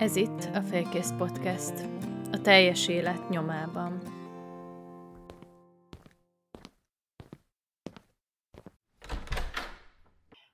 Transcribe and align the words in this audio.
Ez 0.00 0.16
itt 0.16 0.44
a 0.54 0.62
Félkész 0.62 1.12
Podcast, 1.18 1.72
a 2.32 2.40
teljes 2.42 2.88
élet 2.88 3.28
nyomában. 3.28 4.02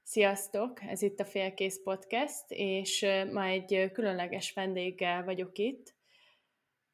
Sziasztok! 0.02 0.82
Ez 0.82 1.02
itt 1.02 1.20
a 1.20 1.24
Félkész 1.24 1.80
Podcast, 1.82 2.44
és 2.48 3.06
ma 3.32 3.44
egy 3.44 3.90
különleges 3.92 4.52
vendéggel 4.52 5.24
vagyok 5.24 5.58
itt. 5.58 5.94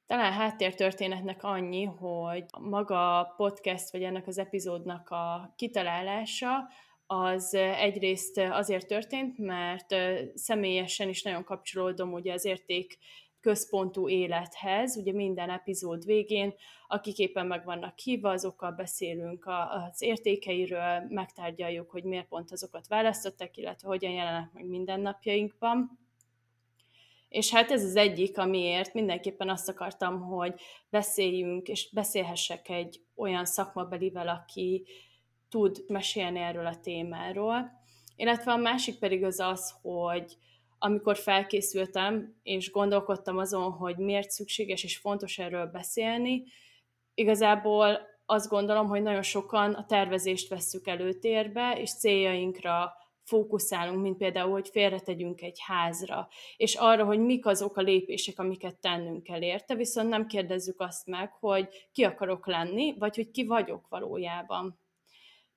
Talán 0.07 0.33
háttértörténetnek 0.33 1.43
annyi, 1.43 1.85
hogy 1.85 2.45
maga 2.61 3.19
a 3.19 3.35
podcast, 3.37 3.91
vagy 3.91 4.03
ennek 4.03 4.27
az 4.27 4.39
epizódnak 4.39 5.09
a 5.09 5.53
kitalálása 5.57 6.69
az 7.13 7.55
egyrészt 7.55 8.39
azért 8.39 8.87
történt, 8.87 9.39
mert 9.39 9.95
személyesen 10.35 11.09
is 11.09 11.23
nagyon 11.23 11.45
kapcsolódom 11.45 12.13
ugye 12.13 12.33
az 12.33 12.45
érték 12.45 12.99
központú 13.41 14.09
élethez, 14.09 14.97
ugye 14.97 15.13
minden 15.13 15.51
epizód 15.51 16.05
végén, 16.05 16.55
akik 16.89 17.19
éppen 17.19 17.47
meg 17.47 17.65
vannak 17.65 17.99
hívva, 17.99 18.31
azokkal 18.31 18.71
beszélünk 18.71 19.47
az 19.71 20.03
értékeiről, 20.03 21.07
megtárgyaljuk, 21.09 21.91
hogy 21.91 22.05
miért 22.05 22.29
pont 22.29 22.53
azokat 22.53 22.87
választották, 22.89 23.57
illetve 23.57 23.89
hogyan 23.89 24.13
jelennek 24.13 24.53
meg 24.53 24.67
mindennapjainkban. 24.67 25.99
És 27.29 27.51
hát 27.51 27.71
ez 27.71 27.85
az 27.85 27.97
egyik, 27.97 28.39
amiért 28.39 28.95
mindenképpen 28.95 29.49
azt 29.49 29.69
akartam, 29.69 30.21
hogy 30.21 30.61
beszéljünk, 30.91 31.69
és 31.69 31.91
beszélhessek 31.93 32.69
egy 32.69 33.01
olyan 33.15 33.45
szakmabelivel, 33.45 34.29
aki 34.29 34.87
tud 35.53 35.85
mesélni 35.89 36.39
erről 36.39 36.67
a 36.67 36.81
témáról. 36.81 37.71
Illetve 38.17 38.53
a 38.53 38.57
másik 38.57 38.99
pedig 38.99 39.25
az 39.25 39.41
az, 39.41 39.75
hogy 39.83 40.37
amikor 40.79 41.17
felkészültem, 41.17 42.35
és 42.43 42.71
gondolkodtam 42.71 43.39
azon, 43.39 43.71
hogy 43.71 43.97
miért 43.97 44.31
szükséges 44.31 44.85
és 44.85 44.97
fontos 44.97 45.39
erről 45.39 45.67
beszélni, 45.67 46.43
igazából 47.15 47.99
azt 48.27 48.49
gondolom, 48.49 48.87
hogy 48.89 49.03
nagyon 49.03 49.23
sokan 49.23 49.73
a 49.73 49.87
tervezést 49.87 50.49
vesszük 50.49 50.87
előtérbe, 50.87 51.79
és 51.81 51.95
céljainkra 51.95 52.93
fókuszálunk, 53.23 54.03
mint 54.03 54.17
például, 54.17 54.51
hogy 54.51 54.69
félretegyünk 54.69 55.43
egy 55.43 55.59
házra, 55.67 56.29
és 56.57 56.75
arra, 56.75 57.05
hogy 57.05 57.19
mik 57.19 57.47
azok 57.47 57.77
a 57.77 57.83
lépések, 57.83 58.39
amiket 58.39 58.81
tennünk 58.81 59.23
kell 59.23 59.43
érte, 59.43 59.75
viszont 59.75 60.09
nem 60.09 60.27
kérdezzük 60.27 60.81
azt 60.81 61.07
meg, 61.07 61.33
hogy 61.33 61.89
ki 61.93 62.05
akarok 62.05 62.47
lenni, 62.47 62.95
vagy 62.99 63.17
hogy 63.17 63.31
ki 63.31 63.47
vagyok 63.47 63.89
valójában. 63.89 64.82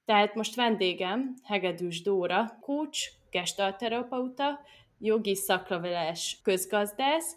Tehát 0.06 0.36
most 0.36 0.56
vendégem 0.56 1.34
Hegedűs 1.44 2.02
Dóra, 2.02 2.58
coach, 2.61 3.11
gestalterapeuta, 3.30 4.59
jogi 5.00 5.36
szaklaveles 5.36 6.39
közgazdász, 6.44 7.36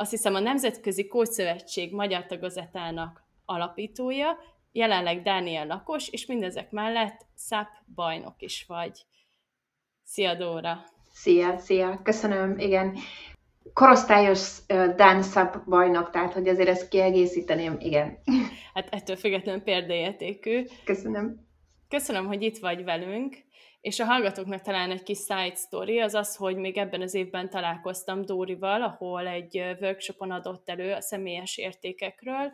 azt 0.00 0.10
hiszem 0.10 0.34
a 0.34 0.40
Nemzetközi 0.40 1.06
Kócszövetség 1.06 1.92
magyar 1.94 2.26
tagozatának 2.26 3.22
alapítója, 3.44 4.38
jelenleg 4.72 5.22
Dániel 5.22 5.66
lakos, 5.66 6.08
és 6.08 6.26
mindezek 6.26 6.70
mellett 6.70 7.26
SZAP 7.36 7.68
bajnok 7.94 8.34
is 8.38 8.64
vagy. 8.68 9.04
Szia, 10.02 10.34
Dóra! 10.34 10.84
Szia, 11.12 11.58
szia, 11.58 12.00
köszönöm, 12.02 12.58
igen. 12.58 12.96
Korosztályos 13.72 14.66
Dan 14.96 15.22
SZAP 15.22 15.64
bajnok, 15.68 16.10
tehát 16.10 16.32
hogy 16.32 16.48
azért 16.48 16.68
ezt 16.68 16.88
kiegészíteném, 16.88 17.76
igen. 17.78 18.18
Hát 18.74 18.88
ettől 18.94 19.16
függetlenül 19.16 19.62
példaértékű. 19.62 20.64
Köszönöm. 20.84 21.47
Köszönöm, 21.88 22.26
hogy 22.26 22.42
itt 22.42 22.58
vagy 22.58 22.84
velünk, 22.84 23.36
és 23.80 24.00
a 24.00 24.04
hallgatóknak 24.04 24.60
talán 24.60 24.90
egy 24.90 25.02
kis 25.02 25.18
side 25.18 25.54
story 25.54 26.00
az 26.00 26.14
az, 26.14 26.36
hogy 26.36 26.56
még 26.56 26.76
ebben 26.76 27.00
az 27.00 27.14
évben 27.14 27.50
találkoztam 27.50 28.24
Dórival, 28.24 28.82
ahol 28.82 29.26
egy 29.26 29.56
workshopon 29.80 30.30
adott 30.30 30.68
elő 30.68 30.92
a 30.92 31.00
személyes 31.00 31.56
értékekről, 31.56 32.52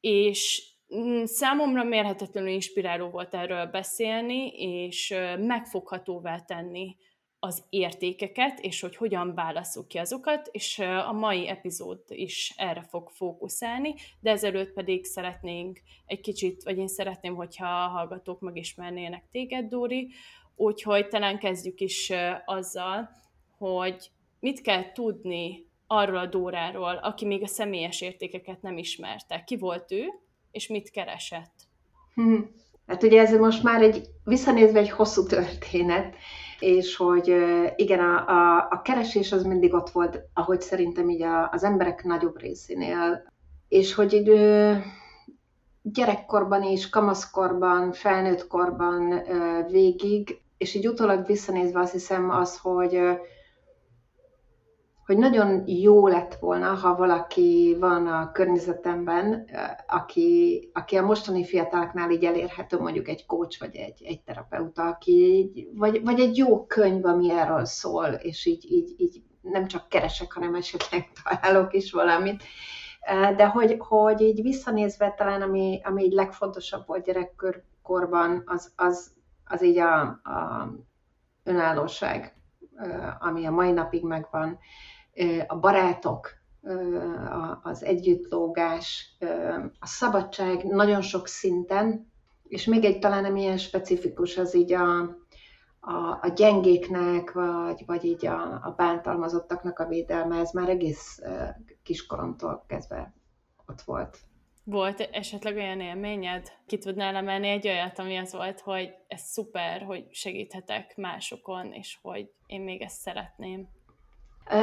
és 0.00 0.62
mm, 0.96 1.24
számomra 1.24 1.84
mérhetetlenül 1.84 2.50
inspiráló 2.50 3.10
volt 3.10 3.34
erről 3.34 3.66
beszélni, 3.66 4.46
és 4.48 5.14
megfoghatóvá 5.38 6.38
tenni 6.40 6.96
az 7.40 7.62
értékeket, 7.70 8.58
és 8.60 8.80
hogy 8.80 8.96
hogyan 8.96 9.34
válaszuk 9.34 9.88
ki 9.88 9.98
azokat, 9.98 10.48
és 10.52 10.78
a 11.06 11.12
mai 11.12 11.48
epizód 11.48 12.02
is 12.08 12.54
erre 12.56 12.82
fog 12.82 13.08
fókuszálni, 13.08 13.94
de 14.20 14.30
ezelőtt 14.30 14.72
pedig 14.72 15.04
szeretnénk 15.04 15.80
egy 16.06 16.20
kicsit, 16.20 16.62
vagy 16.62 16.78
én 16.78 16.88
szeretném, 16.88 17.34
hogyha 17.34 17.66
a 17.66 17.88
hallgatók 17.88 18.40
megismernének 18.40 19.24
téged, 19.32 19.68
Dóri, 19.68 20.08
úgyhogy 20.56 21.08
talán 21.08 21.38
kezdjük 21.38 21.80
is 21.80 22.12
azzal, 22.44 23.10
hogy 23.58 24.10
mit 24.40 24.60
kell 24.60 24.92
tudni 24.92 25.66
arról 25.86 26.16
a 26.16 26.26
Dóráról, 26.26 26.94
aki 26.94 27.26
még 27.26 27.42
a 27.42 27.46
személyes 27.46 28.00
értékeket 28.00 28.62
nem 28.62 28.78
ismerte. 28.78 29.44
Ki 29.44 29.56
volt 29.56 29.92
ő, 29.92 30.04
és 30.50 30.66
mit 30.66 30.90
keresett? 30.90 31.52
Hmm. 32.14 32.50
Hát 32.86 33.02
ugye 33.02 33.20
ez 33.20 33.38
most 33.38 33.62
már 33.62 33.82
egy, 33.82 34.08
visszanézve 34.24 34.78
egy 34.78 34.90
hosszú 34.90 35.26
történet, 35.26 36.16
és 36.60 36.96
hogy 36.96 37.34
igen, 37.76 37.98
a, 37.98 38.28
a, 38.28 38.66
a 38.70 38.82
keresés 38.82 39.32
az 39.32 39.44
mindig 39.44 39.74
ott 39.74 39.90
volt, 39.90 40.20
ahogy 40.34 40.60
szerintem 40.60 41.08
így 41.08 41.22
a, 41.22 41.50
az 41.52 41.64
emberek 41.64 42.04
nagyobb 42.04 42.40
részénél, 42.40 43.32
és 43.68 43.94
hogy 43.94 44.12
így 44.12 44.32
gyerekkorban 45.82 46.62
is, 46.62 46.88
kamaszkorban, 46.88 47.92
felnőttkorban 47.92 49.22
végig, 49.70 50.40
és 50.58 50.74
így 50.74 50.88
utólag 50.88 51.26
visszanézve 51.26 51.80
azt 51.80 51.92
hiszem 51.92 52.30
az, 52.30 52.58
hogy 52.58 53.00
hogy 55.10 55.18
nagyon 55.18 55.62
jó 55.66 56.06
lett 56.06 56.34
volna, 56.34 56.74
ha 56.74 56.94
valaki 56.94 57.76
van 57.80 58.06
a 58.06 58.32
környezetemben, 58.32 59.46
aki, 59.86 60.70
aki 60.72 60.96
a 60.96 61.04
mostani 61.04 61.44
fiataloknál 61.44 62.10
így 62.10 62.24
elérhető, 62.24 62.78
mondjuk 62.78 63.08
egy 63.08 63.26
coach 63.26 63.60
vagy 63.60 63.76
egy, 63.76 64.02
egy 64.04 64.22
terapeuta, 64.22 64.82
aki 64.82 65.12
így, 65.12 65.68
vagy, 65.74 66.02
vagy 66.04 66.20
egy 66.20 66.36
jó 66.36 66.66
könyv, 66.66 67.04
ami 67.04 67.30
erről 67.30 67.64
szól, 67.64 68.06
és 68.06 68.46
így, 68.46 68.72
így, 68.72 68.94
így 68.96 69.22
nem 69.40 69.66
csak 69.66 69.88
keresek, 69.88 70.32
hanem 70.32 70.54
esetleg 70.54 71.10
találok 71.22 71.74
is 71.74 71.92
valamit. 71.92 72.42
De 73.36 73.46
hogy, 73.46 73.76
hogy 73.78 74.20
így 74.20 74.42
visszanézve 74.42 75.14
talán, 75.16 75.42
ami, 75.42 75.80
ami 75.84 76.04
így 76.04 76.12
legfontosabb 76.12 76.86
volt 76.86 77.04
gyerekkorban, 77.04 78.42
az, 78.46 78.72
az, 78.76 79.12
az 79.44 79.62
így 79.62 79.78
a, 79.78 80.00
a 80.02 80.68
önállóság, 81.44 82.34
ami 83.18 83.46
a 83.46 83.50
mai 83.50 83.70
napig 83.70 84.04
megvan 84.04 84.58
a 85.46 85.58
barátok, 85.58 86.38
az 87.62 87.84
együttlógás, 87.84 89.16
a 89.78 89.86
szabadság 89.86 90.64
nagyon 90.64 91.00
sok 91.00 91.26
szinten, 91.26 92.12
és 92.48 92.64
még 92.64 92.84
egy 92.84 92.98
talán 92.98 93.22
nem 93.22 93.36
ilyen 93.36 93.58
specifikus, 93.58 94.36
az 94.36 94.54
így 94.54 94.72
a, 94.72 95.00
a, 95.80 96.18
a 96.20 96.32
gyengéknek, 96.34 97.32
vagy, 97.32 97.82
vagy 97.86 98.04
így 98.04 98.26
a, 98.26 98.42
a 98.52 98.74
bántalmazottaknak 98.76 99.78
a 99.78 99.86
védelme, 99.86 100.38
ez 100.38 100.52
már 100.52 100.68
egész 100.68 101.20
kiskoromtól 101.82 102.64
kezdve 102.66 103.14
ott 103.66 103.80
volt. 103.80 104.18
Volt 104.64 105.00
esetleg 105.00 105.56
olyan 105.56 105.80
élményed? 105.80 106.52
Ki 106.66 106.78
tudnál 106.78 107.14
emelni 107.14 107.48
egy 107.48 107.68
olyat, 107.68 107.98
ami 107.98 108.16
az 108.16 108.32
volt, 108.32 108.60
hogy 108.60 108.90
ez 109.06 109.20
szuper, 109.20 109.82
hogy 109.82 110.06
segíthetek 110.10 110.96
másokon, 110.96 111.72
és 111.72 111.98
hogy 112.02 112.30
én 112.46 112.60
még 112.60 112.82
ezt 112.82 113.00
szeretném? 113.00 113.68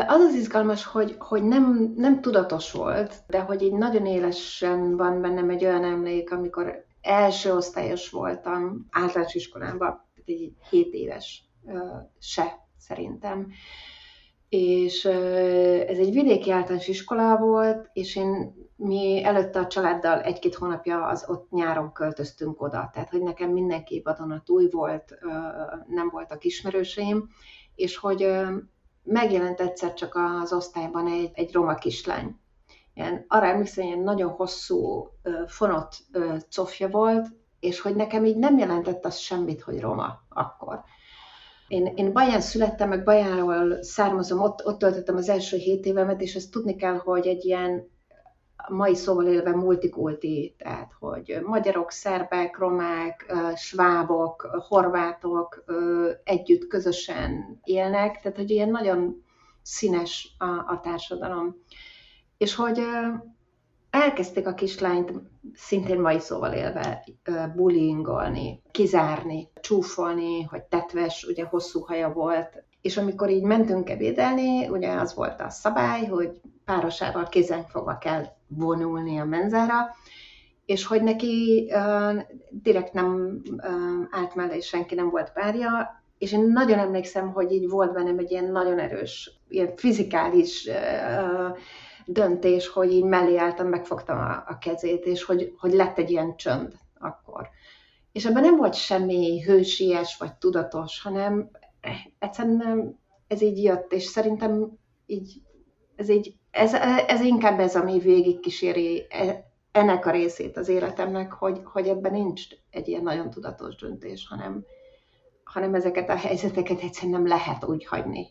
Az 0.08 0.22
az 0.22 0.34
izgalmas, 0.34 0.86
hogy, 0.86 1.16
hogy 1.20 1.44
nem, 1.44 1.94
nem 1.96 2.22
tudatos 2.22 2.72
volt, 2.72 3.24
de 3.28 3.40
hogy 3.40 3.62
így 3.62 3.74
nagyon 3.74 4.06
élesen 4.06 4.98
van 4.98 5.22
bennem 5.22 5.50
egy 5.50 5.66
olyan 5.66 5.84
emlék, 5.84 6.32
amikor 6.32 6.86
első 7.02 7.54
osztályos 7.54 8.10
voltam 8.10 8.88
általános 8.92 9.34
iskolában, 9.34 10.06
egy 10.26 10.54
7 10.70 10.94
éves 10.94 11.44
se 12.20 12.68
szerintem. 12.78 13.48
És 14.50 15.06
ez 15.06 15.98
egy 15.98 16.14
vidéki 16.14 16.52
általános 16.52 16.88
iskola 16.88 17.38
volt, 17.38 17.90
és 17.94 18.16
én 18.16 18.54
mi 18.76 19.24
előtte 19.24 19.60
a 19.60 19.68
családdal 19.68 20.22
egy-két 20.22 20.56
hónapja 20.56 21.06
az 21.06 21.26
ott 21.28 21.52
nyáron 21.52 21.92
költöztünk 21.92 22.62
oda, 22.62 22.90
tehát 22.94 23.10
hogy 23.10 23.22
nekem 23.22 23.52
mindenki 23.52 24.02
vadonatúj 24.04 24.70
volt, 24.70 25.18
nem 25.88 26.10
voltak 26.10 26.44
ismerőseim, 26.44 27.30
és 27.76 27.98
hogy 27.98 28.32
megjelent 29.08 29.62
egyszer 29.62 29.94
csak 29.94 30.16
az 30.16 30.54
osztályban 30.54 31.08
egy, 31.08 31.30
egy 31.34 31.54
roma 31.54 31.76
kislány. 31.76 32.40
Ilyen, 32.94 33.26
arra 33.28 33.46
emlékszem, 33.46 33.86
ilyen 33.86 34.00
nagyon 34.00 34.30
hosszú, 34.30 35.10
fonott 35.48 35.96
cofja 36.50 36.90
volt, 36.90 37.28
és 37.60 37.80
hogy 37.80 37.96
nekem 37.96 38.26
így 38.26 38.38
nem 38.38 38.58
jelentett 38.58 39.06
az 39.06 39.18
semmit, 39.18 39.62
hogy 39.62 39.80
roma 39.80 40.26
akkor. 40.30 40.84
Én, 41.68 41.86
én 41.96 42.14
Baján 42.14 42.42
születtem, 42.42 42.90
meg 42.90 43.04
Bajánról 43.04 43.84
származom, 43.84 44.42
ott, 44.42 44.66
ott 44.66 44.80
töltöttem 44.80 45.16
az 45.16 45.30
első 45.30 45.58
hét 45.58 45.86
évemet, 45.86 46.22
és 46.22 46.36
ezt 46.36 46.52
tudni 46.52 46.76
kell, 46.76 46.98
hogy 46.98 47.28
egy 47.28 47.46
ilyen 47.46 47.90
mai 48.70 48.96
szóval 48.96 49.26
élve 49.28 49.52
multikulti, 49.52 50.56
tehát 50.58 50.92
hogy 51.00 51.40
magyarok, 51.44 51.92
szerbek, 51.92 52.58
romák, 52.58 53.34
svábok, 53.56 54.64
horvátok 54.68 55.64
együtt 56.24 56.68
közösen 56.68 57.60
élnek, 57.64 58.22
tehát 58.22 58.38
hogy 58.38 58.50
ilyen 58.50 58.70
nagyon 58.70 59.24
színes 59.62 60.36
a, 60.38 60.46
a 60.46 60.80
társadalom. 60.84 61.56
És 62.38 62.56
hogy 62.56 62.80
elkezdték 63.90 64.48
a 64.48 64.54
kislányt 64.54 65.12
szintén 65.54 66.00
mai 66.00 66.20
szóval 66.20 66.54
élve 66.54 67.04
bullyingolni, 67.56 68.62
kizárni, 68.72 69.50
csúfolni, 69.62 70.44
hogy 70.44 70.64
tetves, 70.64 71.24
ugye 71.24 71.46
hosszú 71.46 71.80
haja 71.80 72.14
volt, 72.14 72.64
és 72.82 72.98
amikor 72.98 73.30
így 73.30 73.44
mentünk 73.44 73.90
ebédelni, 73.90 74.68
ugye 74.68 74.92
az 74.92 75.14
volt 75.14 75.42
a 75.42 75.50
szabály, 75.50 76.06
hogy 76.06 76.42
párosával 76.66 77.28
kézen 77.28 77.64
fogva 77.68 77.98
kell 77.98 78.26
vonulni 78.48 79.20
a 79.20 79.26
menzára, 79.26 79.96
és 80.66 80.86
hogy 80.86 81.04
neki 81.04 81.68
direkt 82.50 82.94
nem 82.94 83.42
uh, 83.52 83.72
állt 84.12 84.36
mellé, 84.36 84.60
senki 84.60 84.96
nem 84.96 85.10
volt 85.10 85.32
párja, 85.32 86.02
és 86.18 86.32
én 86.32 86.52
nagyon 86.52 86.80
emlékszem, 86.80 87.32
hogy 87.32 87.52
így 87.52 87.70
volt 87.70 87.94
bennem 87.94 88.18
egy 88.18 88.32
ilyen 88.32 88.52
nagyon 88.52 88.80
erős, 88.80 89.32
ilyen 89.50 89.76
fizikális 89.76 90.70
döntés, 92.06 92.68
hogy 92.68 92.92
így 92.92 93.04
mellé 93.04 93.38
álltam, 93.38 93.68
megfogtam 93.68 94.18
a, 94.18 94.44
a 94.48 94.58
kezét, 94.62 95.06
és 95.06 95.24
hogy, 95.24 95.54
hogy 95.58 95.74
lett 95.74 95.98
egy 95.98 96.10
ilyen 96.10 96.36
csönd 96.36 96.74
akkor. 97.00 97.50
És 98.12 98.26
ebben 98.26 98.42
nem 98.42 98.56
volt 98.56 98.74
semmi 98.74 99.42
hősies 99.42 100.18
vagy 100.18 100.34
tudatos, 100.34 101.02
hanem 101.02 101.50
egyszerűen 102.20 103.00
ez 103.28 103.42
így 103.42 103.64
jött, 103.64 103.94
és 103.94 104.04
szerintem 104.04 104.78
így, 105.06 105.42
ez, 105.96 106.10
így, 106.10 106.36
ez, 106.58 106.74
ez 107.08 107.22
inkább 107.22 107.60
ez, 107.60 107.76
ami 107.76 108.00
végig 108.00 108.40
kíséri 108.40 109.06
e, 109.10 109.52
ennek 109.72 110.06
a 110.06 110.12
részét 110.12 110.58
az 110.58 110.68
életemnek, 110.68 111.32
hogy, 111.32 111.60
hogy 111.64 111.88
ebben 111.88 112.12
nincs 112.12 112.44
egy 112.72 112.88
ilyen 112.88 113.04
nagyon 113.04 113.30
tudatos 113.30 113.76
döntés, 113.76 114.28
hanem, 114.28 114.66
hanem 115.44 115.74
ezeket 115.74 116.10
a 116.10 116.16
helyzeteket 116.16 116.82
egyszerűen 116.82 117.22
nem 117.22 117.28
lehet 117.28 117.66
úgy 117.66 117.86
hagyni. 117.86 118.28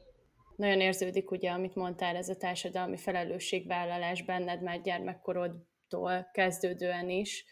Nagyon 0.57 0.81
érződik 0.81 1.31
ugye, 1.31 1.51
amit 1.51 1.75
mondtál, 1.75 2.17
ez 2.17 2.29
a 2.29 2.37
társadalmi 2.37 2.97
felelősségvállalás 2.97 4.23
benned 4.23 4.63
már 4.63 4.81
gyermekkorodtól 4.81 6.31
kezdődően 6.33 7.11
is, 7.11 7.45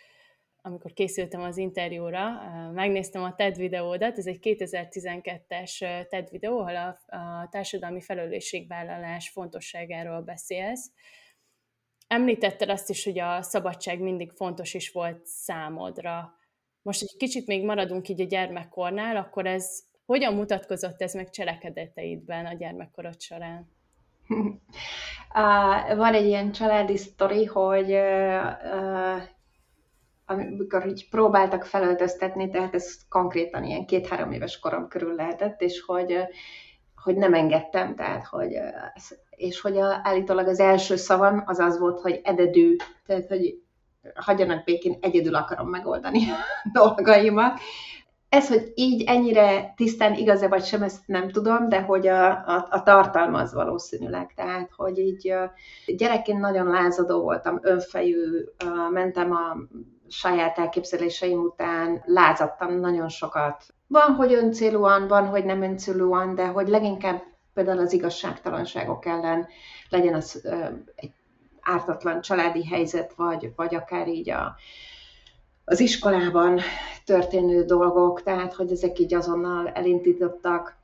amikor 0.66 0.92
készültem 0.92 1.42
az 1.42 1.56
interjúra, 1.56 2.28
megnéztem 2.72 3.22
a 3.22 3.34
TED 3.34 3.56
videódat, 3.56 4.18
ez 4.18 4.26
egy 4.26 4.38
2012-es 4.42 6.08
TED 6.08 6.30
videó, 6.30 6.58
ahol 6.58 6.76
a, 6.76 7.16
a 7.16 7.48
társadalmi 7.50 8.00
felelősségvállalás 8.00 9.28
fontosságáról 9.28 10.20
beszélsz. 10.20 10.90
Említetted 12.06 12.68
azt 12.68 12.90
is, 12.90 13.04
hogy 13.04 13.18
a 13.18 13.42
szabadság 13.42 14.00
mindig 14.00 14.30
fontos 14.30 14.74
is 14.74 14.90
volt 14.90 15.26
számodra. 15.26 16.34
Most 16.82 17.02
egy 17.02 17.16
kicsit 17.16 17.46
még 17.46 17.64
maradunk 17.64 18.08
így 18.08 18.20
a 18.20 18.26
gyermekkornál, 18.26 19.16
akkor 19.16 19.46
ez 19.46 19.82
hogyan 20.04 20.34
mutatkozott 20.34 21.02
ez 21.02 21.14
meg 21.14 21.30
cselekedeteidben 21.30 22.46
a 22.46 22.52
gyermekkorod 22.52 23.20
során? 23.20 23.68
Van 25.96 26.14
egy 26.14 26.26
ilyen 26.26 26.52
családi 26.52 26.96
sztori, 26.96 27.44
hogy 27.44 27.90
amikor 30.26 30.86
így 30.86 31.08
próbáltak 31.08 31.64
felöltöztetni, 31.64 32.50
tehát 32.50 32.74
ez 32.74 32.96
konkrétan 33.08 33.64
ilyen 33.64 33.86
két-három 33.86 34.32
éves 34.32 34.58
korom 34.58 34.88
körül 34.88 35.14
lehetett, 35.14 35.60
és 35.60 35.80
hogy, 35.80 36.18
hogy 37.02 37.16
nem 37.16 37.34
engedtem, 37.34 37.94
tehát 37.94 38.26
hogy, 38.26 38.52
és 39.30 39.60
hogy 39.60 39.76
a, 39.76 40.00
állítólag 40.02 40.48
az 40.48 40.60
első 40.60 40.96
szavam 40.96 41.42
az 41.46 41.58
az 41.58 41.78
volt, 41.78 42.00
hogy 42.00 42.20
ededű, 42.24 42.76
tehát 43.06 43.26
hogy 43.26 43.62
hagyjanak 44.14 44.64
békén, 44.64 44.98
egyedül 45.00 45.34
akarom 45.34 45.68
megoldani 45.68 46.20
dolgaimat. 46.72 47.60
Ez, 48.28 48.48
hogy 48.48 48.72
így 48.74 49.02
ennyire 49.06 49.72
tisztán 49.76 50.14
igaz-e 50.14 50.48
vagy 50.48 50.64
sem, 50.64 50.82
ezt 50.82 51.02
nem 51.06 51.30
tudom, 51.30 51.68
de 51.68 51.80
hogy 51.80 52.06
a, 52.06 52.30
a, 52.30 52.66
a 52.70 52.82
tartalma 52.82 53.38
az 53.38 53.54
valószínűleg. 53.54 54.32
Tehát, 54.34 54.70
hogy 54.76 54.98
így 54.98 55.34
gyerekként 55.86 56.40
nagyon 56.40 56.66
lázadó 56.66 57.22
voltam, 57.22 57.58
önfejű, 57.62 58.44
mentem 58.90 59.32
a 59.32 59.56
saját 60.14 60.58
elképzeléseim 60.58 61.40
után 61.40 62.02
lázadtam 62.06 62.80
nagyon 62.80 63.08
sokat. 63.08 63.64
Van, 63.86 64.14
hogy 64.14 64.32
öncélúan, 64.32 65.08
van, 65.08 65.26
hogy 65.26 65.44
nem 65.44 65.62
öncélúan, 65.62 66.34
de 66.34 66.46
hogy 66.46 66.68
leginkább 66.68 67.22
például 67.54 67.78
az 67.78 67.92
igazságtalanságok 67.92 69.06
ellen 69.06 69.46
legyen 69.88 70.14
az 70.14 70.48
egy 70.94 71.12
ártatlan 71.60 72.20
családi 72.20 72.66
helyzet, 72.66 73.14
vagy, 73.14 73.52
vagy 73.56 73.74
akár 73.74 74.08
így 74.08 74.30
a, 74.30 74.56
az 75.64 75.80
iskolában 75.80 76.60
történő 77.04 77.64
dolgok, 77.64 78.22
tehát 78.22 78.54
hogy 78.54 78.72
ezek 78.72 78.98
így 78.98 79.14
azonnal 79.14 79.68
elindítottak, 79.68 80.76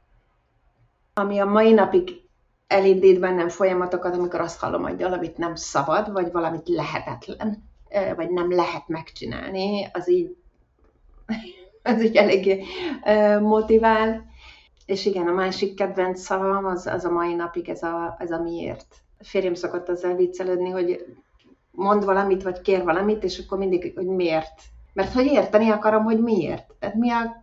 ami 1.15 1.39
a 1.39 1.45
mai 1.45 1.73
napig 1.73 2.29
elindít 2.67 3.21
bennem 3.21 3.49
folyamatokat, 3.49 4.15
amikor 4.15 4.41
azt 4.41 4.61
hallom, 4.61 4.83
hogy 4.83 5.03
valamit 5.03 5.39
nem 5.39 5.55
szabad, 5.55 6.13
vagy 6.13 6.33
valamit 6.33 6.69
lehetetlen 6.69 7.70
vagy 8.17 8.31
nem 8.31 8.53
lehet 8.53 8.89
megcsinálni, 8.89 9.89
az 9.93 10.11
így, 10.11 10.37
az 11.83 12.03
így 12.03 12.17
eléggé 12.17 12.65
motivál. 13.41 14.29
És 14.87 15.07
igen, 15.07 15.27
a 15.27 15.33
másik 15.33 15.75
kedvenc 15.75 16.21
szavam 16.21 16.65
az, 16.65 16.87
az 16.87 17.05
a 17.05 17.11
mai 17.11 17.35
napig 17.35 17.69
ez 17.69 17.83
a, 17.83 18.17
ez 18.19 18.31
a 18.31 18.43
miért. 18.43 18.97
A 19.19 19.25
férjem 19.25 19.55
szokott 19.55 19.89
azzal 19.89 20.15
viccelődni, 20.15 20.71
hogy 20.71 21.07
mond 21.71 22.05
valamit, 22.05 22.43
vagy 22.43 22.61
kér 22.61 22.85
valamit, 22.85 23.25
és 23.25 23.39
akkor 23.39 23.59
mindig, 23.59 23.93
hogy 23.95 24.07
miért. 24.07 24.61
Mert 24.93 25.13
hogy 25.13 25.27
érteni 25.27 25.71
akarom, 25.71 26.05
hogy 26.05 26.21
miért. 26.21 26.75
Tehát 26.79 26.95
mi, 26.95 27.11
a, 27.11 27.43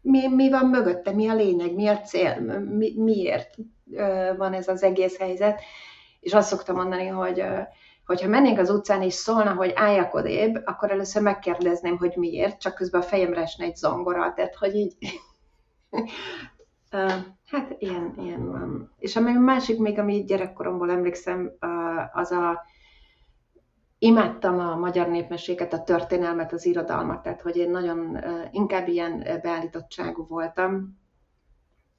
mi, 0.00 0.28
mi 0.28 0.50
van 0.50 0.66
mögötte, 0.66 1.10
mi 1.10 1.28
a 1.28 1.34
lényeg, 1.34 1.74
mi 1.74 1.86
a 1.86 2.00
cél, 2.00 2.40
mi, 2.60 2.92
miért 2.96 3.54
van 4.36 4.52
ez 4.52 4.68
az 4.68 4.82
egész 4.82 5.18
helyzet. 5.18 5.60
És 6.20 6.32
azt 6.34 6.48
szoktam 6.48 6.76
mondani, 6.76 7.06
hogy 7.06 7.44
hogyha 8.06 8.28
mennénk 8.28 8.58
az 8.58 8.70
utcán 8.70 9.02
és 9.02 9.14
szólna, 9.14 9.54
hogy 9.54 9.72
álljak 9.74 10.14
odébb, 10.14 10.62
akkor 10.64 10.90
először 10.90 11.22
megkérdezném, 11.22 11.98
hogy 11.98 12.12
miért, 12.16 12.60
csak 12.60 12.74
közben 12.74 13.00
a 13.00 13.04
fejemre 13.04 13.40
esne 13.40 13.64
egy 13.64 13.76
zongora, 13.76 14.32
tehát 14.32 14.54
hogy 14.54 14.74
így... 14.74 14.96
hát 17.50 17.74
ilyen, 17.78 18.14
ilyen 18.18 18.50
van. 18.50 18.94
És 18.98 19.16
ami 19.16 19.32
másik 19.32 19.78
még, 19.78 19.98
ami 19.98 20.24
gyerekkoromból 20.24 20.90
emlékszem, 20.90 21.52
az 22.12 22.30
a 22.30 22.62
imádtam 23.98 24.58
a 24.58 24.76
magyar 24.76 25.08
népmeséket, 25.08 25.72
a 25.72 25.82
történelmet, 25.82 26.52
az 26.52 26.66
irodalmat, 26.66 27.22
tehát 27.22 27.42
hogy 27.42 27.56
én 27.56 27.70
nagyon 27.70 28.18
inkább 28.50 28.88
ilyen 28.88 29.40
beállítottságú 29.42 30.26
voltam, 30.26 30.98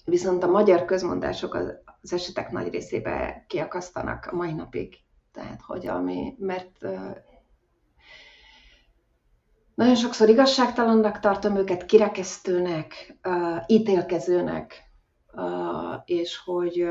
viszont 0.06 0.44
a 0.44 0.48
magyar 0.48 0.86
közmondások 0.86 1.54
az, 1.54 1.74
az 2.02 2.14
esetek 2.14 2.52
nagy 2.52 2.70
részébe 2.70 3.46
kiakasztanak 3.48 4.26
a 4.32 4.36
mai 4.36 4.54
napig. 4.54 4.96
Tehát, 5.38 5.62
hogy 5.62 5.88
ami, 5.88 6.36
mert 6.40 6.86
nagyon 9.76 9.96
sokszor 9.96 10.30
igazságtalannak 10.30 11.20
tartom 11.20 11.56
őket, 11.56 11.86
kirekesztőnek, 11.86 13.18
ítélkezőnek, 13.68 14.84
és 16.06 16.38
hogy, 16.38 16.88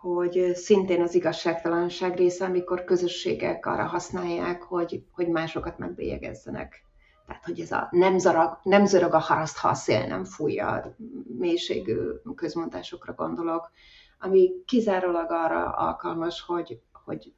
hogy 0.00 0.50
szintén 0.54 1.02
az 1.02 1.14
igazságtalanság 1.14 2.16
része, 2.16 2.44
amikor 2.44 2.84
közösségek 2.84 3.66
arra 3.66 3.84
használják, 3.84 4.62
hogy, 4.62 5.04
hogy 5.12 5.28
másokat 5.28 5.78
megbélyegezzenek. 5.78 6.84
Tehát, 7.26 7.44
hogy 7.44 7.60
ez 7.60 7.72
a 7.72 7.88
nem, 7.90 8.18
zarag, 8.18 8.58
nem 8.62 8.84
zörög 8.86 9.14
a 9.14 9.18
haraszt, 9.18 9.56
ha 9.58 9.68
a 9.68 9.74
szél 9.74 10.06
nem 10.06 10.24
fújja, 10.24 10.96
mélységű 11.38 11.96
közmondásokra 12.34 13.12
gondolok, 13.14 13.70
ami 14.22 14.50
kizárólag 14.66 15.30
arra 15.30 15.70
alkalmas, 15.70 16.40
hogy, 16.40 16.80
hogy 17.04 17.32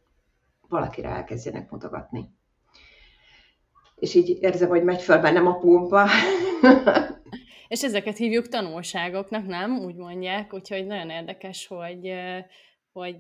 valakire 0.69 1.09
elkezdjenek 1.09 1.71
mutogatni. 1.71 2.35
És 3.97 4.15
így 4.15 4.39
érzem, 4.41 4.69
hogy 4.69 4.85
megy 4.85 5.03
föl 5.03 5.19
bennem 5.19 5.47
a 5.47 5.59
pumpa. 5.59 6.07
És 7.69 7.83
ezeket 7.83 8.17
hívjuk 8.17 8.49
tanulságoknak, 8.49 9.47
nem? 9.47 9.79
Úgy 9.79 9.95
mondják, 9.95 10.53
úgyhogy 10.53 10.87
nagyon 10.87 11.11
érdekes, 11.11 11.67
hogy, 11.67 12.13
hogy 12.93 13.17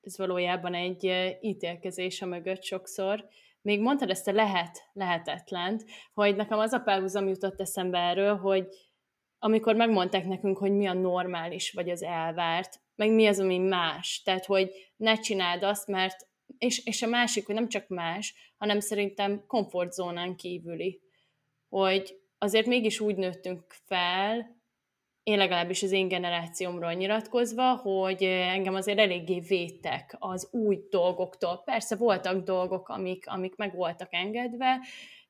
ez 0.00 0.18
valójában 0.18 0.74
egy 0.74 1.12
ítélkezés 1.40 2.22
a 2.22 2.26
mögött 2.26 2.62
sokszor. 2.62 3.24
Még 3.62 3.80
mondtad 3.80 4.10
ezt 4.10 4.28
a 4.28 4.32
lehet, 4.32 4.88
lehetetlent, 4.92 5.84
hogy 6.14 6.36
nekem 6.36 6.58
az 6.58 6.72
a 6.72 6.80
párhuzam 6.80 7.28
jutott 7.28 7.60
eszembe 7.60 7.98
erről, 7.98 8.36
hogy 8.36 8.66
amikor 9.38 9.74
megmondták 9.74 10.26
nekünk, 10.26 10.58
hogy 10.58 10.72
mi 10.72 10.86
a 10.86 10.92
normális, 10.92 11.72
vagy 11.72 11.90
az 11.90 12.02
elvárt, 12.02 12.80
meg 12.98 13.10
mi 13.10 13.26
az, 13.26 13.40
ami 13.40 13.58
más. 13.58 14.22
Tehát, 14.24 14.44
hogy 14.44 14.70
ne 14.96 15.18
csináld 15.18 15.62
azt, 15.62 15.86
mert 15.86 16.26
és, 16.58 16.84
és 16.84 17.02
a 17.02 17.06
másik, 17.06 17.46
hogy 17.46 17.54
nem 17.54 17.68
csak 17.68 17.88
más, 17.88 18.34
hanem 18.56 18.80
szerintem 18.80 19.44
komfortzónán 19.46 20.36
kívüli. 20.36 21.00
Hogy 21.68 22.18
azért 22.38 22.66
mégis 22.66 23.00
úgy 23.00 23.16
nőttünk 23.16 23.64
fel, 23.86 24.56
én 25.22 25.38
legalábbis 25.38 25.82
az 25.82 25.92
én 25.92 26.08
generációmról 26.08 26.92
nyilatkozva, 26.92 27.74
hogy 27.76 28.22
engem 28.22 28.74
azért 28.74 28.98
eléggé 28.98 29.40
védtek 29.40 30.16
az 30.18 30.48
új 30.50 30.78
dolgoktól. 30.90 31.62
Persze 31.64 31.96
voltak 31.96 32.44
dolgok, 32.44 32.88
amik, 32.88 33.28
amik 33.28 33.56
meg 33.56 33.74
voltak 33.74 34.14
engedve, 34.14 34.80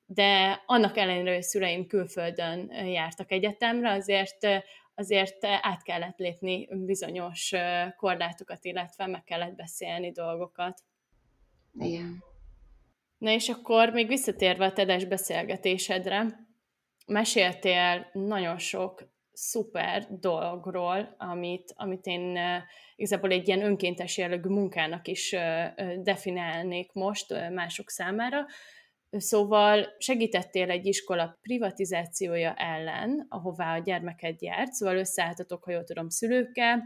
de 0.06 0.62
annak 0.66 0.96
ellenére, 0.96 1.34
hogy 1.34 1.42
szüleim 1.42 1.86
külföldön 1.86 2.70
jártak 2.70 3.32
egyetemre, 3.32 3.92
azért 3.92 4.46
azért 4.98 5.44
át 5.44 5.82
kellett 5.82 6.18
lépni 6.18 6.68
bizonyos 6.70 7.52
korlátokat, 7.96 8.64
illetve 8.64 9.06
meg 9.06 9.24
kellett 9.24 9.54
beszélni 9.54 10.10
dolgokat. 10.10 10.80
Igen. 11.78 12.24
Na 13.18 13.30
és 13.30 13.48
akkor 13.48 13.90
még 13.90 14.06
visszatérve 14.06 14.64
a 14.64 14.72
tedes 14.72 15.04
beszélgetésedre, 15.04 16.46
meséltél 17.06 18.10
nagyon 18.12 18.58
sok 18.58 19.16
szuper 19.32 20.06
dologról, 20.10 21.14
amit, 21.18 21.72
amit 21.76 22.06
én 22.06 22.38
igazából 22.96 23.30
egy 23.30 23.48
ilyen 23.48 23.64
önkéntes 23.64 24.18
jellegű 24.18 24.48
munkának 24.48 25.08
is 25.08 25.36
definiálnék 26.02 26.92
most 26.92 27.50
mások 27.50 27.90
számára. 27.90 28.46
Szóval 29.10 29.94
segítettél 29.98 30.70
egy 30.70 30.86
iskola 30.86 31.38
privatizációja 31.40 32.54
ellen, 32.54 33.26
ahová 33.28 33.74
a 33.74 33.82
gyermeket 33.82 34.42
járt, 34.42 34.72
szóval 34.72 34.96
összeálltatok, 34.96 35.64
ha 35.64 35.70
jól 35.70 35.84
tudom, 35.84 36.08
szülőkkel, 36.08 36.82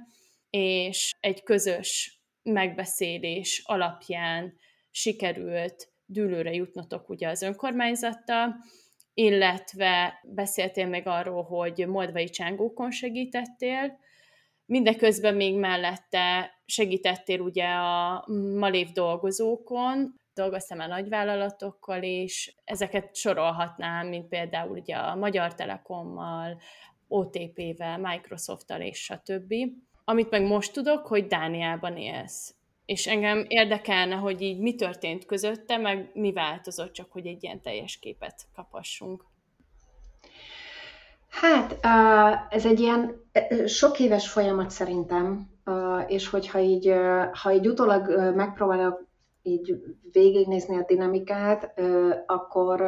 és 0.50 1.12
egy 1.20 1.42
közös 1.42 2.20
megbeszélés 2.42 3.62
alapján 3.64 4.54
sikerült 4.90 5.92
dűlőre 6.04 6.52
jutnotok 6.52 7.08
ugye 7.08 7.28
az 7.28 7.42
önkormányzattal, 7.42 8.54
illetve 9.14 10.20
beszéltél 10.22 10.86
még 10.86 11.06
arról, 11.06 11.42
hogy 11.42 11.86
moldvai 11.86 12.28
csángókon 12.28 12.90
segítettél, 12.90 13.98
mindeközben 14.66 15.34
még 15.34 15.58
mellette 15.58 16.50
segítettél 16.64 17.40
ugye 17.40 17.66
a 17.66 18.24
malév 18.58 18.88
dolgozókon, 18.88 20.20
dolgoztam 20.34 20.80
a 20.80 20.86
nagyvállalatokkal 20.86 22.02
is, 22.02 22.56
ezeket 22.64 23.14
sorolhatnám, 23.16 24.06
mint 24.06 24.28
például 24.28 24.78
ugye 24.78 24.96
a 24.96 25.14
Magyar 25.16 25.54
Telekommal, 25.54 26.60
OTP-vel, 27.08 27.98
Microsoft-tal 27.98 28.80
és 28.80 29.02
stb. 29.02 29.54
Amit 30.04 30.30
meg 30.30 30.42
most 30.42 30.72
tudok, 30.72 31.06
hogy 31.06 31.26
Dániában 31.26 31.96
élsz. 31.96 32.54
És 32.84 33.06
engem 33.06 33.44
érdekelne, 33.48 34.14
hogy 34.14 34.40
így 34.40 34.58
mi 34.58 34.74
történt 34.74 35.24
közötte, 35.24 35.76
meg 35.76 36.10
mi 36.14 36.32
változott, 36.32 36.92
csak 36.92 37.12
hogy 37.12 37.26
egy 37.26 37.42
ilyen 37.42 37.60
teljes 37.60 37.98
képet 37.98 38.34
kapassunk. 38.54 39.24
Hát, 41.28 41.78
ez 42.50 42.66
egy 42.66 42.80
ilyen 42.80 43.30
sok 43.66 43.98
éves 43.98 44.28
folyamat 44.28 44.70
szerintem, 44.70 45.50
és 46.06 46.28
hogyha 46.28 46.58
így, 46.58 46.92
ha 47.32 47.52
így 47.52 47.68
utólag 47.68 48.34
megpróbálok 48.34 49.10
így 49.42 49.82
végignézni 50.12 50.76
a 50.76 50.84
dinamikát, 50.86 51.80
akkor 52.26 52.80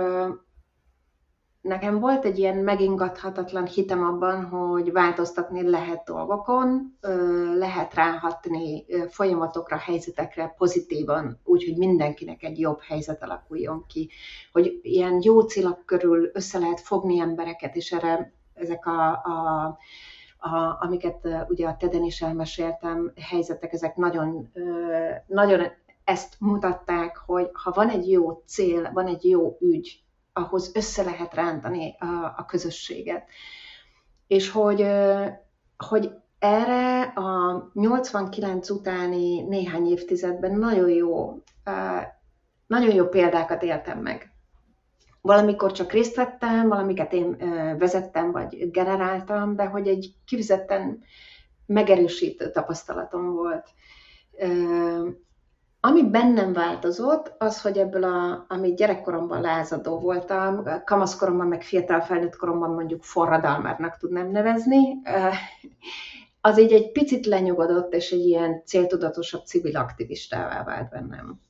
nekem 1.65 2.01
volt 2.01 2.25
egy 2.25 2.39
ilyen 2.39 2.57
megingathatatlan 2.57 3.67
hitem 3.67 4.03
abban, 4.03 4.45
hogy 4.45 4.93
változtatni 4.93 5.71
lehet 5.71 6.05
dolgokon, 6.05 6.99
lehet 7.55 7.95
ráhatni 7.95 8.85
folyamatokra, 9.09 9.77
helyzetekre 9.77 10.55
pozitívan, 10.57 11.41
úgyhogy 11.45 11.77
mindenkinek 11.77 12.43
egy 12.43 12.59
jobb 12.59 12.81
helyzet 12.81 13.23
alakuljon 13.23 13.85
ki, 13.89 14.11
hogy 14.53 14.79
ilyen 14.83 15.21
jó 15.23 15.41
célak 15.41 15.87
körül 15.87 16.31
össze 16.33 16.59
lehet 16.59 16.81
fogni 16.81 17.19
embereket, 17.19 17.77
és 17.77 17.93
erre 17.93 18.33
ezek 18.55 18.87
a, 18.87 19.11
a, 19.11 19.67
a 20.39 20.79
amiket 20.81 21.29
ugye 21.49 21.67
a 21.67 21.77
Teden 21.77 22.03
is 22.03 22.23
elmeséltem, 22.23 23.13
helyzetek, 23.21 23.73
ezek 23.73 23.97
nagyon, 23.97 24.53
nagyon 25.27 25.61
ezt 26.05 26.35
mutatták, 26.39 27.17
hogy 27.17 27.51
ha 27.53 27.71
van 27.71 27.89
egy 27.89 28.11
jó 28.11 28.43
cél, 28.47 28.91
van 28.93 29.07
egy 29.07 29.29
jó 29.29 29.57
ügy, 29.61 30.03
ahhoz 30.33 30.71
össze 30.75 31.03
lehet 31.03 31.35
rántani 31.35 31.97
a, 31.99 32.35
a 32.37 32.45
közösséget. 32.47 33.29
És 34.27 34.51
hogy, 34.51 34.87
hogy 35.77 36.11
erre 36.39 37.03
a 37.03 37.71
89 37.73 38.71
utáni 38.71 39.41
néhány 39.41 39.87
évtizedben 39.87 40.59
nagyon 40.59 40.89
jó, 40.89 41.43
nagyon 42.67 42.95
jó 42.95 43.09
példákat 43.09 43.63
éltem 43.63 43.99
meg. 43.99 44.33
Valamikor 45.21 45.73
csak 45.73 45.93
részt 45.93 46.17
vettem, 46.17 46.69
valamiket 46.69 47.13
én 47.13 47.37
vezettem 47.79 48.33
vagy 48.33 48.71
generáltam, 48.71 49.57
de 49.57 49.65
hogy 49.65 49.89
egy 49.89 50.15
kifizetten 50.25 51.03
megerősítő 51.67 52.51
tapasztalatom 52.51 53.33
volt. 53.33 53.69
Ami 55.87 56.11
bennem 56.11 56.53
változott, 56.53 57.35
az, 57.39 57.63
hogy 57.63 57.79
ebből, 57.79 58.05
a, 58.05 58.45
ami 58.49 58.75
gyerekkoromban 58.75 59.41
lázadó 59.41 59.99
voltam, 59.99 60.65
kamaszkoromban, 60.85 61.47
meg 61.47 61.63
fiatal 61.63 62.01
felnőtt 62.01 62.37
koromban 62.37 62.71
mondjuk 62.71 63.03
forradalmárnak 63.03 63.97
tudnám 63.97 64.31
nevezni, 64.31 64.81
az 66.41 66.59
így 66.59 66.73
egy 66.73 66.93
picit 66.93 67.27
lenyugodott, 67.27 67.95
és 67.95 68.11
egy 68.11 68.27
ilyen 68.27 68.63
céltudatosabb 68.65 69.45
civil 69.45 69.77
aktivistává 69.77 70.65
vált 70.65 70.91
bennem. 70.91 71.41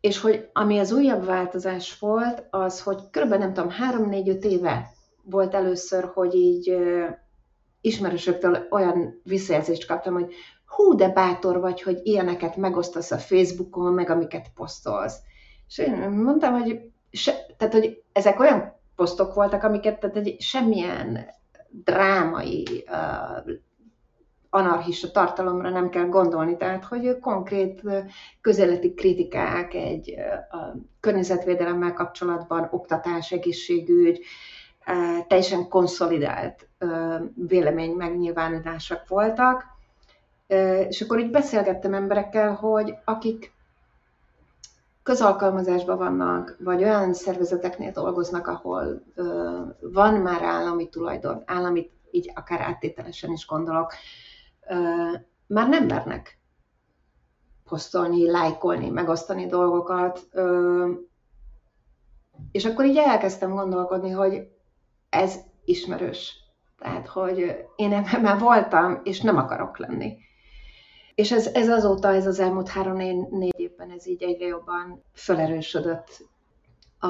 És 0.00 0.20
hogy 0.20 0.50
ami 0.52 0.78
az 0.78 0.92
újabb 0.92 1.24
változás 1.24 1.98
volt, 1.98 2.46
az, 2.50 2.82
hogy 2.82 2.98
kb. 3.10 3.34
nem 3.34 3.52
tudom, 3.52 3.70
három-négy-öt 3.70 4.44
éve 4.44 4.90
volt 5.22 5.54
először, 5.54 6.10
hogy 6.14 6.34
így 6.34 6.76
ismerősöktől 7.80 8.66
olyan 8.70 9.20
visszajelzést 9.24 9.86
kaptam, 9.86 10.14
hogy 10.14 10.34
hú, 10.66 10.94
de 10.94 11.08
bátor 11.08 11.60
vagy, 11.60 11.82
hogy 11.82 12.00
ilyeneket 12.02 12.56
megosztasz 12.56 13.10
a 13.10 13.18
Facebookon, 13.18 13.92
meg 13.92 14.10
amiket 14.10 14.46
posztolsz. 14.54 15.18
És 15.68 15.78
én 15.78 16.10
mondtam, 16.10 16.60
hogy, 16.60 16.90
se, 17.10 17.32
tehát, 17.56 17.74
hogy 17.74 18.02
ezek 18.12 18.40
olyan 18.40 18.74
posztok 18.96 19.34
voltak, 19.34 19.62
amiket 19.62 20.00
tehát 20.00 20.16
egy 20.16 20.40
semmilyen 20.40 21.26
drámai, 21.70 22.84
uh, 22.88 23.52
anarchista 24.56 25.10
tartalomra 25.10 25.70
nem 25.70 25.88
kell 25.88 26.06
gondolni, 26.06 26.56
tehát 26.56 26.84
hogy 26.84 27.18
konkrét 27.18 27.82
közeleti 28.40 28.94
kritikák 28.94 29.74
egy 29.74 30.14
a 30.50 30.56
környezetvédelemmel 31.00 31.92
kapcsolatban, 31.92 32.68
oktatás, 32.70 33.32
egészségügy, 33.32 34.20
teljesen 35.28 35.68
konszolidált 35.68 36.68
vélemény 37.34 37.92
megnyilvánulások 37.92 39.08
voltak, 39.08 39.64
és 40.88 41.00
akkor 41.00 41.18
így 41.18 41.30
beszélgettem 41.30 41.94
emberekkel, 41.94 42.54
hogy 42.54 42.94
akik 43.04 43.54
közalkalmazásban 45.02 45.98
vannak, 45.98 46.56
vagy 46.60 46.82
olyan 46.82 47.14
szervezeteknél 47.14 47.90
dolgoznak, 47.90 48.46
ahol 48.46 49.02
van 49.80 50.14
már 50.14 50.42
állami 50.42 50.88
tulajdon, 50.88 51.42
állami, 51.46 51.90
így 52.10 52.32
akár 52.34 52.60
áttételesen 52.60 53.32
is 53.32 53.46
gondolok, 53.46 53.92
már 55.46 55.68
nem 55.68 55.86
mernek 55.86 56.38
posztolni, 57.64 58.30
lájkolni, 58.30 58.90
megosztani 58.90 59.46
dolgokat. 59.46 60.28
És 62.52 62.64
akkor 62.64 62.84
így 62.84 62.96
elkezdtem 62.96 63.54
gondolkodni, 63.54 64.10
hogy 64.10 64.48
ez 65.08 65.36
ismerős. 65.64 66.34
Tehát, 66.78 67.06
hogy 67.06 67.66
én 67.76 67.92
ebben 67.92 68.20
már 68.20 68.38
voltam, 68.38 69.00
és 69.04 69.20
nem 69.20 69.36
akarok 69.36 69.78
lenni. 69.78 70.16
És 71.16 71.32
ez, 71.32 71.46
ez 71.46 71.68
azóta, 71.68 72.08
ez 72.14 72.26
az 72.26 72.38
elmúlt 72.38 72.68
három-négy 72.68 73.54
évben 73.56 73.90
ez 73.90 74.06
így 74.06 74.22
egyre 74.22 74.46
jobban 74.46 75.02
felerősödött. 75.12 76.28
A, 76.98 77.06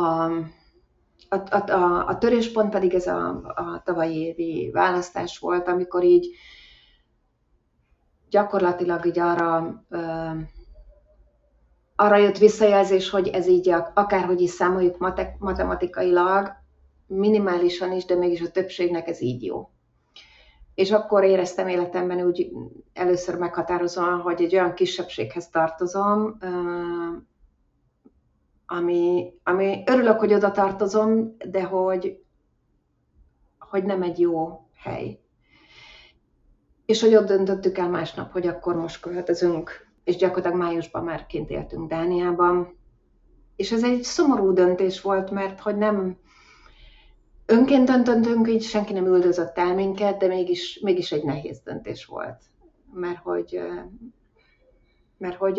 a, 1.28 1.36
a, 1.50 1.70
a, 1.70 2.06
a 2.06 2.18
töréspont 2.18 2.70
pedig 2.70 2.94
ez 2.94 3.06
a, 3.06 3.28
a 3.54 3.82
tavalyi 3.84 4.16
évi 4.16 4.70
választás 4.72 5.38
volt, 5.38 5.68
amikor 5.68 6.04
így 6.04 6.28
gyakorlatilag 8.30 9.06
így 9.06 9.18
arra, 9.18 9.84
ö, 9.88 10.30
arra 11.96 12.16
jött 12.16 12.38
visszajelzés, 12.38 13.10
hogy 13.10 13.28
ez 13.28 13.46
így 13.46 13.68
akárhogy 13.94 14.40
is 14.40 14.50
számoljuk 14.50 14.98
matematikailag, 15.38 16.52
minimálisan 17.06 17.92
is, 17.92 18.04
de 18.04 18.14
mégis 18.14 18.40
a 18.40 18.50
többségnek 18.50 19.08
ez 19.08 19.20
így 19.20 19.44
jó. 19.44 19.70
És 20.76 20.90
akkor 20.90 21.24
éreztem 21.24 21.68
életemben 21.68 22.26
úgy 22.26 22.52
először 22.92 23.38
meghatározóan, 23.38 24.20
hogy 24.20 24.42
egy 24.42 24.54
olyan 24.54 24.74
kisebbséghez 24.74 25.48
tartozom, 25.48 26.38
ami, 28.66 29.32
ami 29.42 29.82
örülök, 29.86 30.18
hogy 30.18 30.34
oda 30.34 30.50
tartozom, 30.50 31.36
de 31.50 31.62
hogy, 31.62 32.22
hogy 33.58 33.84
nem 33.84 34.02
egy 34.02 34.20
jó 34.20 34.68
hely. 34.74 35.20
És 36.86 37.00
hogy 37.00 37.14
ott 37.14 37.26
döntöttük 37.26 37.78
el 37.78 37.88
másnap, 37.88 38.32
hogy 38.32 38.46
akkor 38.46 38.74
most 38.76 39.00
költözünk, 39.00 39.86
és 40.04 40.16
gyakorlatilag 40.16 40.58
májusban 40.58 41.04
már 41.04 41.26
kint 41.26 41.50
éltünk 41.50 41.88
Dániában. 41.88 42.76
És 43.56 43.72
ez 43.72 43.84
egy 43.84 44.02
szomorú 44.02 44.52
döntés 44.52 45.00
volt, 45.00 45.30
mert 45.30 45.60
hogy 45.60 45.76
nem, 45.76 46.16
önként 47.46 47.86
döntöttünk, 47.86 48.48
így 48.48 48.62
senki 48.62 48.92
nem 48.92 49.06
üldözött 49.06 49.58
el 49.58 49.74
minket, 49.74 50.18
de 50.18 50.26
mégis, 50.26 50.80
mégis 50.80 51.12
egy 51.12 51.24
nehéz 51.24 51.60
döntés 51.60 52.04
volt. 52.04 52.40
Mert 52.92 53.18
hogy, 53.18 53.60
mert 55.18 55.36
hogy 55.36 55.58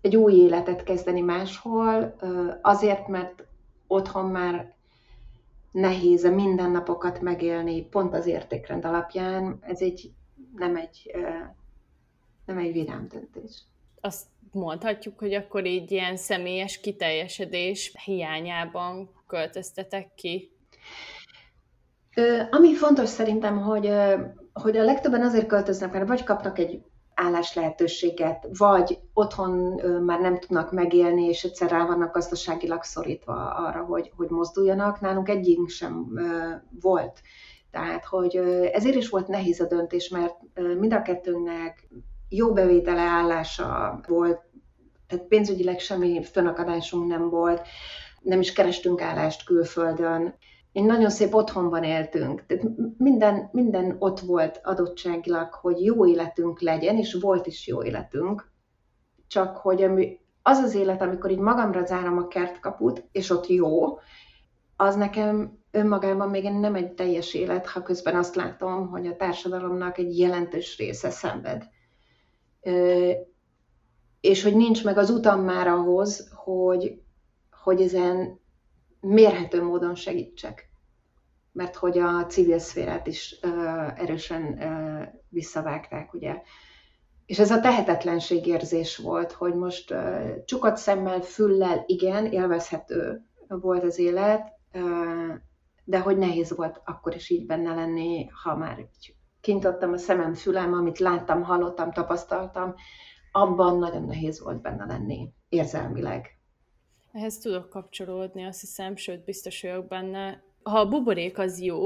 egy 0.00 0.16
új 0.16 0.32
életet 0.32 0.82
kezdeni 0.82 1.20
máshol, 1.20 2.16
azért, 2.62 3.08
mert 3.08 3.44
otthon 3.86 4.30
már 4.30 4.74
nehéz 5.72 6.24
a 6.24 6.30
mindennapokat 6.30 7.20
megélni 7.20 7.86
pont 7.86 8.14
az 8.14 8.26
értékrend 8.26 8.84
alapján, 8.84 9.58
ez 9.60 9.80
egy 9.80 10.12
nem 10.56 10.76
egy, 10.76 11.16
nem 12.46 12.58
egy 12.58 12.72
vidám 12.72 13.08
döntés. 13.08 13.62
Azt 14.04 14.26
mondhatjuk, 14.52 15.18
hogy 15.18 15.34
akkor 15.34 15.64
így 15.64 15.90
ilyen 15.90 16.16
személyes 16.16 16.80
kiteljesedés 16.80 17.94
hiányában 18.04 19.10
költöztetek 19.26 20.14
ki? 20.14 20.56
Ami 22.50 22.74
fontos 22.74 23.08
szerintem, 23.08 23.60
hogy, 23.60 23.92
hogy 24.52 24.76
a 24.76 24.84
legtöbben 24.84 25.22
azért 25.22 25.46
költöznek, 25.46 25.92
mert 25.92 26.08
vagy 26.08 26.24
kapnak 26.24 26.58
egy 26.58 26.82
állás 27.14 27.54
lehetőséget, 27.54 28.48
vagy 28.58 28.98
otthon 29.12 29.80
már 30.04 30.20
nem 30.20 30.38
tudnak 30.38 30.72
megélni, 30.72 31.24
és 31.24 31.44
egyszer 31.44 31.70
rá 31.70 31.86
vannak 31.86 32.14
gazdaságilag 32.14 32.82
szorítva 32.82 33.50
arra, 33.50 33.84
hogy, 33.84 34.12
hogy 34.16 34.28
mozduljanak. 34.28 35.00
Nálunk 35.00 35.28
egyik 35.28 35.68
sem 35.68 36.06
volt. 36.80 37.20
Tehát, 37.70 38.04
hogy 38.04 38.36
ezért 38.72 38.96
is 38.96 39.08
volt 39.08 39.28
nehéz 39.28 39.60
a 39.60 39.66
döntés, 39.66 40.08
mert 40.08 40.36
mind 40.78 40.92
a 40.92 41.02
kettőnknek 41.02 41.88
jó 42.32 42.52
bevétele 42.52 43.00
állása 43.00 44.00
volt, 44.06 44.40
tehát 45.06 45.26
pénzügyileg 45.26 45.78
semmi 45.78 46.22
fönakadásunk 46.22 47.06
nem 47.06 47.28
volt, 47.28 47.66
nem 48.20 48.40
is 48.40 48.52
kerestünk 48.52 49.00
állást 49.00 49.44
külföldön. 49.44 50.34
Egy 50.72 50.84
nagyon 50.84 51.10
szép 51.10 51.34
otthonban 51.34 51.84
éltünk, 51.84 52.46
tehát 52.46 52.64
minden, 52.96 53.48
minden 53.52 53.96
ott 53.98 54.20
volt 54.20 54.60
adottságilag, 54.62 55.52
hogy 55.54 55.84
jó 55.84 56.06
életünk 56.06 56.60
legyen, 56.60 56.96
és 56.96 57.16
volt 57.20 57.46
is 57.46 57.66
jó 57.66 57.82
életünk, 57.82 58.50
csak 59.26 59.56
hogy 59.56 59.86
az 60.42 60.58
az 60.58 60.74
élet, 60.74 61.02
amikor 61.02 61.30
így 61.30 61.38
magamra 61.38 61.84
zárom 61.84 62.18
a 62.18 62.28
kertkaput, 62.28 63.04
és 63.12 63.30
ott 63.30 63.46
jó, 63.46 63.98
az 64.76 64.96
nekem 64.96 65.58
önmagában 65.70 66.28
még 66.28 66.50
nem 66.50 66.74
egy 66.74 66.92
teljes 66.92 67.34
élet, 67.34 67.66
ha 67.66 67.82
közben 67.82 68.16
azt 68.16 68.34
látom, 68.34 68.88
hogy 68.88 69.06
a 69.06 69.16
társadalomnak 69.16 69.98
egy 69.98 70.18
jelentős 70.18 70.78
része 70.78 71.10
szenved. 71.10 71.68
És 74.20 74.42
hogy 74.42 74.56
nincs 74.56 74.84
meg 74.84 74.98
az 74.98 75.10
utam 75.10 75.40
már 75.40 75.66
ahhoz, 75.66 76.30
hogy, 76.34 77.02
hogy 77.50 77.80
ezen 77.80 78.40
mérhető 79.00 79.62
módon 79.62 79.94
segítsek. 79.94 80.70
Mert 81.52 81.76
hogy 81.76 81.98
a 81.98 82.26
civil 82.26 82.58
szférát 82.58 83.06
is 83.06 83.38
erősen 83.96 84.58
visszavágták, 85.28 86.14
ugye. 86.14 86.42
És 87.26 87.38
ez 87.38 87.50
a 87.50 87.60
tehetetlenség 87.60 88.46
érzés 88.46 88.96
volt, 88.96 89.32
hogy 89.32 89.54
most 89.54 89.94
csukat 90.44 90.76
szemmel, 90.76 91.20
füllel, 91.20 91.84
igen, 91.86 92.26
élvezhető 92.26 93.24
volt 93.48 93.82
az 93.82 93.98
élet, 93.98 94.52
de 95.84 95.98
hogy 95.98 96.18
nehéz 96.18 96.56
volt 96.56 96.80
akkor 96.84 97.14
is 97.14 97.30
így 97.30 97.46
benne 97.46 97.74
lenni, 97.74 98.28
ha 98.42 98.56
már 98.56 98.78
kintottam 99.42 99.92
a 99.92 99.96
szemem, 99.96 100.34
fülem, 100.34 100.72
amit 100.72 100.98
láttam, 100.98 101.42
hallottam, 101.42 101.92
tapasztaltam, 101.92 102.74
abban 103.32 103.78
nagyon 103.78 104.04
nehéz 104.04 104.42
volt 104.42 104.60
benne 104.60 104.84
lenni 104.84 105.28
érzelmileg. 105.48 106.26
Ehhez 107.12 107.38
tudok 107.38 107.68
kapcsolódni, 107.68 108.44
azt 108.44 108.60
hiszem, 108.60 108.96
sőt, 108.96 109.24
biztos 109.24 109.62
vagyok 109.62 109.88
benne. 109.88 110.42
Ha 110.62 110.78
a 110.78 110.88
buborék 110.88 111.38
az 111.38 111.60
jó 111.60 111.82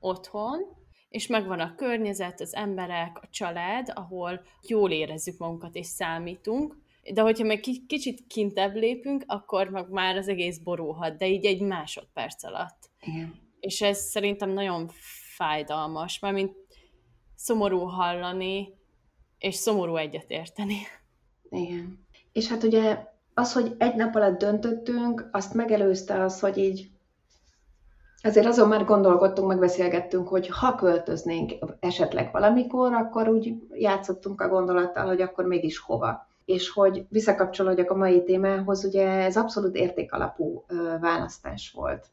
otthon, 0.00 0.58
és 1.08 1.26
megvan 1.26 1.60
a 1.60 1.74
környezet, 1.74 2.40
az 2.40 2.54
emberek, 2.54 3.18
a 3.22 3.28
család, 3.30 3.92
ahol 3.94 4.40
jól 4.62 4.90
érezzük 4.90 5.38
magunkat 5.38 5.74
és 5.74 5.86
számítunk, 5.86 6.76
de 7.12 7.20
hogyha 7.20 7.44
meg 7.44 7.60
kicsit 7.86 8.26
kintebb 8.26 8.74
lépünk, 8.74 9.24
akkor 9.26 9.68
meg 9.68 9.90
már 9.90 10.16
az 10.16 10.28
egész 10.28 10.58
borulhat, 10.58 11.16
de 11.16 11.28
így 11.28 11.44
egy 11.44 11.60
másodperc 11.60 12.44
alatt. 12.44 12.90
Igen. 13.00 13.34
És 13.60 13.80
ez 13.80 13.98
szerintem 13.98 14.50
nagyon 14.50 14.90
fájdalmas, 15.36 16.18
mert 16.18 16.34
mint 16.34 16.56
szomorú 17.42 17.78
hallani, 17.78 18.74
és 19.38 19.54
szomorú 19.54 19.96
egyetérteni. 19.96 20.76
Igen. 21.50 22.06
És 22.32 22.48
hát 22.48 22.62
ugye 22.62 23.04
az, 23.34 23.52
hogy 23.52 23.74
egy 23.78 23.94
nap 23.94 24.14
alatt 24.14 24.38
döntöttünk, 24.38 25.28
azt 25.32 25.54
megelőzte 25.54 26.22
az, 26.22 26.40
hogy 26.40 26.58
így 26.58 26.90
Azért 28.22 28.46
azon 28.46 28.68
már 28.68 28.84
gondolkodtunk, 28.84 29.48
megbeszélgettünk, 29.48 30.28
hogy 30.28 30.48
ha 30.48 30.74
költöznénk 30.74 31.52
esetleg 31.78 32.32
valamikor, 32.32 32.92
akkor 32.92 33.28
úgy 33.28 33.54
játszottunk 33.72 34.40
a 34.40 34.48
gondolattal, 34.48 35.06
hogy 35.06 35.20
akkor 35.20 35.44
mégis 35.44 35.78
hova 35.78 36.28
és 36.44 36.70
hogy 36.70 37.06
visszakapcsolódjak 37.08 37.90
a 37.90 37.96
mai 37.96 38.22
témához, 38.24 38.84
ugye 38.84 39.08
ez 39.08 39.36
abszolút 39.36 39.76
értékalapú 39.76 40.64
választás 41.00 41.72
volt. 41.74 42.06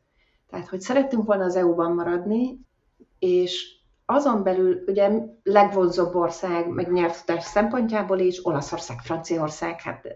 Tehát, 0.49 0.67
hogy 0.67 0.81
szerettünk 0.81 1.25
volna 1.25 1.43
az 1.43 1.55
EU-ban 1.55 1.91
maradni, 1.91 2.59
és 3.19 3.76
azon 4.09 4.43
belül 4.43 4.83
ugye 4.87 5.09
legvonzóbb 5.43 6.15
ország, 6.15 6.67
meg 6.67 6.91
nyelvtudás 6.91 7.43
szempontjából 7.43 8.19
is, 8.19 8.45
Olaszország, 8.45 8.99
Franciaország, 8.99 9.81
hát 9.81 10.07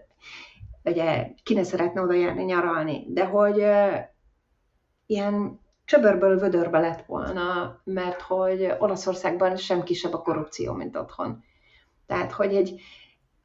ugye 0.84 1.28
ki 1.42 1.54
ne 1.54 1.62
szeretne 1.62 2.00
oda 2.00 2.12
járni 2.12 2.42
nyaralni, 2.42 3.06
de 3.08 3.24
hogy 3.24 3.58
uh, 3.58 3.94
ilyen 5.06 5.60
csöbörből 5.84 6.38
vödörbe 6.38 6.78
lett 6.78 7.04
volna, 7.06 7.80
mert 7.84 8.20
hogy 8.20 8.74
Olaszországban 8.78 9.56
sem 9.56 9.82
kisebb 9.82 10.12
a 10.12 10.22
korrupció, 10.22 10.72
mint 10.72 10.96
otthon. 10.96 11.44
Tehát, 12.06 12.32
hogy 12.32 12.54
egy, 12.54 12.80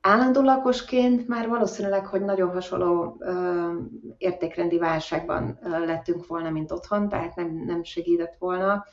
Állandó 0.01 0.41
lakosként 0.41 1.27
már 1.27 1.47
valószínűleg, 1.47 2.05
hogy 2.05 2.21
nagyon 2.21 2.49
hasonló 2.49 3.15
ö, 3.19 3.71
értékrendi 4.17 4.77
válságban 4.77 5.59
ö, 5.63 5.85
lettünk 5.85 6.27
volna, 6.27 6.49
mint 6.49 6.71
otthon, 6.71 7.09
tehát 7.09 7.35
nem, 7.35 7.63
nem 7.65 7.83
segített 7.83 8.35
volna, 8.39 8.85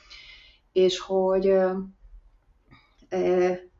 és 0.75 0.99
hogy 0.99 1.43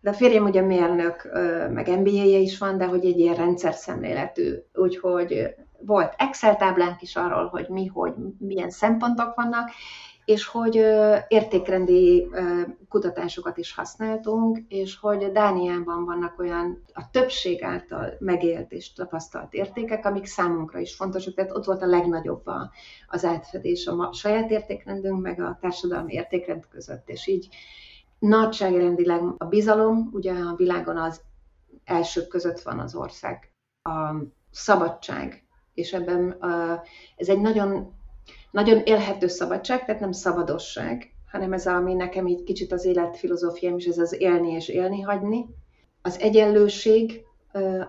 de 0.01 0.11
a 0.11 0.13
férjem 0.13 0.45
ugye 0.45 0.61
mérnök, 0.61 1.29
meg 1.73 1.99
MBA-je 1.99 2.39
is 2.39 2.59
van, 2.59 2.79
de 2.79 2.85
hogy 2.85 3.05
egy 3.05 3.19
ilyen 3.19 3.35
rendszer 3.35 3.75
szemléletű, 3.75 4.55
úgyhogy 4.75 5.55
volt 5.79 6.15
Excel 6.17 6.57
táblánk 6.57 7.03
is 7.03 7.17
arról, 7.17 7.47
hogy 7.47 7.69
mi, 7.69 7.87
hogy 7.87 8.13
milyen 8.39 8.71
szempontok 8.71 9.35
vannak, 9.35 9.71
és 10.25 10.47
hogy 10.47 10.75
értékrendi 11.29 12.29
kutatásokat 12.89 13.57
is 13.57 13.75
használtunk, 13.75 14.59
és 14.69 14.99
hogy 14.99 15.33
Dániában 15.33 16.05
vannak 16.05 16.39
olyan 16.39 16.83
a 16.93 17.11
többség 17.11 17.63
által 17.63 18.13
megélt 18.19 18.73
és 18.73 18.93
tapasztalt 18.93 19.53
értékek, 19.53 20.07
amik 20.07 20.27
számunkra 20.27 20.79
is 20.79 20.95
fontosak, 20.95 21.35
tehát 21.35 21.57
ott 21.57 21.65
volt 21.65 21.83
a 21.83 21.87
legnagyobb 21.87 22.43
az 23.09 23.25
átfedés 23.25 23.87
a 23.87 24.13
saját 24.13 24.51
értékrendünk, 24.51 25.21
meg 25.21 25.41
a 25.41 25.59
társadalmi 25.61 26.13
értékrend 26.13 26.67
között, 26.69 27.09
és 27.09 27.27
így 27.27 27.49
nagyságrendileg 28.19 29.23
a 29.39 29.45
bizalom, 29.45 30.09
ugye 30.13 30.33
a 30.33 30.55
világon 30.57 30.97
az 30.97 31.21
elsők 31.85 32.29
között 32.29 32.61
van 32.61 32.79
az 32.79 32.95
ország, 32.95 33.53
a 33.83 34.15
szabadság, 34.51 35.45
és 35.75 35.93
ebben 35.93 36.37
ez 37.17 37.29
egy 37.29 37.41
nagyon 37.41 37.93
nagyon 38.55 38.83
élhető 38.85 39.27
szabadság, 39.27 39.85
tehát 39.85 40.01
nem 40.01 40.13
szabadosság, 40.13 41.13
hanem 41.31 41.53
ez, 41.53 41.67
ami 41.67 41.95
nekem 41.95 42.27
így 42.27 42.43
kicsit 42.43 42.73
az 42.73 42.85
életfilozófiám 42.85 43.77
is, 43.77 43.85
ez 43.87 43.99
az 43.99 44.21
élni 44.21 44.51
és 44.53 44.69
élni 44.69 45.01
hagyni. 45.01 45.47
Az 46.03 46.19
egyenlőség, 46.19 47.25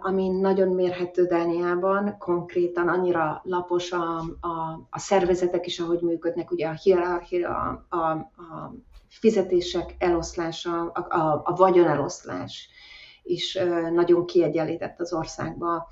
ami 0.02 0.28
nagyon 0.30 0.68
mérhető 0.68 1.26
Dániában, 1.26 2.18
konkrétan 2.18 2.88
annyira 2.88 3.42
lapos 3.44 3.92
a, 3.92 4.18
a, 4.20 4.88
a 4.90 5.00
szervezetek 5.00 5.66
is, 5.66 5.80
ahogy 5.80 6.02
működnek, 6.02 6.52
ugye 6.52 6.68
a 6.68 6.80
hierarchia, 6.84 7.86
a, 7.90 7.98
a 7.98 8.76
fizetések 9.08 9.96
eloszlása, 9.98 10.82
a, 10.82 11.16
a, 11.16 11.42
a 11.46 11.56
vagyoneloszlás 11.56 12.70
is 13.24 13.58
nagyon 13.94 14.26
kiegyenlített 14.26 15.00
az 15.00 15.14
országban 15.14 15.86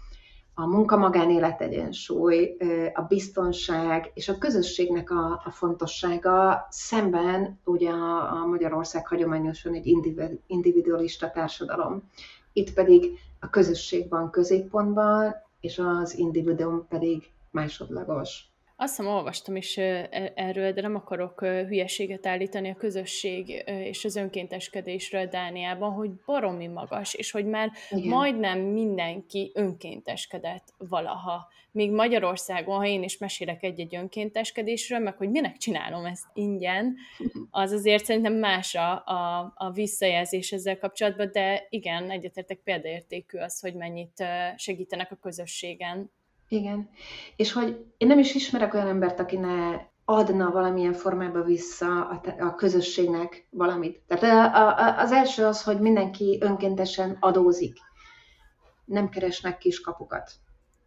a 0.56 0.66
munka-magánélet 0.66 1.62
egyensúly, 1.62 2.58
a 2.94 3.02
biztonság 3.02 4.12
és 4.13 4.30
a 4.30 4.38
közösségnek 4.38 5.12
a, 5.12 5.42
a 5.46 5.50
fontossága 5.52 6.68
szemben 6.70 7.60
ugye 7.63 7.89
a, 7.89 8.34
a 8.34 8.46
Magyarország 8.46 9.08
hagyományosan 9.08 9.74
egy 9.74 9.98
individualista 10.48 11.32
társadalom. 11.32 12.10
Itt 12.54 12.74
pedig 12.74 13.20
a 13.39 13.50
közösség 13.50 14.10
van 14.10 14.30
középpontban, 14.30 15.36
és 15.60 15.80
az 15.80 16.18
individuum 16.18 16.88
pedig 16.88 17.32
másodlagos. 17.52 18.53
Azt 18.84 18.96
hiszem, 18.96 19.12
olvastam 19.12 19.56
is 19.56 19.78
e, 19.78 20.10
erről, 20.36 20.72
de 20.72 20.82
nem 20.82 20.96
akarok 20.96 21.39
hülyeséget 21.41 22.26
állítani 22.26 22.69
a 22.69 22.76
közösség 22.76 23.63
és 23.65 24.06
az 24.06 24.15
önkénteskedésről 24.15 25.26
Dániában, 25.26 25.91
hogy 25.91 26.10
baromi 26.26 26.67
magas, 26.67 27.13
és 27.13 27.32
hogy 27.32 27.46
már 27.46 27.72
Igen. 27.89 28.08
majdnem 28.08 28.60
mindenki 28.60 29.52
önkénteskedett 29.54 30.74
valaha. 30.78 31.48
Míg 31.72 31.91
Magyarországon, 31.91 32.78
ha 32.78 32.86
én 32.86 33.04
is 33.04 33.17
mesélek 33.17 33.63
egy-egy 33.63 33.96
önkénteskedésről, 33.96 35.00
meg 35.00 35.17
hogy 35.17 35.30
minek 35.30 35.58
csinálom 35.58 36.06
ezt 36.06 36.26
ingyen, 36.34 36.96
az 37.52 37.72
azért 37.72 38.06
szerintem 38.06 38.34
más 38.34 38.76
a, 38.76 38.91
a, 39.06 39.54
a 39.56 39.72
visszajelzés 39.72 40.52
ezzel 40.52 40.78
kapcsolatban, 40.78 41.30
de 41.32 41.67
igen, 41.69 42.10
egyetértek 42.10 42.60
példaértékű 42.63 43.38
az, 43.38 43.60
hogy 43.60 43.74
mennyit 43.74 44.24
segítenek 44.56 45.12
a 45.12 45.15
közösségen 45.22 46.12
igen. 46.47 46.89
És 47.36 47.51
hogy 47.51 47.86
én 47.97 48.08
nem 48.08 48.19
is 48.19 48.36
ismerek 48.36 48.73
olyan 48.73 48.88
embert, 48.88 49.19
aki 49.19 49.38
ne 49.38 49.91
adna 50.06 50.51
valamilyen 50.51 50.93
formában 50.93 51.43
vissza 51.43 52.08
a, 52.08 52.21
a 52.39 52.56
közösségnek 52.56 53.47
valamit. 53.49 54.01
Tehát 54.08 54.56
a, 54.56 54.67
a, 54.67 54.99
az 54.99 55.12
első 55.12 55.45
az, 55.45 55.63
hogy 55.63 55.79
mindenki 55.79 56.38
önkéntesen 56.41 57.17
adózik. 57.19 57.77
Nem 58.86 59.10
keresnek 59.10 59.58
kiskapukat. 59.58 60.32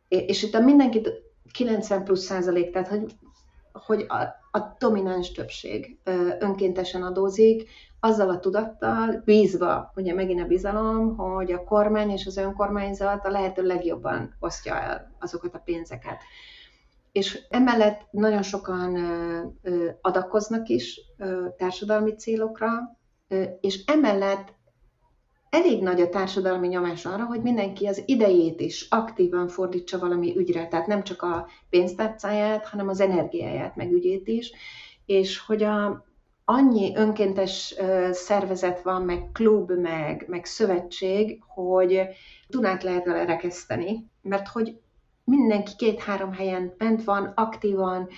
És 0.09 0.43
itt 0.43 0.55
a 0.55 0.61
mindenkit 0.61 1.11
90 1.53 2.05
plusz 2.05 2.25
százalék, 2.25 2.71
tehát 2.71 2.89
hogy, 2.89 3.13
hogy 3.85 4.05
a, 4.09 4.23
a 4.59 4.77
domináns 4.79 5.33
többség 5.33 5.99
önkéntesen 6.39 7.03
adózik, 7.03 7.69
azzal 8.01 8.31
a 8.31 8.39
tudattal, 8.39 9.23
bízva, 9.25 9.93
ugye 9.97 10.15
megint 10.15 10.41
a 10.41 10.47
bizalom, 10.47 11.17
hogy 11.17 11.53
a 11.53 11.65
kormány 11.65 12.11
és 12.11 12.27
az 12.27 12.37
önkormányzat 12.37 13.27
a 13.27 13.31
lehető 13.31 13.63
legjobban 13.63 14.37
osztja 14.41 14.81
el 14.81 15.17
azokat 15.21 15.55
a 15.55 15.63
pénzeket. 15.65 16.17
És 17.13 17.47
emellett 17.51 18.07
nagyon 18.11 18.43
sokan 18.43 18.97
adakoznak 20.01 20.69
is 20.69 21.01
társadalmi 21.57 22.15
célokra, 22.15 22.71
és 23.61 23.85
emellett 23.87 24.55
elég 25.51 25.83
nagy 25.83 26.01
a 26.01 26.09
társadalmi 26.09 26.69
nyomás 26.69 27.05
arra, 27.05 27.25
hogy 27.25 27.43
mindenki 27.43 27.87
az 27.87 28.03
idejét 28.07 28.61
is 28.61 28.87
aktívan 28.91 29.49
fordítsa 29.49 29.99
valami 29.99 30.37
ügyre, 30.37 30.69
tehát 30.69 30.87
nem 30.87 31.03
csak 31.03 31.23
a 31.23 31.47
pénztárcáját, 31.71 32.67
hanem 32.67 32.89
az 32.89 33.01
energiáját, 33.01 33.77
meg 33.77 33.93
ügyét 33.93 34.29
is, 34.29 34.53
és 35.07 35.39
hogy 35.39 35.63
a, 35.63 36.05
annyi 36.45 36.97
önkéntes 36.97 37.75
szervezet 38.11 38.83
van, 38.83 39.03
meg 39.03 39.31
klub, 39.33 39.71
meg, 39.71 40.25
meg 40.29 40.45
szövetség, 40.45 41.43
hogy 41.47 42.01
Dunát 42.49 42.83
lehet 42.83 43.05
vele 43.05 43.25
rekeszteni, 43.25 44.11
mert 44.23 44.49
hogy 44.49 44.79
mindenki 45.25 45.73
két-három 45.77 46.33
helyen 46.33 46.75
bent 46.79 47.05
van, 47.05 47.33
aktívan, 47.37 48.09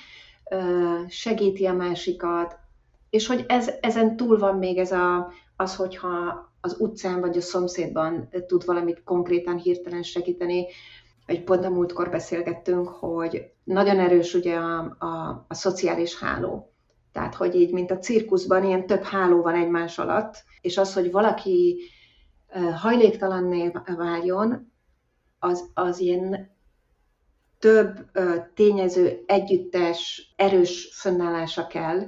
segíti 1.08 1.66
a 1.66 1.72
másikat, 1.72 2.58
és 3.10 3.26
hogy 3.26 3.44
ez, 3.48 3.70
ezen 3.80 4.16
túl 4.16 4.38
van 4.38 4.58
még 4.58 4.78
ez 4.78 4.92
a, 4.92 5.32
az, 5.56 5.76
hogyha 5.76 6.47
az 6.60 6.76
utcán 6.78 7.20
vagy 7.20 7.36
a 7.36 7.40
szomszédban 7.40 8.28
tud 8.46 8.64
valamit 8.64 9.02
konkrétan 9.04 9.56
hirtelen 9.56 10.02
segíteni. 10.02 10.66
Egy 11.26 11.44
pont 11.44 11.64
a 11.64 11.70
múltkor 11.70 12.10
beszélgettünk, 12.10 12.88
hogy 12.88 13.50
nagyon 13.64 13.98
erős 13.98 14.34
ugye 14.34 14.56
a, 14.56 14.96
a, 14.98 15.44
a 15.48 15.54
szociális 15.54 16.18
háló. 16.18 16.72
Tehát, 17.12 17.34
hogy 17.34 17.54
így, 17.54 17.72
mint 17.72 17.90
a 17.90 17.98
cirkuszban, 17.98 18.64
ilyen 18.64 18.86
több 18.86 19.02
háló 19.02 19.42
van 19.42 19.54
egymás 19.54 19.98
alatt, 19.98 20.44
és 20.60 20.78
az, 20.78 20.94
hogy 20.94 21.10
valaki 21.10 21.80
hajléktalanné 22.76 23.72
váljon, 23.96 24.72
az, 25.38 25.70
az 25.74 26.00
ilyen 26.00 26.56
több 27.58 28.10
tényező 28.54 29.22
együttes, 29.26 30.32
erős 30.36 30.90
fönnállása 30.94 31.66
kell, 31.66 31.98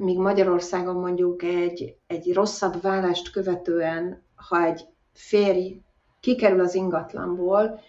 míg 0.00 0.18
Magyarországon 0.18 0.96
mondjuk 0.96 1.42
egy, 1.42 1.96
egy 2.06 2.32
rosszabb 2.34 2.80
vállást 2.80 3.30
követően, 3.30 4.22
ha 4.34 4.62
egy 4.62 4.86
férj 5.12 5.80
kikerül 6.20 6.60
az 6.60 6.74
ingatlanból, 6.74 7.80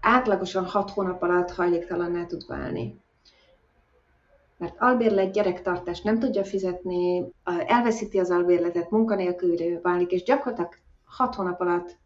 átlagosan 0.00 0.64
hat 0.64 0.90
hónap 0.90 1.22
alatt 1.22 1.50
hajléktalanná 1.50 2.24
tud 2.26 2.46
válni. 2.46 3.00
Mert 4.56 4.74
albérlet 4.78 5.32
gyerektartást 5.32 6.04
nem 6.04 6.18
tudja 6.18 6.44
fizetni, 6.44 7.32
elveszíti 7.66 8.18
az 8.18 8.30
albérletet, 8.30 8.90
munkanélkülő 8.90 9.80
válik, 9.82 10.10
és 10.10 10.22
gyakorlatilag 10.22 10.74
hat 11.04 11.34
hónap 11.34 11.60
alatt 11.60 11.96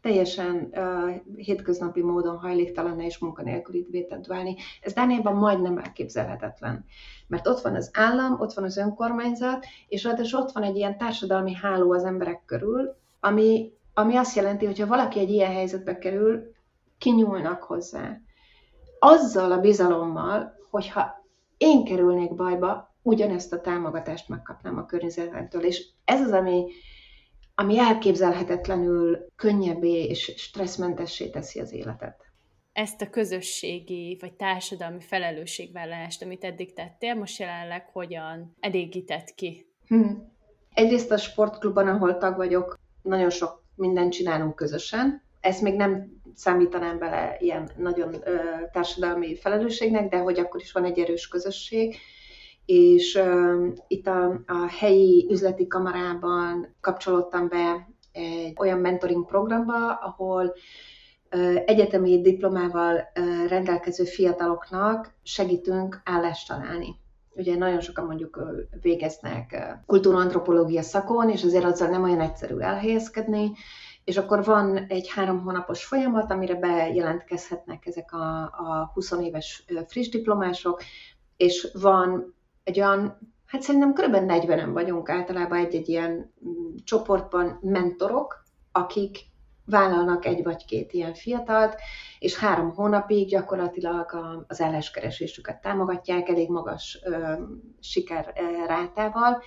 teljesen 0.00 0.70
uh, 0.72 1.34
hétköznapi 1.36 2.02
módon 2.02 2.38
hajléktalan 2.38 3.00
és 3.00 3.18
munkanélküli 3.18 4.06
tud 4.08 4.26
válni. 4.26 4.56
Ez 4.80 4.92
Dániában 4.92 5.34
majdnem 5.34 5.78
elképzelhetetlen. 5.78 6.84
Mert 7.26 7.46
ott 7.46 7.60
van 7.60 7.74
az 7.74 7.90
állam, 7.92 8.40
ott 8.40 8.52
van 8.52 8.64
az 8.64 8.76
önkormányzat, 8.76 9.66
és 9.88 10.04
ráadásul 10.04 10.40
ott 10.40 10.52
van 10.52 10.62
egy 10.62 10.76
ilyen 10.76 10.98
társadalmi 10.98 11.54
háló 11.54 11.92
az 11.92 12.04
emberek 12.04 12.42
körül, 12.44 12.96
ami, 13.20 13.72
ami 13.94 14.16
azt 14.16 14.36
jelenti, 14.36 14.66
hogy 14.66 14.78
ha 14.78 14.86
valaki 14.86 15.18
egy 15.18 15.30
ilyen 15.30 15.52
helyzetbe 15.52 15.98
kerül, 15.98 16.52
kinyúlnak 16.98 17.62
hozzá. 17.62 18.20
Azzal 18.98 19.52
a 19.52 19.60
bizalommal, 19.60 20.54
hogyha 20.70 21.24
én 21.56 21.84
kerülnék 21.84 22.34
bajba, 22.34 22.94
ugyanezt 23.02 23.52
a 23.52 23.60
támogatást 23.60 24.28
megkapnám 24.28 24.78
a 24.78 24.86
környezetemtől. 24.86 25.62
És 25.62 25.86
ez 26.04 26.20
az, 26.20 26.32
ami, 26.32 26.66
ami 27.60 27.78
elképzelhetetlenül 27.78 29.26
könnyebbé 29.36 30.04
és 30.04 30.32
stresszmentessé 30.36 31.30
teszi 31.30 31.60
az 31.60 31.72
életet. 31.72 32.16
Ezt 32.72 33.00
a 33.00 33.10
közösségi 33.10 34.16
vagy 34.20 34.32
társadalmi 34.32 35.00
felelősségvállalást, 35.00 36.22
amit 36.22 36.44
eddig 36.44 36.74
tettél, 36.74 37.14
most 37.14 37.38
jelenleg 37.38 37.88
hogyan 37.92 38.56
elégített 38.60 39.34
ki? 39.34 39.66
Hmm. 39.86 40.32
Egyrészt 40.74 41.10
a 41.10 41.16
sportklubban, 41.16 41.88
ahol 41.88 42.16
tag 42.16 42.36
vagyok, 42.36 42.78
nagyon 43.02 43.30
sok 43.30 43.64
mindent 43.74 44.12
csinálunk 44.12 44.54
közösen. 44.54 45.22
Ezt 45.40 45.62
még 45.62 45.74
nem 45.74 46.20
számítanám 46.34 46.98
bele 46.98 47.36
ilyen 47.38 47.70
nagyon 47.76 48.14
ö, 48.24 48.36
társadalmi 48.72 49.36
felelősségnek, 49.36 50.08
de 50.08 50.18
hogy 50.18 50.38
akkor 50.38 50.60
is 50.60 50.72
van 50.72 50.84
egy 50.84 50.98
erős 50.98 51.28
közösség, 51.28 51.96
és 52.64 53.14
uh, 53.14 53.66
itt 53.88 54.06
a, 54.06 54.42
a 54.46 54.68
helyi 54.78 55.26
üzleti 55.30 55.66
kamarában 55.66 56.76
kapcsolódtam 56.80 57.48
be 57.48 57.88
egy 58.12 58.54
olyan 58.56 58.78
mentoring 58.78 59.26
programba, 59.26 59.94
ahol 59.94 60.44
uh, 60.44 61.62
egyetemi 61.66 62.20
diplomával 62.20 62.94
uh, 62.94 63.48
rendelkező 63.48 64.04
fiataloknak 64.04 65.14
segítünk 65.22 66.00
állást 66.04 66.48
találni. 66.48 66.98
Ugye 67.34 67.56
nagyon 67.56 67.80
sokan 67.80 68.04
mondjuk 68.04 68.40
végeznek 68.80 69.76
kultúrantropológia 69.86 70.82
szakon, 70.82 71.30
és 71.30 71.44
azért 71.44 71.64
azzal 71.64 71.88
nem 71.88 72.02
olyan 72.02 72.20
egyszerű 72.20 72.58
elhelyezkedni, 72.58 73.52
és 74.04 74.16
akkor 74.16 74.44
van 74.44 74.76
egy 74.88 75.08
három 75.08 75.42
hónapos 75.42 75.84
folyamat, 75.84 76.30
amire 76.30 76.54
bejelentkezhetnek 76.54 77.86
ezek 77.86 78.12
a, 78.12 78.42
a 78.42 78.90
20 78.94 79.10
éves 79.10 79.64
friss 79.86 80.08
diplomások, 80.08 80.82
és 81.36 81.70
van 81.80 82.34
egy 82.70 82.80
olyan, 82.80 83.18
hát 83.46 83.62
szerintem 83.62 83.92
kb. 83.92 84.14
40-en 84.14 84.70
vagyunk 84.72 85.08
általában 85.08 85.58
egy-egy 85.58 85.88
ilyen 85.88 86.10
mm, 86.48 86.74
csoportban 86.84 87.58
mentorok, 87.62 88.44
akik 88.72 89.18
vállalnak 89.64 90.24
egy 90.24 90.42
vagy 90.42 90.64
két 90.64 90.92
ilyen 90.92 91.14
fiatalt, 91.14 91.74
és 92.18 92.38
három 92.38 92.74
hónapig 92.74 93.28
gyakorlatilag 93.28 94.06
az 94.48 94.60
álláskeresésüket 94.60 95.60
támogatják 95.60 96.28
elég 96.28 96.48
magas 96.48 97.00
ö, 97.04 97.32
sikerrátával, 97.80 99.42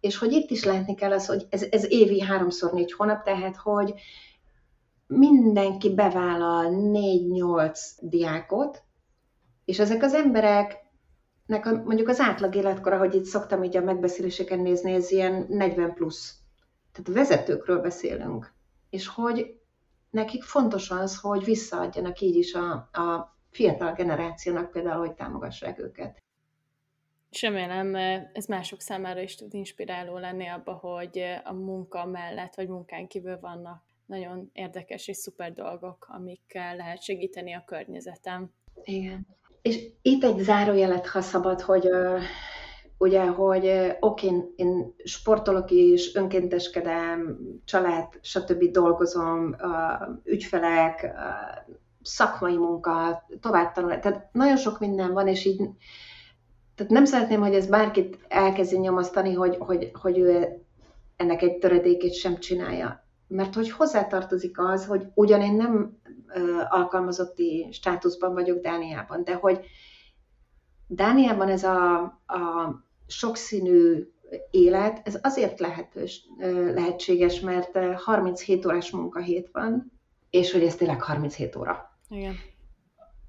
és 0.00 0.18
hogy 0.18 0.32
itt 0.32 0.50
is 0.50 0.64
látni 0.64 0.94
kell 0.94 1.12
az, 1.12 1.26
hogy 1.26 1.46
ez, 1.50 1.62
ez 1.70 1.90
évi 1.90 2.20
háromszor 2.20 2.72
négy 2.72 2.92
hónap, 2.92 3.22
tehát 3.22 3.56
hogy 3.56 3.94
mindenki 5.06 5.94
bevállal 5.94 6.70
négy-nyolc 6.70 7.94
diákot, 8.00 8.82
és 9.64 9.78
ezek 9.78 10.02
az 10.02 10.14
emberek 10.14 10.79
nek 11.50 11.66
a, 11.66 11.82
mondjuk 11.82 12.08
az 12.08 12.20
átlag 12.20 12.54
életkora, 12.54 12.98
hogy 12.98 13.14
itt 13.14 13.24
szoktam 13.24 13.62
így 13.62 13.76
a 13.76 13.82
megbeszéléseken 13.82 14.58
nézni, 14.58 14.92
ez 14.92 15.10
ilyen 15.10 15.46
40 15.48 15.94
plusz. 15.94 16.38
Tehát 16.92 17.20
vezetőkről 17.20 17.80
beszélünk. 17.80 18.52
És 18.90 19.06
hogy 19.06 19.60
nekik 20.10 20.42
fontos 20.42 20.90
az, 20.90 21.20
hogy 21.20 21.44
visszaadjanak 21.44 22.20
így 22.20 22.36
is 22.36 22.54
a, 22.54 22.72
a 22.92 23.36
fiatal 23.50 23.92
generációnak 23.92 24.70
például, 24.70 24.98
hogy 24.98 25.14
támogassák 25.14 25.78
őket. 25.78 26.18
És 27.30 27.42
remélem 27.42 27.94
ez 28.32 28.46
mások 28.46 28.80
számára 28.80 29.20
is 29.20 29.34
tud 29.34 29.54
inspiráló 29.54 30.18
lenni 30.18 30.46
abba, 30.46 30.72
hogy 30.72 31.22
a 31.44 31.52
munka 31.52 32.04
mellett, 32.04 32.54
vagy 32.54 32.68
munkán 32.68 33.06
kívül 33.06 33.40
vannak 33.40 33.82
nagyon 34.06 34.50
érdekes 34.52 35.08
és 35.08 35.16
szuper 35.16 35.52
dolgok, 35.52 36.06
amikkel 36.10 36.76
lehet 36.76 37.02
segíteni 37.02 37.52
a 37.54 37.64
környezetem. 37.66 38.52
Igen. 38.82 39.38
És 39.62 39.86
itt 40.02 40.24
egy 40.24 40.38
zárójelet, 40.38 41.06
ha 41.06 41.20
szabad, 41.20 41.60
hogy 41.60 41.88
ugye, 42.98 43.26
hogy 43.26 43.70
oké, 44.00 44.26
én, 44.26 44.52
én 44.56 44.94
sportolok 45.04 45.70
is, 45.70 46.14
önkénteskedem, 46.14 47.38
család, 47.64 48.06
stb. 48.20 48.64
dolgozom, 48.64 49.56
ügyfelek, 50.24 51.12
szakmai 52.02 52.56
munka, 52.56 53.26
továbbtanulás, 53.40 53.98
tehát 54.02 54.28
nagyon 54.32 54.56
sok 54.56 54.78
minden 54.78 55.12
van, 55.12 55.28
és 55.28 55.44
így 55.44 55.60
tehát 56.74 56.92
nem 56.92 57.04
szeretném, 57.04 57.40
hogy 57.40 57.54
ez 57.54 57.66
bárkit 57.66 58.18
elkezdi 58.28 58.78
nyomasztani, 58.78 59.34
hogy, 59.34 59.56
hogy, 59.58 59.90
hogy 59.94 60.18
ő 60.18 60.62
ennek 61.16 61.42
egy 61.42 61.58
töredékét 61.58 62.14
sem 62.14 62.38
csinálja. 62.38 63.04
Mert 63.32 63.54
hogy 63.54 63.70
hozzátartozik 63.70 64.58
az, 64.58 64.86
hogy 64.86 65.06
ugyan 65.14 65.40
én 65.40 65.54
nem 65.54 65.98
alkalmazotti 66.68 67.68
státuszban 67.72 68.32
vagyok 68.32 68.60
Dániában, 68.60 69.24
de 69.24 69.34
hogy 69.34 69.60
Dániában 70.86 71.48
ez 71.48 71.64
a, 71.64 72.00
a 72.26 72.74
sokszínű 73.06 74.08
élet, 74.50 75.00
ez 75.04 75.18
azért 75.22 75.60
lehetős, 75.60 76.26
lehetséges, 76.74 77.40
mert 77.40 77.78
37 77.94 78.66
órás 78.66 78.90
munkahét 78.90 79.48
van, 79.52 79.92
és 80.30 80.52
hogy 80.52 80.62
ez 80.62 80.74
tényleg 80.74 81.02
37 81.02 81.56
óra. 81.56 81.98
Igen. 82.08 82.34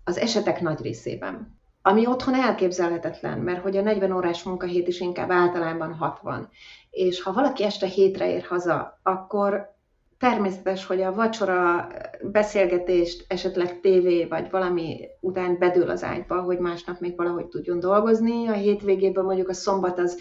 Az 0.03 0.17
esetek 0.17 0.61
nagy 0.61 0.81
részében. 0.81 1.59
ami 1.81 2.07
otthon 2.07 2.35
elképzelhetetlen, 2.35 3.39
mert 3.39 3.61
hogy 3.61 3.77
a 3.77 3.81
40 3.81 4.11
órás 4.11 4.43
munkahét 4.43 4.87
is 4.87 4.99
inkább 4.99 5.31
általában 5.31 5.93
60. 5.93 6.49
És 6.89 7.21
ha 7.21 7.33
valaki 7.33 7.63
este 7.63 7.85
hétre 7.85 8.31
ér 8.31 8.43
haza, 8.43 8.99
akkor 9.03 9.75
természetes, 10.21 10.85
hogy 10.85 11.01
a 11.01 11.13
vacsora 11.13 11.87
beszélgetést, 12.21 13.25
esetleg 13.27 13.79
tévé 13.79 14.25
vagy 14.25 14.49
valami 14.49 15.07
után 15.19 15.57
bedől 15.59 15.89
az 15.89 16.03
ágyba, 16.03 16.41
hogy 16.41 16.59
másnap 16.59 16.99
még 16.99 17.15
valahogy 17.15 17.45
tudjon 17.45 17.79
dolgozni. 17.79 18.47
A 18.47 18.53
hétvégében 18.53 19.23
mondjuk 19.23 19.49
a 19.49 19.53
szombat 19.53 19.99
az 19.99 20.19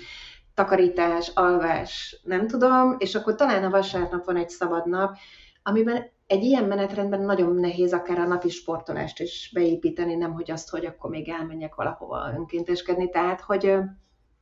takarítás, 0.55 1.31
alvás, 1.35 2.21
nem 2.25 2.47
tudom, 2.47 2.97
és 2.99 3.15
akkor 3.15 3.35
talán 3.35 3.65
a 3.65 3.71
vasárnap 3.71 4.25
van 4.25 4.37
egy 4.37 4.49
szabad 4.49 4.89
nap, 4.89 5.17
amiben 5.63 6.11
egy 6.27 6.43
ilyen 6.43 6.65
menetrendben 6.65 7.21
nagyon 7.21 7.55
nehéz 7.55 7.93
akár 7.93 8.19
a 8.19 8.27
napi 8.27 8.49
sportolást 8.49 9.21
is 9.21 9.51
beépíteni, 9.55 10.15
nem 10.15 10.33
hogy 10.33 10.51
azt, 10.51 10.71
hogy 10.71 10.87
akkor 10.87 11.11
még 11.11 11.29
elmenjek 11.29 11.75
valahova 11.75 12.33
önkénteskedni. 12.37 13.11
Tehát, 13.11 13.41
hogy 13.41 13.75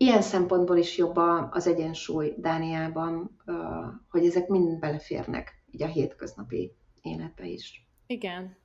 ilyen 0.00 0.22
szempontból 0.22 0.76
is 0.76 0.96
jobb 0.96 1.16
az 1.50 1.66
egyensúly 1.66 2.34
Dániában, 2.36 3.40
hogy 4.10 4.26
ezek 4.26 4.48
mind 4.48 4.78
beleférnek 4.78 5.62
így 5.70 5.82
a 5.82 5.86
hétköznapi 5.86 6.72
életbe 7.02 7.46
is. 7.46 7.86
Igen, 8.06 8.56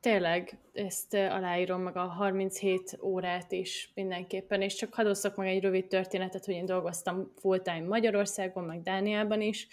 tényleg 0.00 0.58
ezt 0.72 1.14
aláírom 1.14 1.80
meg 1.80 1.96
a 1.96 2.06
37 2.06 2.98
órát 3.02 3.52
is 3.52 3.92
mindenképpen, 3.94 4.62
és 4.62 4.74
csak 4.74 4.94
hadd 4.94 5.16
meg 5.36 5.48
egy 5.48 5.62
rövid 5.62 5.86
történetet, 5.86 6.44
hogy 6.44 6.54
én 6.54 6.66
dolgoztam 6.66 7.32
full-time 7.36 7.86
Magyarországon, 7.86 8.64
meg 8.64 8.82
Dániában 8.82 9.40
is, 9.40 9.68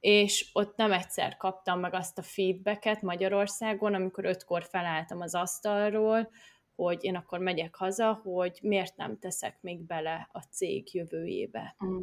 és 0.00 0.50
ott 0.52 0.76
nem 0.76 0.92
egyszer 0.92 1.36
kaptam 1.36 1.80
meg 1.80 1.94
azt 1.94 2.18
a 2.18 2.22
feedbacket 2.22 3.02
Magyarországon, 3.02 3.94
amikor 3.94 4.24
ötkor 4.24 4.64
felálltam 4.64 5.20
az 5.20 5.34
asztalról, 5.34 6.30
hogy 6.84 7.04
én 7.04 7.16
akkor 7.16 7.38
megyek 7.38 7.74
haza, 7.74 8.12
hogy 8.12 8.58
miért 8.62 8.96
nem 8.96 9.18
teszek 9.18 9.58
még 9.60 9.80
bele 9.80 10.28
a 10.32 10.40
cég 10.40 10.94
jövőjébe. 10.94 11.76
Mm. 11.84 12.02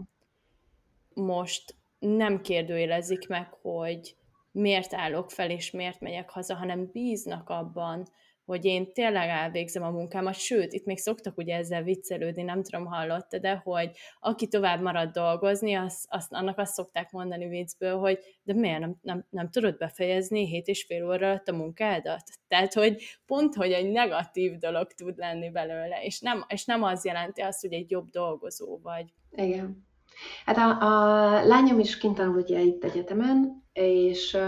Most 1.13 1.75
nem 1.99 2.41
kérdőjelezik 2.41 3.27
meg, 3.27 3.53
hogy 3.61 4.15
miért 4.51 4.93
állok 4.93 5.31
fel, 5.31 5.49
és 5.49 5.71
miért 5.71 5.99
megyek 5.99 6.29
haza, 6.29 6.55
hanem 6.55 6.89
bíznak 6.91 7.49
abban, 7.49 8.07
hogy 8.45 8.65
én 8.65 8.93
tényleg 8.93 9.29
elvégzem 9.29 9.83
a 9.83 9.89
munkámat, 9.89 10.33
sőt, 10.33 10.73
itt 10.73 10.85
még 10.85 10.97
szoktak 10.97 11.37
ugye 11.37 11.55
ezzel 11.55 11.83
viccelődni, 11.83 12.43
nem 12.43 12.63
tudom, 12.63 12.85
hallotta, 12.85 13.39
de 13.39 13.61
hogy 13.63 13.91
aki 14.19 14.47
tovább 14.47 14.81
marad 14.81 15.11
dolgozni, 15.11 15.73
az, 15.73 16.05
az, 16.09 16.27
annak 16.29 16.57
azt 16.57 16.73
szokták 16.73 17.11
mondani 17.11 17.47
viccből, 17.47 17.97
hogy 17.97 18.19
de 18.43 18.53
miért 18.53 18.79
nem, 18.79 18.95
nem, 19.01 19.25
nem 19.29 19.49
tudod 19.49 19.77
befejezni 19.77 20.47
hét 20.47 20.67
és 20.67 20.83
fél 20.83 21.05
óra 21.05 21.27
alatt 21.27 21.47
a 21.47 21.55
munkádat? 21.55 22.23
Tehát, 22.47 22.73
hogy 22.73 23.03
pont, 23.25 23.55
hogy 23.55 23.71
egy 23.71 23.91
negatív 23.91 24.57
dolog 24.57 24.93
tud 24.93 25.17
lenni 25.17 25.49
belőle, 25.49 26.03
és 26.03 26.19
nem, 26.19 26.45
és 26.47 26.65
nem 26.65 26.83
az 26.83 27.05
jelenti 27.05 27.41
azt, 27.41 27.61
hogy 27.61 27.73
egy 27.73 27.91
jobb 27.91 28.09
dolgozó 28.09 28.79
vagy. 28.83 29.13
Igen. 29.31 29.85
Hát 30.45 30.57
a, 30.57 30.81
a 30.81 31.45
lányom 31.45 31.79
is 31.79 31.97
kint 31.97 32.15
tanul 32.15 32.35
ugye 32.35 32.59
itt 32.59 32.83
egyetemen, 32.83 33.63
és 33.73 34.33
uh, 34.33 34.41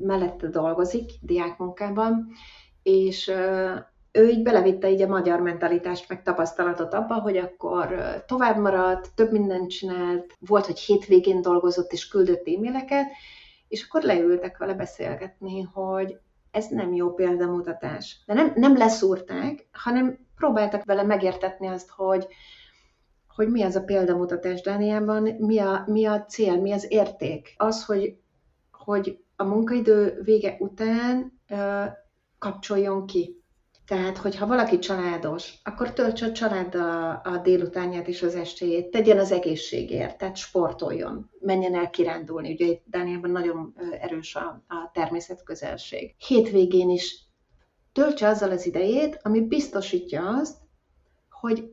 mellette 0.00 0.48
dolgozik 0.48 1.10
diákmunkában, 1.20 2.28
és 2.88 3.32
ő 4.12 4.28
így 4.28 4.42
belevitte 4.42 4.90
így 4.90 5.02
a 5.02 5.08
magyar 5.08 5.40
mentalitást, 5.40 6.08
meg 6.08 6.22
tapasztalatot 6.22 6.94
abba, 6.94 7.14
hogy 7.14 7.36
akkor 7.36 7.94
tovább 8.26 8.58
maradt, 8.58 9.14
több 9.14 9.32
mindent 9.32 9.70
csinált, 9.70 10.36
volt, 10.38 10.66
hogy 10.66 10.78
hétvégén 10.78 11.42
dolgozott 11.42 11.92
és 11.92 12.08
küldött 12.08 12.48
e-maileket, 12.48 13.06
és 13.68 13.84
akkor 13.84 14.02
leültek 14.02 14.58
vele 14.58 14.74
beszélgetni, 14.74 15.62
hogy 15.62 16.18
ez 16.50 16.66
nem 16.66 16.92
jó 16.92 17.14
példamutatás. 17.14 18.22
De 18.26 18.34
nem, 18.34 18.52
nem 18.54 18.76
leszúrták, 18.76 19.68
hanem 19.72 20.18
próbáltak 20.36 20.84
vele 20.84 21.02
megértetni 21.02 21.66
azt, 21.66 21.90
hogy, 21.90 22.26
hogy 23.28 23.48
mi 23.48 23.62
az 23.62 23.76
a 23.76 23.84
példamutatás 23.84 24.60
Dániában, 24.60 25.22
mi 25.22 25.58
a, 25.58 25.84
mi 25.86 26.06
a 26.06 26.24
cél, 26.24 26.60
mi 26.60 26.72
az 26.72 26.86
érték. 26.88 27.54
Az, 27.56 27.84
hogy, 27.84 28.16
hogy 28.70 29.18
a 29.36 29.44
munkaidő 29.44 30.20
vége 30.22 30.56
után 30.58 31.40
kapcsoljon 32.38 33.06
ki. 33.06 33.42
Tehát, 33.86 34.16
hogyha 34.16 34.46
valaki 34.46 34.78
családos, 34.78 35.54
akkor 35.64 35.92
töltse 35.92 36.26
a 36.26 36.32
család 36.32 36.74
a, 36.74 37.10
a 37.10 37.40
délutánját 37.42 38.08
és 38.08 38.22
az 38.22 38.34
estéjét, 38.34 38.90
tegyen 38.90 39.18
az 39.18 39.32
egészségért, 39.32 40.18
tehát 40.18 40.36
sportoljon, 40.36 41.30
menjen 41.40 41.74
el 41.74 41.90
kirándulni. 41.90 42.52
Ugye 42.52 42.66
itt 42.66 42.82
Dániában 42.86 43.30
nagyon 43.30 43.74
erős 44.00 44.34
a, 44.34 44.64
a 44.68 44.90
természetközelség. 44.92 46.14
Hétvégén 46.18 46.90
is 46.90 47.28
töltse 47.92 48.28
azzal 48.28 48.50
az 48.50 48.66
idejét, 48.66 49.20
ami 49.22 49.40
biztosítja 49.40 50.28
azt, 50.28 50.56
hogy 51.30 51.72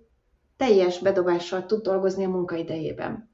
teljes 0.58 1.00
bedobással 1.00 1.66
tud 1.66 1.82
dolgozni 1.82 2.26
a 2.26 2.30
munkaidejében. 2.30 3.30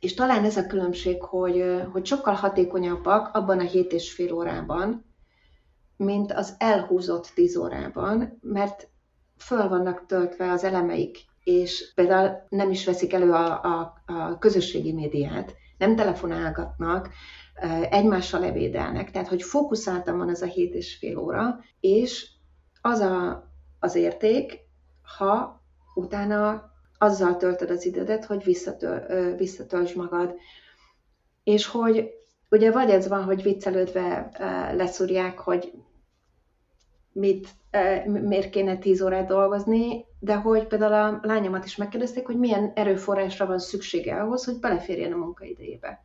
És 0.00 0.14
talán 0.14 0.44
ez 0.44 0.56
a 0.56 0.66
különbség, 0.66 1.22
hogy, 1.22 1.64
hogy 1.92 2.06
sokkal 2.06 2.34
hatékonyabbak 2.34 3.34
abban 3.36 3.58
a 3.58 3.62
hét 3.62 3.92
és 3.92 4.12
fél 4.12 4.32
órában, 4.32 5.07
mint 5.98 6.32
az 6.32 6.54
elhúzott 6.58 7.30
tíz 7.34 7.56
órában, 7.56 8.38
mert 8.42 8.88
föl 9.36 9.68
vannak 9.68 10.06
töltve 10.06 10.50
az 10.50 10.64
elemeik, 10.64 11.18
és 11.44 11.92
például 11.94 12.46
nem 12.48 12.70
is 12.70 12.84
veszik 12.86 13.12
elő 13.12 13.32
a, 13.32 13.62
a, 13.62 14.02
a 14.06 14.38
közösségi 14.38 14.92
médiát, 14.92 15.54
nem 15.78 15.96
telefonálgatnak, 15.96 17.08
egymással 17.90 18.44
ebédelnek, 18.44 19.10
tehát 19.10 19.28
hogy 19.28 19.42
fókuszáltan 19.42 20.18
van 20.18 20.28
ez 20.28 20.42
a 20.42 20.46
hét 20.46 20.74
és 20.74 20.96
fél 20.96 21.18
óra, 21.18 21.60
és 21.80 22.30
az 22.80 22.98
a, 22.98 23.44
az 23.78 23.94
érték, 23.94 24.58
ha 25.16 25.62
utána 25.94 26.70
azzal 26.98 27.36
töltöd 27.36 27.70
az 27.70 27.86
idődet, 27.86 28.24
hogy 28.24 28.44
visszatöl, 28.44 29.34
visszatöltsd 29.36 29.96
magad. 29.96 30.34
És 31.44 31.66
hogy 31.66 32.10
ugye 32.50 32.70
vagy 32.70 32.90
ez 32.90 33.08
van, 33.08 33.24
hogy 33.24 33.42
viccelődve 33.42 34.30
leszúrják, 34.72 35.38
hogy 35.38 35.72
mit, 37.12 37.48
miért 38.04 38.50
kéne 38.50 38.76
10 38.76 39.00
órát 39.02 39.26
dolgozni, 39.26 40.04
de 40.18 40.34
hogy 40.34 40.66
például 40.66 40.92
a 40.92 41.20
lányomat 41.22 41.64
is 41.64 41.76
megkérdezték, 41.76 42.26
hogy 42.26 42.38
milyen 42.38 42.72
erőforrásra 42.74 43.46
van 43.46 43.58
szüksége 43.58 44.20
ahhoz, 44.20 44.44
hogy 44.44 44.58
beleférjen 44.58 45.12
a 45.12 45.16
munkaidejébe. 45.16 46.04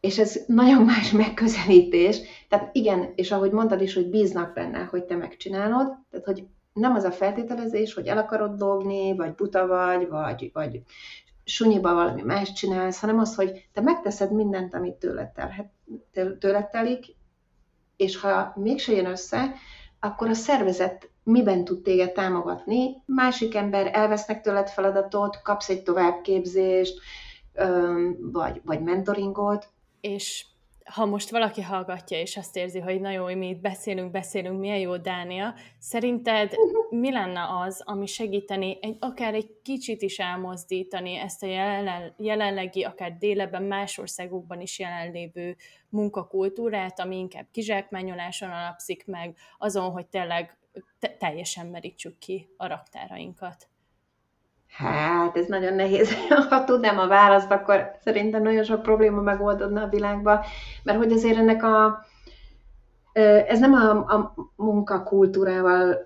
És 0.00 0.18
ez 0.18 0.40
nagyon 0.46 0.84
más 0.84 1.10
megközelítés. 1.10 2.20
Tehát 2.48 2.76
igen, 2.76 3.12
és 3.14 3.30
ahogy 3.32 3.50
mondtad 3.50 3.80
is, 3.80 3.94
hogy 3.94 4.06
bíznak 4.06 4.54
benne, 4.54 4.78
hogy 4.78 5.04
te 5.04 5.16
megcsinálod, 5.16 5.96
tehát 6.10 6.26
hogy 6.26 6.46
nem 6.72 6.94
az 6.94 7.04
a 7.04 7.10
feltételezés, 7.10 7.94
hogy 7.94 8.06
el 8.06 8.18
akarod 8.18 8.54
dobni, 8.54 9.16
vagy 9.16 9.34
buta 9.34 9.66
vagy, 9.66 10.08
vagy, 10.08 10.50
vagy 10.52 10.82
sunyiba 11.44 11.94
valami 11.94 12.22
más 12.22 12.52
csinálsz, 12.52 13.00
hanem 13.00 13.18
az, 13.18 13.34
hogy 13.34 13.68
te 13.72 13.80
megteszed 13.80 14.32
mindent, 14.32 14.74
amit 14.74 14.94
tőled, 14.94 15.28
telhet, 15.28 15.70
tőled 16.38 16.68
telik, 16.68 17.04
és 17.96 18.20
ha 18.20 18.52
mégse 18.56 18.92
jön 18.92 19.06
össze, 19.06 19.54
akkor 20.00 20.28
a 20.28 20.34
szervezet 20.34 21.10
miben 21.22 21.64
tud 21.64 21.82
téged 21.82 22.12
támogatni, 22.12 23.02
másik 23.06 23.54
ember 23.54 23.90
elvesznek 23.92 24.40
tőled 24.40 24.68
feladatot, 24.68 25.42
kapsz 25.42 25.68
egy 25.68 25.82
továbbképzést, 25.82 27.00
vagy, 28.32 28.60
vagy 28.64 28.82
mentoringot. 28.82 29.68
És 30.00 30.46
ha 30.92 31.06
most 31.06 31.30
valaki 31.30 31.62
hallgatja, 31.62 32.18
és 32.20 32.36
azt 32.36 32.56
érzi, 32.56 32.78
hogy 32.78 33.00
na 33.00 33.10
jó, 33.10 33.24
mi 33.24 33.48
itt 33.48 33.60
beszélünk, 33.60 34.10
beszélünk, 34.10 34.60
milyen 34.60 34.78
jó 34.78 34.96
Dánia, 34.96 35.54
szerinted 35.78 36.54
mi 36.90 37.12
lenne 37.12 37.46
az, 37.64 37.82
ami 37.84 38.06
segíteni, 38.06 38.78
egy, 38.80 38.96
akár 39.00 39.34
egy 39.34 39.50
kicsit 39.62 40.02
is 40.02 40.18
elmozdítani 40.18 41.16
ezt 41.16 41.42
a 41.42 41.46
jelen, 41.46 42.14
jelenlegi, 42.18 42.82
akár 42.82 43.16
déleben, 43.16 43.62
más 43.62 43.98
országokban 43.98 44.60
is 44.60 44.78
jelenlévő 44.78 45.56
munkakultúrát, 45.88 47.00
ami 47.00 47.18
inkább 47.18 47.46
kizsákmányoláson 47.50 48.50
alapszik 48.50 49.06
meg, 49.06 49.36
azon, 49.58 49.90
hogy 49.90 50.06
tényleg 50.06 50.58
te- 50.98 51.16
teljesen 51.16 51.66
merítsük 51.66 52.18
ki 52.18 52.48
a 52.56 52.66
raktárainkat? 52.66 53.71
Hát, 54.72 55.36
ez 55.36 55.46
nagyon 55.46 55.74
nehéz. 55.74 56.12
Ha 56.48 56.64
tudnám 56.64 56.98
a 56.98 57.06
választ, 57.06 57.50
akkor 57.50 57.90
szerintem 58.04 58.42
nagyon 58.42 58.64
sok 58.64 58.82
probléma 58.82 59.20
megoldódna 59.20 59.82
a 59.82 59.88
világban, 59.88 60.40
mert 60.82 60.98
hogy 60.98 61.12
azért 61.12 61.36
ennek 61.36 61.62
a, 61.62 62.04
ez 63.48 63.58
nem 63.60 63.72
a, 63.72 63.90
a 63.90 64.34
munkakultúrával 64.56 66.02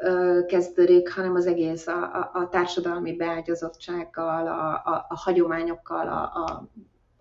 kezdődik, 0.47 1.15
hanem 1.15 1.35
az 1.35 1.47
egész 1.47 1.87
a, 1.87 2.03
a, 2.03 2.31
a 2.33 2.49
társadalmi 2.49 3.17
beágyazottsággal, 3.17 4.47
a, 4.47 4.73
a, 4.73 5.07
a 5.09 5.17
hagyományokkal, 5.17 6.09
a, 6.09 6.23
a, 6.35 6.69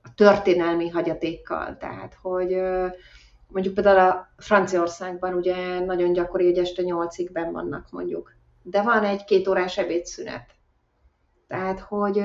a 0.03 0.13
történelmi 0.15 0.89
hagyatékkal. 0.89 1.77
Tehát, 1.77 2.17
hogy 2.21 2.61
mondjuk 3.47 3.73
például 3.73 3.99
a 3.99 4.27
Franciaországban 4.37 5.33
ugye 5.33 5.79
nagyon 5.79 6.13
gyakori, 6.13 6.45
hogy 6.45 6.57
este 6.57 6.81
nyolcig 6.81 7.31
ben 7.31 7.51
vannak 7.51 7.87
mondjuk, 7.91 8.35
de 8.61 8.81
van 8.81 9.03
egy 9.03 9.23
két 9.23 9.47
órás 9.47 9.77
ebédszünet 9.77 10.54
tehát, 11.47 11.79
hogy 11.79 12.23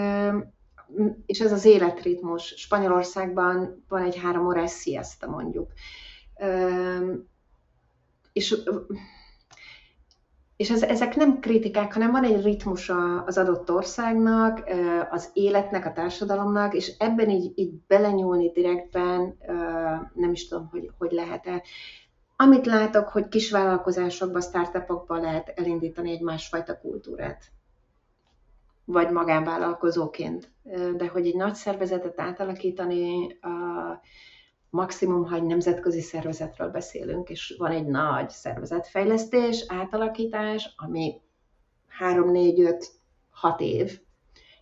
és 1.27 1.41
ez 1.41 1.53
az 1.53 1.65
életritmus. 1.65 2.55
Spanyolországban 2.57 3.85
van 3.89 4.03
egy 4.03 4.17
három 4.17 4.47
órás 4.47 4.73
siesta 4.73 5.29
mondjuk. 5.29 5.73
És 8.33 8.63
és 10.57 10.71
ez, 10.71 10.83
ezek 10.83 11.17
nem 11.17 11.41
kritikák, 11.41 11.93
hanem 11.93 12.11
van 12.11 12.25
egy 12.25 12.43
ritmus 12.43 12.93
az 13.27 13.39
adott 13.39 13.71
országnak, 13.71 14.71
az 15.11 15.31
életnek, 15.33 15.87
a 15.87 15.93
társadalomnak, 15.93 16.75
és 16.75 16.97
ebben 16.99 17.31
így, 17.31 17.53
így 17.55 17.73
belenyúlni 17.87 18.51
direktben 18.51 19.39
nem 20.15 20.33
is 20.33 20.49
tudom, 20.49 20.69
hogy, 20.71 20.91
hogy 20.99 21.11
lehet-e. 21.13 21.63
Amit 22.37 22.67
látok, 22.67 23.09
hogy 23.09 23.29
kisvállalkozásokban, 23.29 24.41
startupokban 24.41 25.21
lehet 25.21 25.53
elindítani 25.57 26.11
egy 26.11 26.23
másfajta 26.23 26.79
kultúrát, 26.79 27.45
vagy 28.93 29.11
magánvállalkozóként. 29.11 30.49
De 30.97 31.09
hogy 31.09 31.27
egy 31.27 31.37
nagy 31.37 31.55
szervezetet 31.55 32.21
átalakítani, 32.21 33.39
maximum, 34.71 35.25
ha 35.25 35.35
egy 35.35 35.43
nemzetközi 35.43 36.01
szervezetről 36.01 36.69
beszélünk, 36.71 37.29
és 37.29 37.55
van 37.59 37.71
egy 37.71 37.87
nagy 37.87 38.31
szervezetfejlesztés, 38.31 39.65
átalakítás, 39.69 40.75
ami 40.77 41.21
3, 41.89 42.31
4, 42.31 42.61
5, 42.61 42.91
6 43.31 43.61
év, 43.61 44.01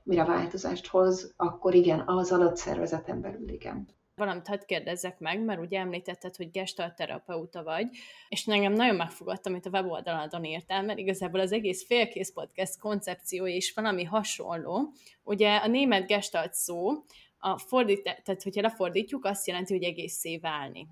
mire 0.02 0.24
változást 0.24 0.86
hoz, 0.86 1.32
akkor 1.36 1.74
igen, 1.74 2.02
az 2.06 2.32
adott 2.32 2.56
szervezeten 2.56 3.20
belül 3.20 3.48
igen. 3.48 3.88
Valamit 4.18 4.46
hadd 4.46 4.66
kérdezzek 4.66 5.18
meg, 5.18 5.44
mert 5.44 5.60
ugye 5.60 5.78
említetted, 5.78 6.36
hogy 6.36 6.50
gestalt 6.50 6.94
terapeuta 6.94 7.62
vagy, 7.62 7.86
és 8.28 8.46
engem 8.46 8.72
nagyon 8.72 8.96
megfogadtam, 8.96 9.52
amit 9.52 9.66
a 9.66 9.70
weboldaladon 9.70 10.44
írtál, 10.44 10.82
mert 10.82 10.98
igazából 10.98 11.40
az 11.40 11.52
egész 11.52 11.86
félkész 11.86 12.32
podcast 12.32 12.78
koncepciója 12.78 13.54
is 13.54 13.72
valami 13.72 14.04
hasonló. 14.04 14.92
Ugye 15.24 15.56
a 15.56 15.66
német 15.66 16.06
gestalt 16.06 16.54
szó, 16.54 16.92
a 17.38 17.58
fordít, 17.58 18.02
tehát 18.02 18.42
hogyha 18.42 18.60
lefordítjuk, 18.60 19.24
azt 19.24 19.46
jelenti, 19.46 19.72
hogy 19.72 19.82
egészé 19.82 20.36
válni. 20.36 20.88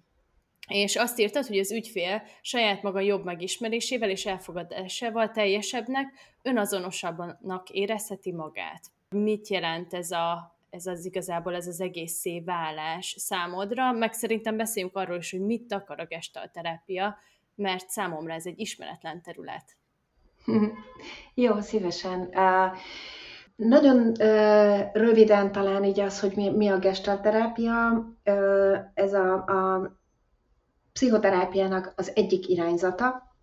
És 0.69 0.97
azt 0.97 1.19
írtad, 1.19 1.47
hogy 1.47 1.59
az 1.59 1.73
ügyfél 1.73 2.23
saját 2.41 2.83
maga 2.83 3.01
jobb 3.01 3.25
megismerésével 3.25 4.11
és 4.11 4.27
elfogadásával 4.27 5.31
teljesebbnek, 5.31 6.13
önazonosabbnak 6.43 7.71
érezheti 7.71 8.33
magát. 8.33 8.85
Mit 9.09 9.49
jelent 9.49 9.95
ez 9.95 10.11
a 10.11 10.56
ez 10.77 10.87
az 10.87 11.05
igazából 11.05 11.55
ez 11.55 11.67
az 11.67 11.81
egészé 11.81 12.41
válás 12.41 13.15
számodra, 13.19 13.93
meg 13.93 14.13
szerintem 14.13 14.57
beszéljünk 14.57 14.97
arról 14.97 15.17
is, 15.17 15.31
hogy 15.31 15.41
mit 15.41 15.73
akar 15.73 16.01
a 16.01 16.07
gestalterápia, 16.07 17.17
mert 17.55 17.89
számomra 17.89 18.33
ez 18.33 18.47
egy 18.47 18.59
ismeretlen 18.59 19.23
terület. 19.23 19.77
Jó, 21.35 21.61
szívesen. 21.61 22.31
Nagyon 23.57 24.13
röviden 24.93 25.53
talán 25.53 25.85
így 25.85 26.01
az, 26.01 26.21
hogy 26.21 26.35
mi, 26.37 26.69
a 26.69 26.79
gestalterápia. 26.79 28.07
Uh, 28.25 28.79
ez 28.95 29.13
a, 29.13 29.33
a 29.35 29.93
pszichoterápiának 30.93 31.93
az 31.97 32.13
egyik 32.15 32.49
irányzata, 32.49 33.35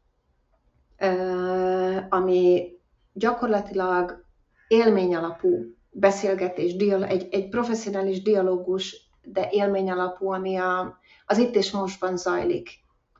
ami 2.10 2.72
gyakorlatilag 3.14 4.26
élmény 4.68 5.16
alapú 5.16 5.76
beszélgetés, 5.94 6.74
egy, 6.74 7.28
egy 7.32 7.50
professzionális 7.50 8.22
dialógus, 8.22 9.10
de 9.24 9.48
élmény 9.52 9.90
alapú, 9.90 10.32
ami 10.32 10.56
a, 10.56 10.98
az 11.26 11.38
itt 11.38 11.56
és 11.56 11.72
mostban 11.72 12.18
zajlik 12.18 12.70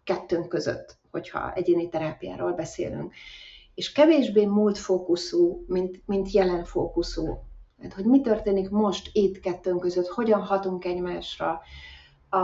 kettőnk 0.04 0.48
között, 0.48 0.98
hogyha 1.12 1.54
egyéni 1.54 1.90
terápiáról 1.90 2.52
beszélünk. 2.52 3.14
És 3.76 3.92
kevésbé 3.92 4.46
múlt 4.46 4.78
fókuszú, 4.78 5.64
mint, 5.68 6.02
mint 6.06 6.32
jelen 6.32 6.64
fókuszú. 6.64 7.38
Hát, 7.82 7.94
hogy 7.94 8.06
mi 8.06 8.22
történik 8.22 8.70
most 8.70 9.10
itt 9.14 9.40
kettőnk 9.40 9.80
között, 9.80 10.08
hogyan 10.08 10.42
hatunk 10.42 10.86
egymásra, 10.86 11.62
a, 12.30 12.40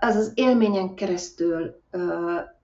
az 0.00 0.14
az 0.14 0.32
élményen 0.34 0.94
keresztül, 0.94 1.82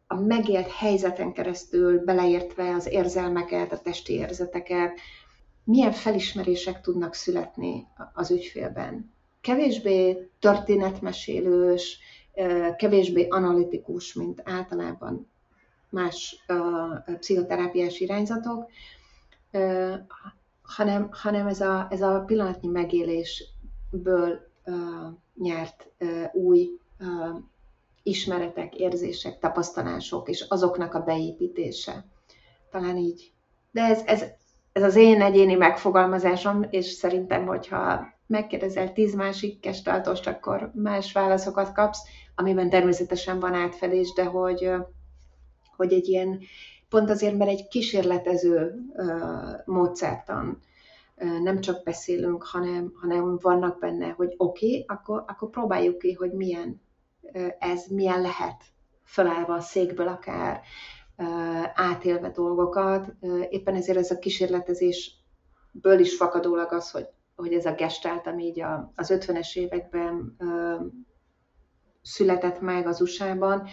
a 0.07 0.15
megélt 0.15 0.71
helyzeten 0.71 1.33
keresztül, 1.33 2.05
beleértve 2.05 2.75
az 2.75 2.87
érzelmeket, 2.87 3.73
a 3.73 3.79
testi 3.79 4.13
érzeteket, 4.13 4.99
milyen 5.65 5.93
felismerések 5.93 6.81
tudnak 6.81 7.15
születni 7.15 7.87
az 8.13 8.31
ügyfélben. 8.31 9.13
Kevésbé 9.41 10.29
történetmesélős, 10.39 11.99
kevésbé 12.77 13.27
analitikus, 13.29 14.15
mint 14.15 14.43
általában 14.45 15.31
más 15.91 16.45
pszichoterápiás 17.19 18.01
irányzatok, 18.01 18.71
hanem, 20.63 21.09
hanem 21.11 21.47
ez, 21.47 21.61
a, 21.61 21.87
ez 21.91 22.03
a 22.03 22.21
pillanatnyi 22.27 22.69
megélésből 22.69 24.49
nyert 25.35 25.91
új 26.33 26.71
ismeretek, 28.03 28.75
érzések, 28.75 29.39
tapasztalások, 29.39 30.29
és 30.29 30.41
azoknak 30.41 30.95
a 30.95 31.03
beépítése. 31.03 32.05
Talán 32.71 32.97
így. 32.97 33.33
De 33.71 33.83
ez, 33.83 34.03
ez 34.07 34.25
ez 34.75 34.83
az 34.83 34.97
én 34.97 35.23
egyéni 35.23 35.55
megfogalmazásom, 35.55 36.67
és 36.71 36.87
szerintem, 36.87 37.47
hogyha 37.47 38.07
megkérdezel 38.27 38.93
tíz 38.93 39.15
másik 39.15 39.61
kestaltost, 39.61 40.27
akkor 40.27 40.71
más 40.75 41.13
válaszokat 41.13 41.73
kapsz, 41.73 42.03
amiben 42.35 42.71
természetesen 42.71 43.41
van 43.41 43.55
átfelés, 43.55 44.13
de 44.13 44.25
hogy, 44.25 44.71
hogy 45.77 45.93
egy 45.93 46.09
ilyen, 46.09 46.41
pont 46.89 47.11
azért, 47.11 47.37
mert 47.37 47.51
egy 47.51 47.69
kísérletező 47.69 48.75
módszertan, 49.65 50.61
nem 51.43 51.61
csak 51.61 51.83
beszélünk, 51.83 52.43
hanem, 52.43 52.93
hanem 53.01 53.39
vannak 53.43 53.79
benne, 53.79 54.09
hogy 54.09 54.35
oké, 54.37 54.67
okay, 54.67 54.85
akkor, 54.89 55.25
akkor 55.27 55.51
próbáljuk 55.51 55.99
ki, 55.99 56.13
hogy 56.13 56.33
milyen 56.33 56.83
ez, 57.59 57.87
milyen 57.87 58.21
lehet 58.21 58.63
felállva 59.05 59.55
a 59.55 59.61
székből 59.61 60.09
akár, 60.09 60.61
átélve 61.75 62.31
dolgokat. 62.31 63.15
Éppen 63.49 63.75
ezért 63.75 63.99
ez 63.99 64.11
a 64.11 64.19
kísérletezésből 64.19 65.99
is 65.99 66.17
fakadólag 66.17 66.73
az, 66.73 66.91
hogy, 66.91 67.07
hogy 67.37 67.53
ez 67.53 67.67
a 67.67 67.75
gestalt, 67.75 68.27
ami 68.27 68.45
így 68.45 68.61
a, 68.61 68.93
az 68.95 69.15
50-es 69.15 69.57
években 69.57 70.37
született 72.03 72.61
meg 72.61 72.87
az 72.87 73.01
USA-ban, 73.01 73.69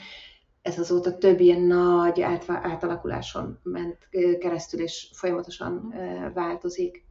ez 0.61 0.79
azóta 0.79 1.17
több 1.17 1.39
ilyen 1.39 1.61
nagy 1.61 2.21
átalakuláson 2.47 3.59
ment 3.63 4.07
keresztül, 4.39 4.79
és 4.81 5.09
folyamatosan 5.13 5.93
változik. 6.33 7.05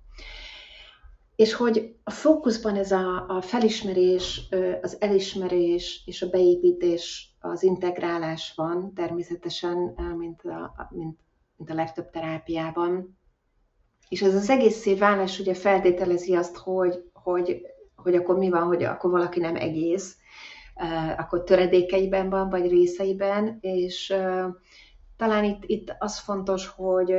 És 1.40 1.54
hogy 1.54 1.96
a 2.04 2.10
fókuszban 2.10 2.76
ez 2.76 2.92
a, 2.92 3.24
a 3.28 3.40
felismerés, 3.40 4.48
az 4.82 4.96
elismerés 5.00 6.02
és 6.06 6.22
a 6.22 6.28
beépítés, 6.28 7.34
az 7.40 7.62
integrálás 7.62 8.52
van 8.56 8.94
természetesen, 8.94 9.76
mint 10.16 10.42
a, 10.42 10.88
mint, 10.90 11.18
mint 11.56 11.70
a 11.70 11.74
legtöbb 11.74 12.10
terápiában. 12.10 13.18
És 14.08 14.22
ez 14.22 14.34
az 14.34 14.50
egész 14.50 14.98
válás 14.98 15.38
ugye 15.38 15.54
feltételezi 15.54 16.34
azt, 16.34 16.56
hogy, 16.56 17.10
hogy, 17.12 17.60
hogy 17.94 18.14
akkor 18.14 18.38
mi 18.38 18.50
van, 18.50 18.62
hogy 18.62 18.82
akkor 18.82 19.10
valaki 19.10 19.40
nem 19.40 19.56
egész, 19.56 20.16
akkor 21.16 21.42
töredékeiben 21.44 22.30
van, 22.30 22.48
vagy 22.48 22.70
részeiben, 22.70 23.58
és 23.60 24.14
talán 25.16 25.44
itt, 25.44 25.62
itt 25.66 25.94
az 25.98 26.18
fontos, 26.18 26.66
hogy 26.66 27.14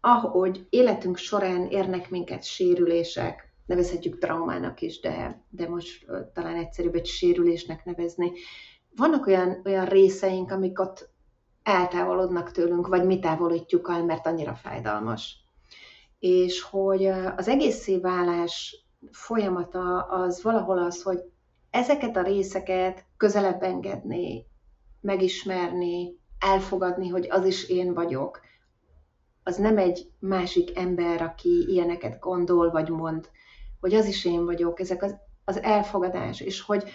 ahogy 0.00 0.66
életünk 0.70 1.16
során 1.16 1.66
érnek 1.66 2.10
minket 2.10 2.44
sérülések, 2.44 3.52
nevezhetjük 3.66 4.18
traumának 4.18 4.80
is, 4.80 5.00
de, 5.00 5.44
de 5.50 5.68
most 5.68 6.06
talán 6.32 6.56
egyszerűbb 6.56 6.94
egy 6.94 7.06
sérülésnek 7.06 7.84
nevezni. 7.84 8.32
Vannak 8.96 9.26
olyan, 9.26 9.62
olyan 9.64 9.86
részeink, 9.86 10.50
amik 10.50 10.80
ott 10.80 11.08
eltávolodnak 11.62 12.50
tőlünk, 12.50 12.86
vagy 12.86 13.04
mi 13.04 13.18
távolítjuk 13.18 13.88
el, 13.90 14.04
mert 14.04 14.26
annyira 14.26 14.54
fájdalmas. 14.54 15.36
És 16.18 16.62
hogy 16.62 17.06
az 17.36 17.48
egészé 17.48 17.98
válás 17.98 18.84
folyamata 19.10 20.02
az 20.02 20.42
valahol 20.42 20.78
az, 20.78 21.02
hogy 21.02 21.18
ezeket 21.70 22.16
a 22.16 22.22
részeket 22.22 23.04
közelebb 23.16 23.62
engedni, 23.62 24.46
megismerni, 25.00 26.18
elfogadni, 26.38 27.08
hogy 27.08 27.26
az 27.30 27.44
is 27.46 27.68
én 27.68 27.94
vagyok, 27.94 28.40
az 29.42 29.56
nem 29.56 29.78
egy 29.78 30.10
másik 30.18 30.78
ember, 30.78 31.22
aki 31.22 31.64
ilyeneket 31.68 32.18
gondol 32.18 32.70
vagy 32.70 32.88
mond, 32.88 33.30
hogy 33.80 33.94
az 33.94 34.06
is 34.06 34.24
én 34.24 34.44
vagyok, 34.44 34.80
ezek 34.80 35.02
az, 35.02 35.16
az 35.44 35.62
elfogadás, 35.62 36.40
és 36.40 36.60
hogy 36.60 36.90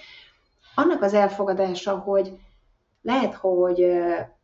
annak 0.76 1.02
az 1.02 1.14
elfogadása, 1.14 1.98
hogy 1.98 2.40
lehet, 3.02 3.34
hogy 3.34 3.86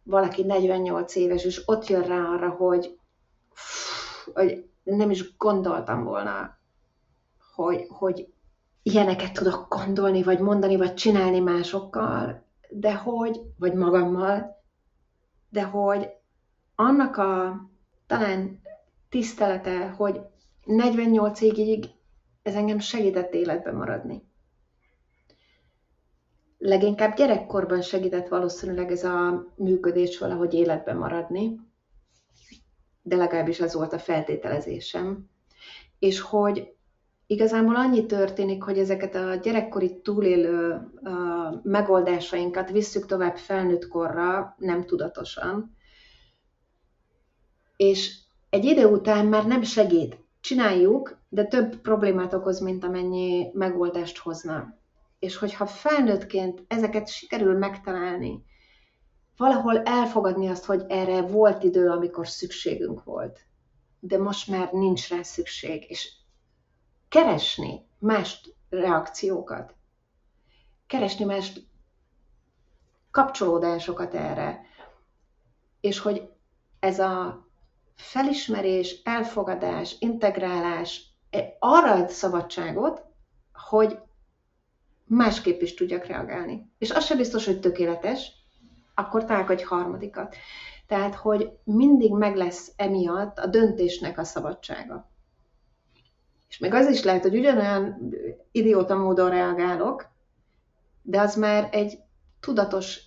valaki 0.04 0.44
48 0.44 1.16
éves, 1.16 1.44
és 1.44 1.62
ott 1.66 1.88
jön 1.88 2.04
rá 2.04 2.24
arra, 2.24 2.50
hogy, 2.50 3.00
hogy 4.34 4.70
nem 4.84 5.10
is 5.10 5.38
gondoltam 5.38 6.04
volna, 6.04 6.58
hogy, 7.56 7.86
hogy 7.90 8.34
ilyeneket 8.84 9.34
tudok 9.34 9.66
gondolni, 9.70 10.24
vagy 10.24 10.40
mondani, 10.40 10.78
vagy 10.78 10.94
csinálni 10.94 11.40
másokkal, 11.40 12.46
de 12.70 12.96
hogy, 12.96 13.42
vagy 13.58 13.74
magammal, 13.74 14.64
de 15.50 15.64
hogy 15.64 16.10
annak 16.76 17.18
a 17.18 17.62
talán 18.12 18.62
tisztelete, 19.10 19.88
hogy 19.90 20.22
48 20.66 21.42
égig 21.42 21.86
ez 22.42 22.56
engem 22.56 22.80
segített 22.80 23.34
életben 23.34 23.76
maradni. 23.76 24.24
leginkább 26.58 27.16
gyerekkorban 27.16 27.82
segített 27.82 28.28
valószínűleg 28.28 28.92
ez 28.92 29.04
a 29.04 29.46
működés 29.56 30.18
valahogy 30.18 30.54
életben 30.54 30.98
maradni, 30.98 31.60
de 33.02 33.16
legalábbis 33.16 33.60
az 33.60 33.74
volt 33.74 33.94
a 33.94 34.00
feltételezésem. 34.00 35.30
És 36.00 36.20
hogy 36.20 36.74
igazából 37.28 37.76
annyi 37.76 38.06
történik, 38.06 38.64
hogy 38.64 38.78
ezeket 38.78 39.16
a 39.16 39.36
gyerekkori 39.36 40.02
túlélő 40.02 40.82
megoldásainkat 41.64 42.72
visszük 42.72 43.06
tovább 43.06 43.38
felnőtt 43.38 43.88
korra, 43.88 44.56
nem 44.58 44.86
tudatosan, 44.86 45.80
és 47.82 48.18
egy 48.50 48.66
idő 48.66 48.86
után 48.86 49.26
már 49.26 49.46
nem 49.46 49.64
segít. 49.64 50.18
Csináljuk, 50.42 51.18
de 51.30 51.46
több 51.46 51.76
problémát 51.76 52.34
okoz, 52.34 52.60
mint 52.60 52.84
amennyi 52.84 53.50
megoldást 53.54 54.18
hozna. 54.18 54.78
És 55.20 55.38
hogyha 55.38 55.66
felnőttként 55.66 56.64
ezeket 56.68 57.08
sikerül 57.08 57.58
megtalálni, 57.58 58.44
valahol 59.38 59.82
elfogadni 59.82 60.48
azt, 60.48 60.66
hogy 60.66 60.86
erre 60.88 61.22
volt 61.22 61.64
idő, 61.64 61.90
amikor 61.90 62.28
szükségünk 62.28 63.04
volt, 63.04 63.40
de 64.00 64.18
most 64.18 64.48
már 64.48 64.72
nincs 64.72 65.10
rá 65.10 65.22
szükség, 65.22 65.86
és 65.90 66.12
keresni 67.10 67.86
más 68.00 68.50
reakciókat, 68.70 69.76
keresni 70.88 71.26
más 71.26 71.60
kapcsolódásokat 73.12 74.14
erre, 74.14 74.62
és 75.80 76.00
hogy 76.00 76.30
ez 76.80 77.00
a 77.00 77.50
felismerés, 78.02 79.02
elfogadás, 79.04 79.96
integrálás 80.00 81.02
e, 81.30 81.56
arra 81.60 81.92
ad 81.92 82.10
szabadságot, 82.10 83.04
hogy 83.54 84.00
másképp 85.06 85.62
is 85.62 85.74
tudjak 85.74 86.06
reagálni. 86.06 86.72
És 86.78 86.92
az 86.92 87.06
sem 87.06 87.18
biztos, 87.18 87.46
hogy 87.46 87.60
tökéletes, 87.60 88.32
akkor 88.96 89.26
találok 89.26 89.50
egy 89.50 89.64
harmadikat. 89.64 90.36
Tehát, 90.88 91.16
hogy 91.16 91.52
mindig 91.64 92.12
meg 92.12 92.36
lesz 92.36 92.72
emiatt 92.76 93.38
a 93.38 93.48
döntésnek 93.48 94.18
a 94.18 94.24
szabadsága. 94.24 95.10
És 96.50 96.58
még 96.58 96.74
az 96.74 96.90
is 96.90 97.04
lehet, 97.04 97.22
hogy 97.22 97.38
ugyanolyan 97.38 98.14
idióta 98.52 98.96
módon 98.96 99.30
reagálok, 99.30 100.10
de 101.02 101.20
az 101.20 101.36
már 101.36 101.70
egy 101.72 102.00
tudatos 102.40 103.00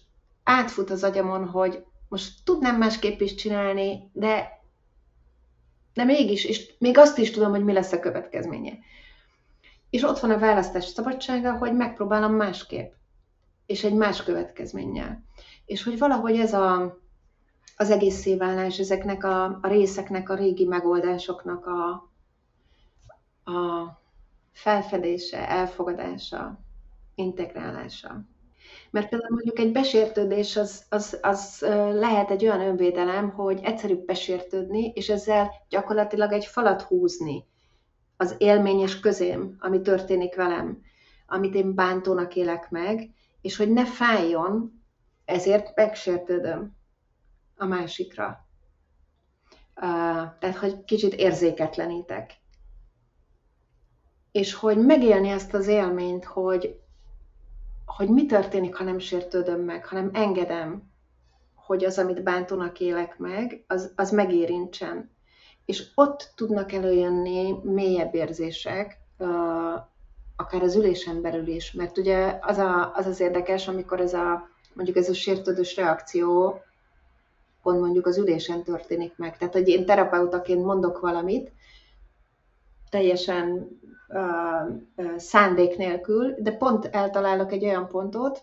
átfut 0.43 0.91
az 0.91 1.05
agyamon, 1.05 1.49
hogy 1.49 1.85
most 2.09 2.45
tudnám 2.45 2.77
másképp 2.77 3.21
is 3.21 3.35
csinálni, 3.35 4.11
de, 4.13 4.64
de 5.95 6.05
mégis, 6.05 6.45
és 6.45 6.73
még 6.79 6.99
azt 6.99 7.19
is 7.19 7.31
tudom, 7.31 7.51
hogy 7.51 7.65
mi 7.65 7.73
lesz 7.73 7.93
a 7.93 8.01
következménye. 8.01 8.79
És 9.91 10.03
ott 10.03 10.19
van 10.19 10.31
a 10.31 10.39
választás 10.39 10.85
szabadsága, 10.85 11.57
hogy 11.57 11.75
megpróbálom 11.75 12.33
másképp, 12.33 12.93
és 13.67 13.85
egy 13.85 13.95
más 13.95 14.23
következménnyel. 14.23 15.25
És 15.65 15.83
hogy 15.83 15.99
valahogy 15.99 16.39
ez 16.39 16.53
a, 16.53 16.99
az 17.77 17.91
egészéválás, 17.91 18.79
ezeknek 18.79 19.25
a, 19.25 19.45
a 19.45 19.69
részeknek, 19.69 20.31
a 20.31 20.35
régi 20.35 20.65
megoldásoknak 20.65 21.67
a, 21.67 21.91
a 23.51 24.01
felfedése, 24.53 25.49
elfogadása, 25.49 26.59
integrálása. 27.15 28.25
Mert 28.95 29.09
például 29.09 29.35
mondjuk 29.35 29.59
egy 29.59 29.73
besértődés 29.73 30.57
az, 30.57 30.85
az, 30.89 31.19
az 31.23 31.59
lehet 31.93 32.31
egy 32.31 32.45
olyan 32.45 32.61
önvédelem, 32.61 33.31
hogy 33.31 33.61
egyszerűbb 33.63 34.05
besértődni, 34.05 34.93
és 34.95 35.09
ezzel 35.09 35.51
gyakorlatilag 35.69 36.33
egy 36.33 36.45
falat 36.47 36.83
húzni 36.83 37.45
az 38.17 38.35
élményes 38.39 39.01
közém, 39.01 39.57
ami 39.59 39.81
történik 39.81 40.35
velem, 40.35 40.83
amit 41.27 41.55
én 41.55 41.75
bántónak 41.75 42.37
élek 42.37 42.71
meg, 42.71 43.11
és 43.41 43.57
hogy 43.57 43.73
ne 43.73 43.87
fájjon, 43.87 44.85
ezért 45.25 45.77
megsértődöm 45.77 46.77
a 47.57 47.65
másikra. 47.65 48.47
Tehát, 50.39 50.57
hogy 50.57 50.85
kicsit 50.85 51.15
érzéketlenítek 51.15 52.43
és 54.31 54.55
hogy 54.55 54.79
megélni 54.79 55.29
ezt 55.29 55.55
az 55.55 55.67
élményt, 55.67 56.25
hogy, 56.25 56.84
hogy 57.87 58.09
mi 58.09 58.27
történik, 58.27 58.75
ha 58.75 58.85
nem 58.85 58.99
sértődöm 58.99 59.61
meg, 59.61 59.87
hanem 59.87 60.11
engedem, 60.13 60.83
hogy 61.55 61.85
az, 61.85 61.99
amit 61.99 62.23
bántónak 62.23 62.81
élek 62.81 63.19
meg, 63.19 63.65
az, 63.67 63.93
az 63.97 64.11
megérintsen. 64.11 65.11
És 65.65 65.87
ott 65.95 66.33
tudnak 66.35 66.73
előjönni 66.73 67.53
mélyebb 67.63 68.15
érzések, 68.15 68.99
akár 70.37 70.63
az 70.63 70.77
ülésen 70.77 71.21
belül 71.21 71.47
is, 71.47 71.73
mert 71.73 71.99
ugye 71.99 72.39
az, 72.41 72.59
a, 72.59 72.93
az 72.95 73.07
az 73.07 73.21
érdekes, 73.21 73.69
amikor 73.69 74.01
ez 74.01 74.15
a, 74.15 74.49
mondjuk 74.75 74.97
ez 74.97 75.09
a 75.09 75.15
sértődős 75.15 75.77
reakció 75.77 76.61
pont 77.63 77.81
mondjuk 77.81 78.07
az 78.07 78.19
ülésen 78.19 78.63
történik 78.63 79.17
meg. 79.17 79.37
Tehát, 79.37 79.55
hogy 79.55 79.69
én 79.69 79.87
terapeutaként 79.87 80.65
mondok 80.65 81.01
valamit, 81.01 81.53
teljesen 82.91 83.69
szándék 85.17 85.77
nélkül, 85.77 86.35
de 86.39 86.53
pont 86.53 86.85
eltalálok 86.85 87.53
egy 87.53 87.65
olyan 87.65 87.89
pontot, 87.89 88.43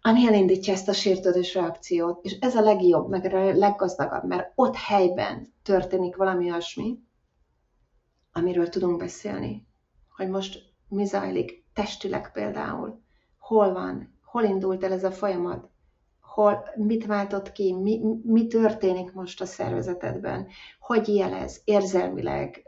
ami 0.00 0.26
elindítja 0.26 0.72
ezt 0.72 0.88
a 0.88 0.92
sértődés 0.92 1.54
reakciót. 1.54 2.24
És 2.24 2.38
ez 2.38 2.54
a 2.54 2.60
legjobb, 2.60 3.08
meg 3.08 3.34
a 3.34 3.52
leggazdagabb, 3.54 4.24
mert 4.24 4.52
ott 4.54 4.76
helyben 4.76 5.52
történik 5.62 6.16
valami 6.16 6.50
olyasmi, 6.50 6.98
amiről 8.32 8.68
tudunk 8.68 8.98
beszélni. 8.98 9.66
Hogy 10.16 10.28
most 10.28 10.62
mi 10.88 11.04
zajlik 11.04 11.64
testileg 11.72 12.32
például, 12.32 13.02
hol 13.38 13.72
van, 13.72 14.18
hol 14.24 14.42
indult 14.42 14.84
el 14.84 14.92
ez 14.92 15.04
a 15.04 15.10
folyamat, 15.10 15.70
hol, 16.20 16.64
mit 16.74 17.06
váltott 17.06 17.52
ki, 17.52 17.74
mi, 17.74 18.00
mi 18.24 18.46
történik 18.46 19.12
most 19.12 19.40
a 19.40 19.46
szervezetedben, 19.46 20.46
hogy 20.80 21.08
jelez? 21.08 21.60
Érzelmileg 21.64 22.62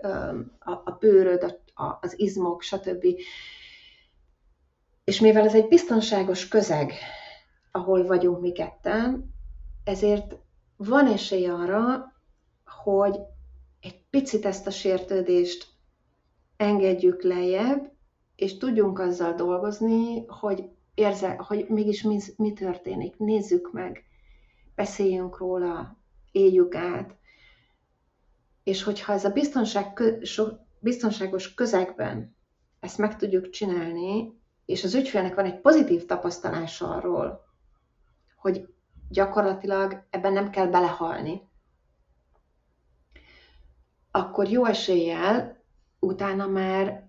a, 0.58 0.70
a 0.70 0.96
bőröd, 1.00 1.42
a, 1.42 1.59
az 2.00 2.18
izmok, 2.18 2.62
stb. 2.62 3.06
És 5.04 5.20
mivel 5.20 5.44
ez 5.44 5.54
egy 5.54 5.68
biztonságos 5.68 6.48
közeg, 6.48 6.92
ahol 7.70 8.06
vagyunk 8.06 8.40
mi 8.40 8.52
ketten, 8.52 9.34
ezért 9.84 10.36
van 10.76 11.06
esély 11.06 11.46
arra, 11.46 12.12
hogy 12.82 13.18
egy 13.80 14.04
picit 14.10 14.46
ezt 14.46 14.66
a 14.66 14.70
sértődést 14.70 15.68
engedjük 16.56 17.22
lejjebb, 17.22 17.92
és 18.36 18.56
tudjunk 18.56 18.98
azzal 18.98 19.34
dolgozni, 19.34 20.24
hogy 20.26 20.68
érze, 20.94 21.36
hogy 21.36 21.66
mégis 21.68 22.02
mi, 22.02 22.18
mi 22.36 22.52
történik, 22.52 23.16
nézzük 23.18 23.72
meg, 23.72 24.04
beszéljünk 24.74 25.38
róla, 25.38 25.96
éljük 26.32 26.74
át. 26.74 27.16
És 28.62 28.82
hogyha 28.82 29.12
ez 29.12 29.24
a 29.24 29.30
biztonság, 29.30 30.02
biztonságos 30.80 31.54
közegben 31.54 32.36
ezt 32.80 32.98
meg 32.98 33.16
tudjuk 33.16 33.50
csinálni, 33.50 34.38
és 34.64 34.84
az 34.84 34.94
ügyfélnek 34.94 35.34
van 35.34 35.44
egy 35.44 35.60
pozitív 35.60 36.06
tapasztalása 36.06 36.88
arról, 36.88 37.44
hogy 38.36 38.74
gyakorlatilag 39.08 40.06
ebben 40.10 40.32
nem 40.32 40.50
kell 40.50 40.66
belehalni, 40.66 41.48
akkor 44.10 44.48
jó 44.48 44.64
eséllyel 44.64 45.64
utána 45.98 46.46
már 46.46 47.08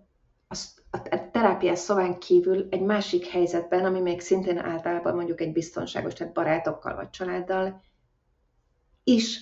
a 0.90 1.30
terápiás 1.32 1.80
szobán 1.80 2.20
kívül 2.20 2.68
egy 2.72 2.82
másik 2.82 3.26
helyzetben, 3.26 3.86
ami 3.86 4.00
még 4.00 4.22
szintén 4.22 4.58
általában 4.58 5.16
mondjuk 5.16 5.42
egy 5.42 5.52
biztonságos, 5.52 6.14
tehát 6.14 6.34
barátokkal 6.34 6.96
vagy 6.96 7.10
családdal, 7.10 7.82
is 9.04 9.40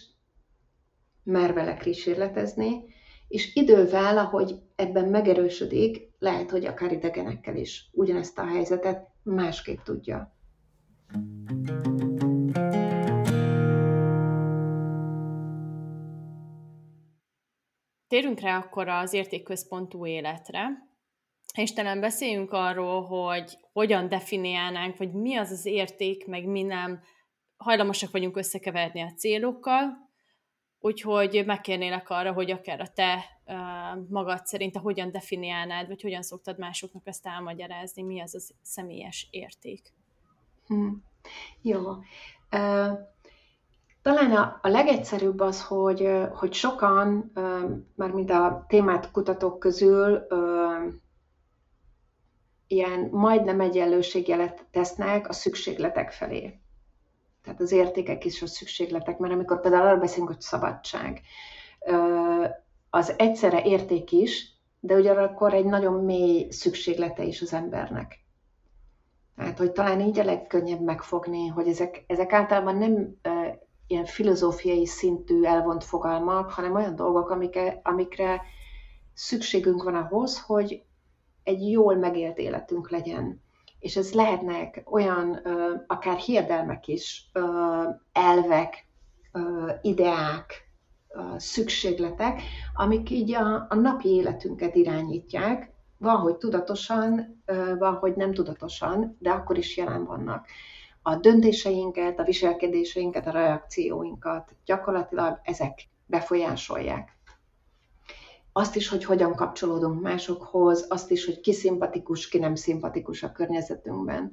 mer 1.23 1.53
vele 1.53 1.77
kísérletezni, 1.77 2.83
és 3.29 3.55
idővel, 3.55 4.17
ahogy 4.17 4.55
ebben 4.75 5.09
megerősödik, 5.09 6.11
lehet, 6.19 6.51
hogy 6.51 6.65
akár 6.65 6.91
idegenekkel 6.91 7.55
is 7.55 7.89
ugyanezt 7.91 8.39
a 8.39 8.45
helyzetet 8.45 9.07
másképp 9.23 9.79
tudja. 9.83 10.35
Térünk 18.07 18.39
rá 18.39 18.57
akkor 18.57 18.87
az 18.87 19.13
értékközpontú 19.13 20.05
életre, 20.05 20.67
és 21.57 21.73
talán 21.73 21.99
beszéljünk 21.99 22.51
arról, 22.51 23.01
hogy 23.01 23.57
hogyan 23.73 24.09
definiálnánk, 24.09 24.97
vagy 24.97 25.13
mi 25.13 25.35
az 25.35 25.51
az 25.51 25.65
érték, 25.65 26.27
meg 26.27 26.45
mi 26.45 26.61
nem 26.61 26.99
hajlamosak 27.57 28.11
vagyunk 28.11 28.37
összekeverni 28.37 29.01
a 29.01 29.13
célokkal, 29.17 30.08
úgyhogy 30.79 31.43
megkérnélek 31.45 32.09
arra, 32.09 32.33
hogy 32.33 32.51
akár 32.51 32.81
a 32.81 32.87
te 32.93 33.23
magad 34.09 34.45
szerint 34.45 34.75
a 34.75 34.79
hogyan 34.79 35.11
definiálnád, 35.11 35.87
vagy 35.87 36.01
hogyan 36.01 36.21
szoktad 36.21 36.57
másoknak 36.57 37.07
ezt 37.07 37.27
elmagyarázni, 37.27 38.01
mi 38.01 38.21
az 38.21 38.35
a 38.35 38.53
személyes 38.61 39.27
érték. 39.31 39.93
Hmm. 40.67 41.03
Jó. 41.61 41.89
Uh, 42.51 42.99
talán 44.01 44.31
a, 44.31 44.59
a 44.61 44.67
legegyszerűbb 44.67 45.39
az, 45.39 45.65
hogy, 45.65 46.09
hogy 46.33 46.53
sokan, 46.53 47.31
már 47.95 48.11
mint 48.11 48.29
a 48.31 48.65
témát 48.67 49.11
kutatók 49.11 49.59
közül, 49.59 50.27
ilyen 52.67 53.09
majdnem 53.11 53.59
egyenlőségjelet 53.59 54.65
tesznek 54.71 55.29
a 55.29 55.33
szükségletek 55.33 56.11
felé. 56.11 56.59
Tehát 57.49 57.63
az 57.63 57.71
értékek 57.71 58.25
is 58.25 58.41
a 58.41 58.47
szükségletek, 58.47 59.17
mert 59.17 59.33
amikor 59.33 59.61
például 59.61 59.87
arra 59.87 59.97
beszélünk, 59.97 60.27
hogy 60.27 60.41
szabadság, 60.41 61.21
az 62.89 63.13
egyszerre 63.17 63.63
érték 63.63 64.11
is, 64.11 64.53
de 64.79 64.95
ugyanakkor 64.95 65.53
egy 65.53 65.65
nagyon 65.65 66.03
mély 66.03 66.49
szükséglete 66.49 67.23
is 67.23 67.41
az 67.41 67.53
embernek. 67.53 68.19
Tehát, 69.35 69.57
hogy 69.57 69.71
talán 69.71 70.01
így 70.01 70.19
a 70.19 70.23
legkönnyebb 70.23 70.81
megfogni, 70.81 71.47
hogy 71.47 71.67
ezek, 71.67 72.03
ezek 72.07 72.33
általában 72.33 72.77
nem 72.77 73.15
e, 73.21 73.59
ilyen 73.87 74.05
filozófiai 74.05 74.85
szintű 74.85 75.43
elvont 75.43 75.83
fogalmak, 75.83 76.49
hanem 76.49 76.75
olyan 76.75 76.95
dolgok, 76.95 77.29
amikre, 77.29 77.79
amikre 77.83 78.41
szükségünk 79.13 79.83
van 79.83 79.95
ahhoz, 79.95 80.41
hogy 80.41 80.83
egy 81.43 81.69
jól 81.69 81.95
megélt 81.95 82.37
életünk 82.37 82.89
legyen. 82.89 83.41
És 83.79 83.95
ez 83.95 84.13
lehetnek 84.13 84.81
olyan 84.85 85.41
akár 85.87 86.17
hiedelmek 86.17 86.87
is, 86.87 87.31
elvek, 88.11 88.87
ideák, 89.81 90.69
szükségletek, 91.37 92.41
amik 92.73 93.09
így 93.09 93.33
a, 93.33 93.65
a 93.69 93.75
napi 93.75 94.09
életünket 94.09 94.75
irányítják, 94.75 95.71
van, 95.97 96.15
hogy 96.15 96.35
tudatosan, 96.35 97.41
van, 97.77 97.93
hogy 97.93 98.15
nem 98.15 98.33
tudatosan, 98.33 99.17
de 99.19 99.29
akkor 99.29 99.57
is 99.57 99.77
jelen 99.77 100.05
vannak. 100.05 100.47
A 101.01 101.15
döntéseinket, 101.15 102.19
a 102.19 102.23
viselkedéseinket, 102.23 103.27
a 103.27 103.31
reakcióinkat 103.31 104.55
gyakorlatilag 104.65 105.39
ezek 105.43 105.87
befolyásolják. 106.05 107.18
Azt 108.59 108.75
is, 108.75 108.89
hogy 108.89 109.03
hogyan 109.03 109.35
kapcsolódunk 109.35 110.01
másokhoz, 110.01 110.85
azt 110.89 111.11
is, 111.11 111.25
hogy 111.25 111.39
ki 111.39 111.53
szimpatikus, 111.53 112.27
ki 112.27 112.39
nem 112.39 112.55
szimpatikus 112.55 113.23
a 113.23 113.31
környezetünkben. 113.31 114.31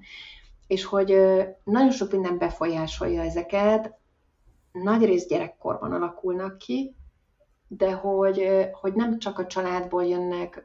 És 0.67 0.85
hogy 0.85 1.17
nagyon 1.65 1.91
sok 1.91 2.13
minden 2.13 2.39
befolyásolja 2.39 3.23
ezeket, 3.23 3.95
nagy 4.73 5.05
rész 5.05 5.27
gyerekkorban 5.27 5.93
alakulnak 5.93 6.59
ki, 6.59 6.95
de 7.69 7.93
hogy, 7.93 8.69
hogy 8.73 8.93
nem 8.95 9.19
csak 9.19 9.39
a 9.39 9.47
családból 9.47 10.05
jönnek, 10.05 10.63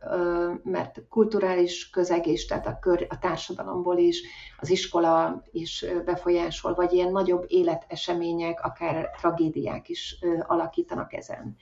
mert 0.64 1.08
kulturális 1.10 1.90
közeg 1.90 2.28
is, 2.28 2.46
tehát 2.46 2.68
a, 2.68 2.78
kör, 2.80 3.08
a 3.10 3.20
társadalomból 3.20 3.98
is, 3.98 4.22
az 4.60 4.70
iskola 4.70 5.44
is 5.52 5.86
befolyásol, 6.06 6.74
vagy 6.74 6.94
ilyen 6.94 7.12
nagyobb 7.12 7.46
életesemények, 7.48 8.64
akár 8.64 9.10
tragédiák 9.20 9.90
is 9.90 10.20
alakítanak 10.48 11.14
ezen. 11.14 11.58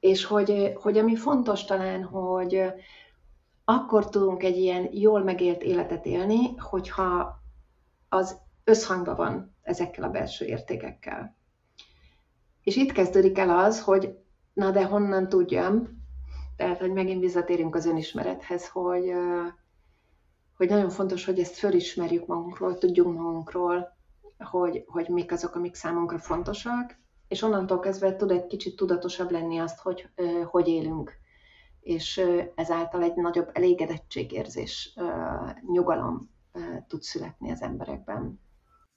És 0.00 0.24
hogy, 0.24 0.72
hogy 0.74 0.98
ami 0.98 1.16
fontos 1.16 1.64
talán, 1.64 2.04
hogy 2.04 2.62
akkor 3.64 4.08
tudunk 4.08 4.42
egy 4.42 4.56
ilyen 4.56 4.88
jól 4.92 5.22
megélt 5.22 5.62
életet 5.62 6.06
élni, 6.06 6.56
hogyha 6.56 7.40
az 8.08 8.38
összhangban 8.64 9.16
van 9.16 9.56
ezekkel 9.62 10.04
a 10.04 10.10
belső 10.10 10.44
értékekkel. 10.44 11.36
És 12.62 12.76
itt 12.76 12.92
kezdődik 12.92 13.38
el 13.38 13.58
az, 13.58 13.82
hogy 13.82 14.18
na 14.52 14.70
de 14.70 14.84
honnan 14.84 15.28
tudjam, 15.28 15.98
tehát, 16.56 16.78
hogy 16.78 16.92
megint 16.92 17.20
visszatérünk 17.20 17.74
az 17.74 17.86
önismerethez, 17.86 18.68
hogy, 18.68 19.12
hogy 20.56 20.68
nagyon 20.68 20.90
fontos, 20.90 21.24
hogy 21.24 21.38
ezt 21.38 21.54
fölismerjük 21.54 22.26
magunkról, 22.26 22.78
tudjunk 22.78 23.18
magunkról, 23.18 23.96
hogy, 24.38 24.84
hogy 24.86 25.08
mik 25.08 25.32
azok, 25.32 25.54
amik 25.54 25.74
számunkra 25.74 26.18
fontosak, 26.18 26.98
és 27.30 27.42
onnantól 27.42 27.78
kezdve 27.78 28.16
tud 28.16 28.30
egy 28.30 28.46
kicsit 28.46 28.76
tudatosabb 28.76 29.30
lenni 29.30 29.58
azt, 29.58 29.80
hogy 29.80 30.08
hogy 30.44 30.68
élünk. 30.68 31.12
És 31.80 32.22
ezáltal 32.54 33.02
egy 33.02 33.14
nagyobb 33.14 33.50
elégedettségérzés, 33.52 34.94
nyugalom 35.72 36.30
tud 36.86 37.02
születni 37.02 37.50
az 37.50 37.62
emberekben. 37.62 38.40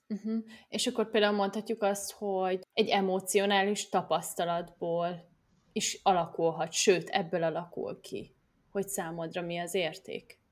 Uh-huh. 0.08 0.44
És 0.68 0.86
akkor 0.86 1.10
például 1.10 1.36
mondhatjuk 1.36 1.82
azt, 1.82 2.12
hogy 2.12 2.60
egy 2.72 2.88
emocionális 2.88 3.88
tapasztalatból 3.88 5.28
is 5.72 6.00
alakulhat, 6.02 6.72
sőt, 6.72 7.08
ebből 7.08 7.42
alakul 7.42 8.00
ki, 8.00 8.34
hogy 8.70 8.88
számodra 8.88 9.42
mi 9.42 9.58
az 9.58 9.74
érték. 9.74 10.43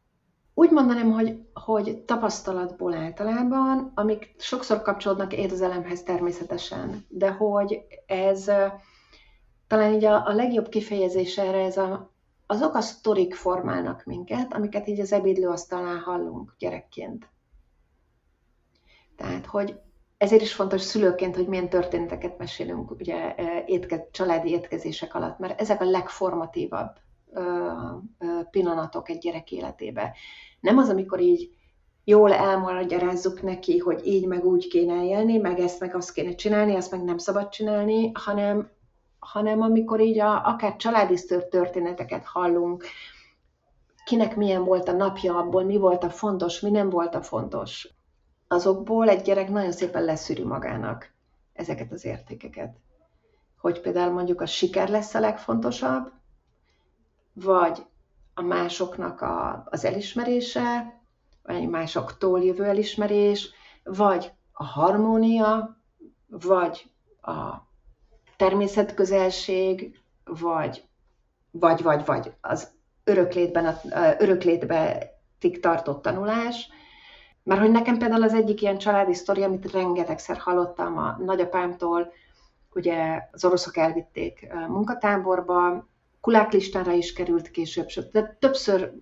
Úgy 0.55 0.71
mondanám, 0.71 1.11
hogy, 1.11 1.39
hogy 1.55 1.99
tapasztalatból 1.99 2.95
általában, 2.95 3.93
amik 3.95 4.35
sokszor 4.39 4.83
kapcsolódnak 4.83 5.33
érzelemhez 5.33 6.03
természetesen, 6.03 7.07
de 7.09 7.31
hogy 7.31 7.85
ez 8.07 8.51
talán 9.67 9.93
így 9.93 10.05
a, 10.05 10.27
a 10.27 10.33
legjobb 10.33 10.69
kifejezés 10.69 11.39
erre 11.39 11.65
ez 11.65 11.77
a, 11.77 12.13
azok 12.47 12.75
a 12.75 12.81
sztorik 12.81 13.35
formálnak 13.35 14.05
minket, 14.05 14.53
amiket 14.53 14.89
így 14.89 15.01
az 15.01 15.13
ebédlőasztalnál 15.13 15.99
hallunk 15.99 16.55
gyerekként. 16.59 17.29
Tehát, 19.17 19.47
hogy 19.47 19.81
ezért 20.19 20.43
is 20.43 20.55
fontos 20.55 20.81
szülőként, 20.81 21.37
hogy 21.37 21.47
milyen 21.47 21.69
történeteket 21.69 22.39
mesélünk 22.39 22.91
ugye, 22.91 23.35
étke, 23.67 24.09
családi 24.11 24.51
étkezések 24.51 25.15
alatt, 25.15 25.39
mert 25.39 25.61
ezek 25.61 25.81
a 25.81 25.91
legformatívabb 25.91 26.97
pillanatok 28.51 29.09
egy 29.09 29.19
gyerek 29.19 29.53
életébe. 29.53 30.15
Nem 30.61 30.79
az, 30.79 30.89
amikor 30.89 31.21
így 31.21 31.51
jól 32.05 32.33
elmagyarázzuk 32.33 33.43
neki, 33.43 33.79
hogy 33.79 34.07
így 34.07 34.27
meg 34.27 34.45
úgy 34.45 34.69
kéne 34.69 35.05
élni, 35.05 35.37
meg 35.37 35.59
ezt 35.59 35.81
meg 35.81 35.95
azt 35.95 36.13
kéne 36.13 36.35
csinálni, 36.35 36.75
azt 36.75 36.91
meg 36.91 37.05
nem 37.05 37.19
szabad 37.19 37.49
csinálni, 37.49 38.11
hanem, 38.15 38.71
hanem 39.19 39.61
amikor 39.61 40.01
így 40.01 40.19
a, 40.19 40.47
akár 40.47 40.77
családi 40.77 41.19
történeteket 41.51 42.25
hallunk, 42.25 42.85
kinek 44.05 44.37
milyen 44.37 44.65
volt 44.65 44.89
a 44.89 44.93
napja 44.93 45.37
abból, 45.37 45.65
mi 45.65 45.77
volt 45.77 46.05
a 46.05 46.11
fontos, 46.11 46.61
mi 46.61 46.71
nem 46.71 46.91
volt 46.91 47.15
a 47.15 47.23
fontos 47.23 47.89
azokból 48.53 49.09
egy 49.09 49.23
gyerek 49.23 49.49
nagyon 49.49 49.73
szépen 49.73 50.05
leszűri 50.05 50.45
magának 50.45 51.13
ezeket 51.53 51.93
az 51.93 52.05
értékeket. 52.05 52.77
Hogy 53.61 53.81
például 53.81 54.13
mondjuk 54.13 54.41
a 54.41 54.47
siker 54.47 54.89
lesz 54.89 55.15
a 55.15 55.21
legfontosabb, 55.21 56.13
vagy 57.33 57.87
a 58.35 58.43
másoknak 58.43 59.21
a, 59.21 59.67
az 59.71 59.85
elismerése, 59.85 61.01
vagy 61.43 61.69
másoktól 61.69 62.43
jövő 62.43 62.65
elismerés, 62.65 63.51
vagy 63.85 64.33
a 64.53 64.65
harmónia, 64.65 65.77
vagy 66.27 66.91
a 67.23 67.55
természetközelség, 68.37 70.01
vagy, 70.25 70.85
vagy, 71.51 71.83
vagy, 71.83 72.05
vagy 72.05 72.33
az 72.41 72.71
öröklétben, 73.05 73.67
a, 73.67 73.81
öröklétben 74.19 75.03
tartott 75.61 76.03
tanulás, 76.03 76.69
mert 77.43 77.61
hogy 77.61 77.71
nekem 77.71 77.99
például 77.99 78.23
az 78.23 78.35
egyik 78.35 78.63
ilyen 78.63 78.79
családi 78.79 79.15
sztori, 79.15 79.43
amit 79.43 79.73
rengetegszer 79.73 80.37
hallottam 80.37 80.99
a 80.99 81.17
nagyapámtól, 81.19 82.13
ugye 82.75 83.29
az 83.33 83.45
oroszok 83.45 83.77
elvitték 83.77 84.53
munkatáborba, 84.69 85.87
kuláklistára 86.23 86.93
is 86.93 87.13
került 87.13 87.51
később, 87.51 87.89
de 88.13 88.37
többször 88.41 88.93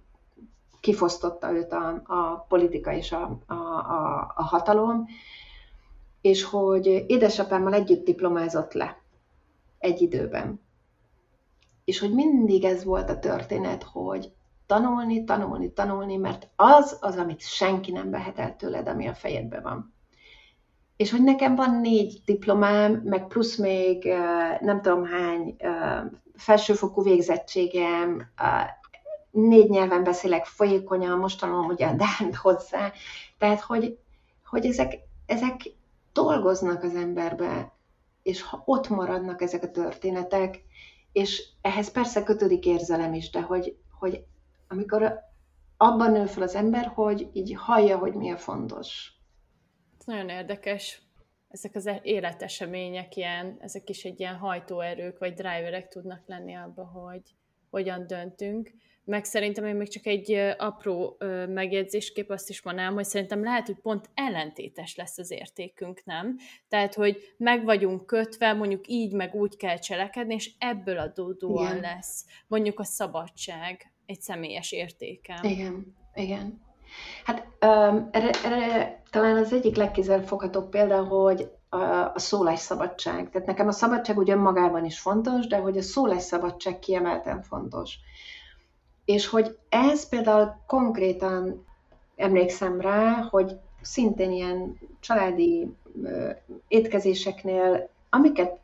kifosztotta 0.80 1.52
őt 1.52 1.72
a, 1.72 2.02
a 2.06 2.46
politika 2.48 2.92
és 2.92 3.12
a, 3.12 3.38
a, 3.46 3.54
a, 3.54 4.32
a 4.36 4.42
hatalom, 4.42 5.06
és 6.20 6.44
hogy 6.44 6.86
édesapámmal 7.06 7.74
együtt 7.74 8.04
diplomázott 8.04 8.72
le 8.72 9.02
egy 9.78 10.02
időben. 10.02 10.60
És 11.84 11.98
hogy 11.98 12.14
mindig 12.14 12.64
ez 12.64 12.84
volt 12.84 13.10
a 13.10 13.18
történet, 13.18 13.82
hogy 13.82 14.32
tanulni, 14.66 15.24
tanulni, 15.24 15.72
tanulni, 15.72 16.16
mert 16.16 16.48
az 16.56 16.98
az, 17.00 17.16
amit 17.16 17.40
senki 17.40 17.92
nem 17.92 18.10
vehet 18.10 18.38
el 18.38 18.56
tőled, 18.56 18.88
ami 18.88 19.06
a 19.06 19.14
fejedben 19.14 19.62
van. 19.62 19.94
És 20.96 21.10
hogy 21.10 21.22
nekem 21.22 21.54
van 21.54 21.80
négy 21.80 22.22
diplomám, 22.24 22.92
meg 23.04 23.26
plusz 23.26 23.56
még 23.56 24.04
nem 24.60 24.82
tudom 24.82 25.04
hány 25.04 25.56
felsőfokú 26.40 27.02
végzettségem, 27.02 28.30
négy 29.30 29.68
nyelven 29.68 30.04
beszélek 30.04 30.44
folyékonyan, 30.44 31.18
most 31.18 31.40
tanulom 31.40 31.66
ugye 31.66 31.86
a 31.86 31.94
Dánt 31.94 32.34
hozzá. 32.34 32.92
Tehát, 33.38 33.60
hogy, 33.60 33.98
hogy 34.44 34.66
ezek, 34.66 34.98
ezek 35.26 35.60
dolgoznak 36.12 36.82
az 36.82 36.94
emberbe, 36.94 37.72
és 38.22 38.42
ha 38.42 38.62
ott 38.64 38.88
maradnak 38.88 39.42
ezek 39.42 39.62
a 39.62 39.70
történetek, 39.70 40.62
és 41.12 41.48
ehhez 41.60 41.90
persze 41.90 42.22
kötődik 42.22 42.66
érzelem 42.66 43.14
is, 43.14 43.30
de 43.30 43.40
hogy, 43.40 43.76
hogy 43.98 44.24
amikor 44.68 45.14
abban 45.76 46.12
nő 46.12 46.26
fel 46.26 46.42
az 46.42 46.54
ember, 46.54 46.92
hogy 46.94 47.30
így 47.32 47.54
hallja, 47.58 47.98
hogy 47.98 48.12
mi 48.12 48.30
a 48.30 48.36
fontos. 48.36 49.12
Ez 49.98 50.06
nagyon 50.06 50.28
érdekes. 50.28 51.02
Ezek 51.50 51.74
az 51.74 51.90
életesemények 52.02 53.16
ilyen, 53.16 53.56
ezek 53.60 53.88
is 53.88 54.04
egy 54.04 54.20
ilyen 54.20 54.36
hajtóerők, 54.36 55.18
vagy 55.18 55.34
driverek 55.34 55.88
tudnak 55.88 56.22
lenni 56.26 56.54
abba, 56.54 56.84
hogy 56.84 57.22
hogyan 57.70 58.06
döntünk. 58.06 58.70
Meg 59.04 59.24
szerintem 59.24 59.64
én 59.64 59.74
még 59.74 59.88
csak 59.88 60.06
egy 60.06 60.32
apró 60.58 61.16
megjegyzéskép 61.48 62.30
azt 62.30 62.48
is 62.48 62.62
mondanám, 62.62 62.94
hogy 62.94 63.04
szerintem 63.04 63.42
lehet, 63.42 63.66
hogy 63.66 63.78
pont 63.82 64.10
ellentétes 64.14 64.96
lesz 64.96 65.18
az 65.18 65.30
értékünk, 65.30 66.04
nem? 66.04 66.36
Tehát, 66.68 66.94
hogy 66.94 67.34
meg 67.36 67.64
vagyunk 67.64 68.06
kötve, 68.06 68.52
mondjuk 68.52 68.88
így, 68.88 69.12
meg 69.12 69.34
úgy 69.34 69.56
kell 69.56 69.78
cselekedni, 69.78 70.34
és 70.34 70.50
ebből 70.58 70.98
adódóan 70.98 71.70
Igen. 71.70 71.80
lesz 71.80 72.26
mondjuk 72.46 72.80
a 72.80 72.84
szabadság, 72.84 73.92
egy 74.06 74.20
személyes 74.20 74.72
értékem. 74.72 75.44
Igen, 75.44 75.96
igen. 76.14 76.68
Hát 77.24 77.46
um, 77.60 78.08
erre, 78.12 78.30
erre 78.44 79.02
talán 79.10 79.36
az 79.36 79.52
egyik 79.52 79.76
legkézzelfoghatóbb 79.76 80.68
példa, 80.68 81.04
hogy 81.04 81.50
a, 81.68 81.76
a 82.14 82.18
szólásszabadság. 82.18 83.30
Tehát 83.30 83.46
nekem 83.46 83.68
a 83.68 83.72
szabadság 83.72 84.18
ugye 84.18 84.36
magában 84.36 84.84
is 84.84 84.98
fontos, 85.00 85.46
de 85.46 85.56
hogy 85.56 85.78
a 85.78 85.82
szólásszabadság 85.82 86.78
kiemelten 86.78 87.42
fontos. 87.42 87.94
És 89.04 89.26
hogy 89.26 89.58
ez 89.68 90.08
például 90.08 90.60
konkrétan 90.66 91.66
emlékszem 92.16 92.80
rá, 92.80 93.28
hogy 93.30 93.56
szintén 93.80 94.30
ilyen 94.32 94.78
családi 95.00 95.74
étkezéseknél, 96.68 97.88
amiket 98.10 98.59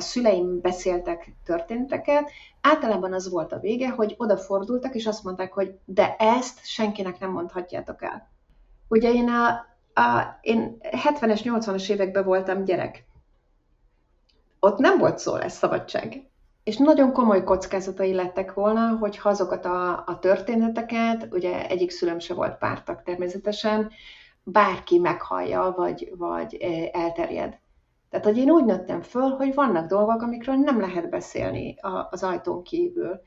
a 0.00 0.02
szüleim 0.02 0.60
beszéltek 0.60 1.32
történteket, 1.44 2.30
általában 2.60 3.12
az 3.12 3.30
volt 3.30 3.52
a 3.52 3.58
vége, 3.58 3.90
hogy 3.90 4.14
odafordultak, 4.18 4.94
és 4.94 5.06
azt 5.06 5.24
mondták, 5.24 5.52
hogy 5.52 5.78
de 5.84 6.16
ezt 6.16 6.66
senkinek 6.66 7.18
nem 7.18 7.30
mondhatjátok 7.30 8.02
el. 8.02 8.30
Ugye 8.88 9.12
én 9.12 9.28
a, 9.28 9.48
a 10.00 10.38
én 10.40 10.76
70-es, 10.80 11.40
80-as 11.44 11.90
években 11.90 12.24
voltam 12.24 12.64
gyerek. 12.64 13.04
Ott 14.60 14.78
nem 14.78 14.98
volt 14.98 15.18
szó 15.18 15.36
lesz 15.36 15.56
szabadság. 15.56 16.28
És 16.64 16.76
nagyon 16.76 17.12
komoly 17.12 17.44
kockázatai 17.44 18.14
lettek 18.14 18.54
volna, 18.54 18.96
hogy 19.00 19.20
azokat 19.22 19.64
a, 19.64 20.04
a 20.06 20.18
történeteket, 20.18 21.28
ugye 21.30 21.68
egyik 21.68 21.90
szülem 21.90 22.18
se 22.18 22.34
volt 22.34 22.58
pártak 22.58 23.02
természetesen, 23.02 23.90
bárki 24.42 24.98
meghallja, 24.98 25.74
vagy, 25.76 26.12
vagy 26.16 26.54
elterjed. 26.92 27.58
Tehát, 28.10 28.26
hogy 28.26 28.36
én 28.36 28.50
úgy 28.50 28.64
nőttem 28.64 29.02
föl, 29.02 29.28
hogy 29.30 29.54
vannak 29.54 29.88
dolgok, 29.88 30.22
amikről 30.22 30.54
nem 30.54 30.80
lehet 30.80 31.10
beszélni 31.10 31.76
az 32.10 32.22
ajtón 32.22 32.62
kívül. 32.62 33.20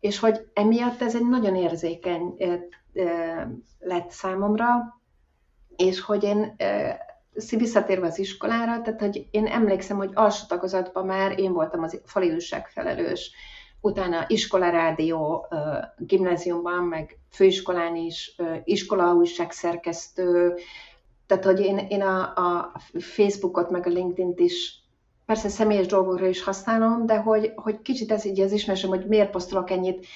És 0.00 0.18
hogy 0.18 0.48
emiatt 0.52 1.02
ez 1.02 1.14
egy 1.14 1.28
nagyon 1.28 1.56
érzékeny 1.56 2.34
lett 3.78 4.10
számomra, 4.10 5.00
és 5.76 6.00
hogy 6.00 6.22
én 6.22 6.56
visszatérve 7.56 8.06
az 8.06 8.18
iskolára, 8.18 8.80
tehát 8.80 9.00
hogy 9.00 9.28
én 9.30 9.46
emlékszem, 9.46 9.96
hogy 9.96 10.10
alsó 10.14 10.46
tagozatban 10.46 11.06
már 11.06 11.38
én 11.38 11.52
voltam 11.52 11.82
az 11.82 12.00
fali 12.04 12.36
felelős, 12.66 13.32
utána 13.80 14.24
iskolarádió, 14.26 15.46
gimnáziumban, 15.96 16.84
meg 16.84 17.18
főiskolán 17.30 17.96
is, 17.96 18.36
iskola 18.64 19.24
szerkesztő, 19.48 20.54
tehát, 21.26 21.44
hogy 21.44 21.60
én, 21.60 21.78
én 21.78 22.02
a, 22.02 22.20
a 22.20 22.72
Facebookot, 22.98 23.70
meg 23.70 23.86
a 23.86 23.90
LinkedIn-t 23.90 24.40
is 24.40 24.82
persze 25.26 25.48
személyes 25.48 25.86
dolgokra 25.86 26.26
is 26.26 26.42
használom, 26.42 27.06
de 27.06 27.16
hogy, 27.16 27.52
hogy 27.56 27.82
kicsit 27.82 28.12
ez 28.12 28.24
így 28.24 28.40
az 28.40 28.52
ismerősöm, 28.52 28.90
hogy 28.90 29.06
miért 29.06 29.30
posztolok 29.30 29.70
ennyit. 29.70 30.06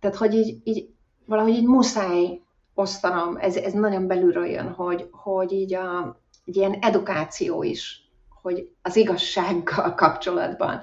Tehát, 0.00 0.16
hogy 0.16 0.34
így, 0.34 0.60
így 0.64 0.88
valahogy 1.24 1.52
így 1.52 1.66
muszáj 1.66 2.40
osztanom, 2.74 3.36
ez, 3.36 3.56
ez 3.56 3.72
nagyon 3.72 4.06
belülről 4.06 4.46
jön, 4.46 4.72
hogy, 4.72 5.08
hogy 5.10 5.52
így 5.52 5.74
a, 5.74 6.20
egy 6.44 6.56
ilyen 6.56 6.72
edukáció 6.72 7.62
is, 7.62 8.10
hogy 8.42 8.70
az 8.82 8.96
igazsággal 8.96 9.94
kapcsolatban. 9.94 10.82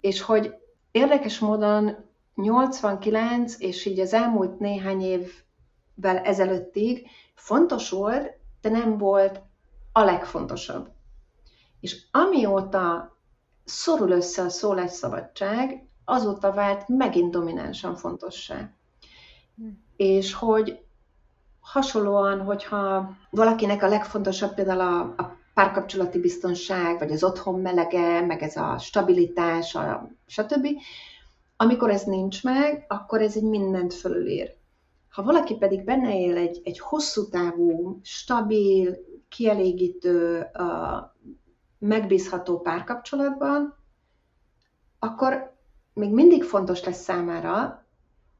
És 0.00 0.20
hogy 0.20 0.54
érdekes 0.90 1.38
módon 1.38 1.96
89 2.34 3.54
és 3.58 3.84
így 3.84 4.00
az 4.00 4.12
elmúlt 4.12 4.58
néhány 4.58 5.02
évvel 5.02 6.18
ezelőttig 6.18 7.06
fontos 7.34 7.90
volt, 7.90 8.37
de 8.60 8.68
nem 8.68 8.98
volt 8.98 9.40
a 9.92 10.02
legfontosabb. 10.02 10.88
És 11.80 12.06
amióta 12.10 13.16
szorul 13.64 14.10
össze 14.10 14.42
a 14.42 14.48
szólásszabadság, 14.48 15.86
azóta 16.04 16.52
vált 16.52 16.88
megint 16.88 17.30
dominánsan 17.30 17.96
fontossá. 17.96 18.70
Hm. 19.56 19.68
És 19.96 20.32
hogy 20.34 20.80
hasonlóan, 21.60 22.40
hogyha 22.40 23.16
valakinek 23.30 23.82
a 23.82 23.88
legfontosabb 23.88 24.54
például 24.54 24.80
a, 24.80 25.00
a 25.00 25.36
párkapcsolati 25.54 26.18
biztonság, 26.18 26.98
vagy 26.98 27.12
az 27.12 27.24
otthon 27.24 27.60
melege, 27.60 28.20
meg 28.20 28.42
ez 28.42 28.56
a 28.56 28.78
stabilitás, 28.78 29.74
a, 29.74 30.08
stb. 30.26 30.66
Amikor 31.56 31.90
ez 31.90 32.02
nincs 32.02 32.44
meg, 32.44 32.84
akkor 32.88 33.20
ez 33.20 33.36
egy 33.36 33.42
mindent 33.42 33.94
fölülír. 33.94 34.56
Ha 35.18 35.24
valaki 35.24 35.54
pedig 35.54 35.84
benne 35.84 36.20
él 36.20 36.36
egy, 36.36 36.60
egy 36.64 36.78
hosszú 36.78 37.28
távú, 37.28 38.00
stabil, 38.02 38.96
kielégítő, 39.28 40.46
uh, 40.58 41.10
megbízható 41.78 42.60
párkapcsolatban, 42.60 43.76
akkor 44.98 45.56
még 45.92 46.10
mindig 46.10 46.44
fontos 46.44 46.84
lesz 46.84 47.02
számára, 47.02 47.84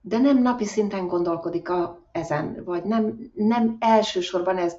de 0.01 0.19
nem 0.19 0.43
napi 0.43 0.65
szinten 0.65 1.07
gondolkodik 1.07 1.69
a, 1.69 2.03
ezen, 2.13 2.65
vagy 2.65 2.85
nem, 2.85 3.31
nem 3.35 3.77
elsősorban 3.81 4.57
ez 4.57 4.77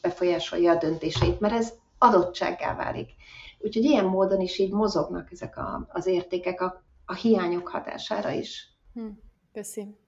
befolyásolja 0.00 0.72
a 0.72 0.78
döntéseit, 0.78 1.40
mert 1.40 1.54
ez 1.54 1.72
adottsággá 1.98 2.76
válik. 2.76 3.10
Úgyhogy 3.58 3.84
ilyen 3.84 4.04
módon 4.04 4.40
is 4.40 4.58
így 4.58 4.72
mozognak 4.72 5.32
ezek 5.32 5.56
a, 5.56 5.86
az 5.88 6.06
értékek 6.06 6.60
a, 6.60 6.82
a 7.06 7.14
hiányok 7.14 7.68
hatására 7.68 8.30
is. 8.30 8.76
Hm, 8.94 9.06
köszi. 9.52 10.02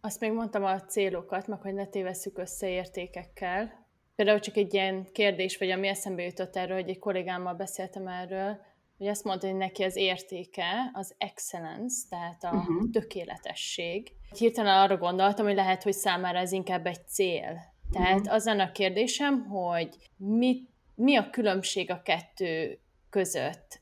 Azt 0.00 0.20
még 0.20 0.32
mondtam 0.32 0.64
a 0.64 0.80
célokat, 0.80 1.46
meg 1.46 1.60
hogy 1.60 1.74
ne 1.74 1.86
tévesszük 1.86 2.38
össze 2.38 2.68
értékekkel. 2.68 3.86
Például 4.16 4.40
csak 4.40 4.56
egy 4.56 4.74
ilyen 4.74 5.06
kérdés, 5.12 5.58
vagy 5.58 5.70
ami 5.70 5.88
eszembe 5.88 6.22
jutott 6.22 6.56
erről, 6.56 6.76
hogy 6.76 6.88
egy 6.88 6.98
kollégámmal 6.98 7.54
beszéltem 7.54 8.06
erről, 8.06 8.60
hogy 8.98 9.06
azt 9.06 9.24
mondta, 9.24 9.46
hogy 9.46 9.56
neki 9.56 9.82
az 9.82 9.96
értéke 9.96 10.90
az 10.92 11.14
excellence, 11.18 12.06
tehát 12.08 12.44
a 12.44 12.56
uh-huh. 12.56 12.90
tökéletesség. 12.92 14.12
Hirtelen 14.38 14.78
arra 14.78 14.96
gondoltam, 14.96 15.46
hogy 15.46 15.54
lehet, 15.54 15.82
hogy 15.82 15.92
számára 15.92 16.38
ez 16.38 16.52
inkább 16.52 16.86
egy 16.86 17.06
cél. 17.06 17.58
Tehát 17.92 18.20
uh-huh. 18.20 18.34
az 18.34 18.46
a 18.46 18.70
kérdésem, 18.72 19.44
hogy 19.44 19.96
mit, 20.16 20.68
mi 20.94 21.16
a 21.16 21.30
különbség 21.30 21.90
a 21.90 22.02
kettő 22.02 22.78
között? 23.10 23.80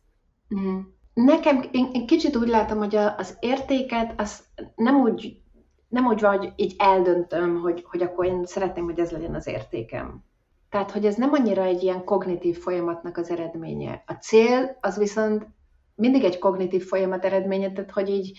Uh-huh. 0.49 0.81
Nekem, 1.14 1.69
én, 1.73 1.91
én 1.93 2.07
kicsit 2.07 2.37
úgy 2.37 2.49
látom, 2.49 2.79
hogy 2.79 2.97
a, 2.97 3.16
az 3.16 3.37
értéket 3.41 4.21
az 4.21 4.45
nem 4.75 5.01
úgy, 5.01 5.41
nem 5.89 6.07
úgy 6.07 6.20
van, 6.20 6.39
hogy 6.39 6.53
így 6.57 6.74
eldöntöm, 6.78 7.61
hogy, 7.61 7.84
hogy 7.91 8.03
akkor 8.03 8.26
én 8.26 8.45
szeretném, 8.45 8.84
hogy 8.84 8.99
ez 8.99 9.11
legyen 9.11 9.34
az 9.34 9.47
értékem. 9.47 10.24
Tehát, 10.70 10.91
hogy 10.91 11.07
ez 11.07 11.14
nem 11.14 11.32
annyira 11.32 11.62
egy 11.62 11.82
ilyen 11.82 12.05
kognitív 12.05 12.59
folyamatnak 12.59 13.16
az 13.16 13.30
eredménye. 13.30 14.03
A 14.07 14.12
cél 14.12 14.78
az 14.80 14.99
viszont 14.99 15.47
mindig 15.95 16.24
egy 16.24 16.39
kognitív 16.39 16.84
folyamat 16.84 17.24
eredménye, 17.24 17.72
tehát 17.72 17.91
hogy 17.91 18.09
így 18.09 18.39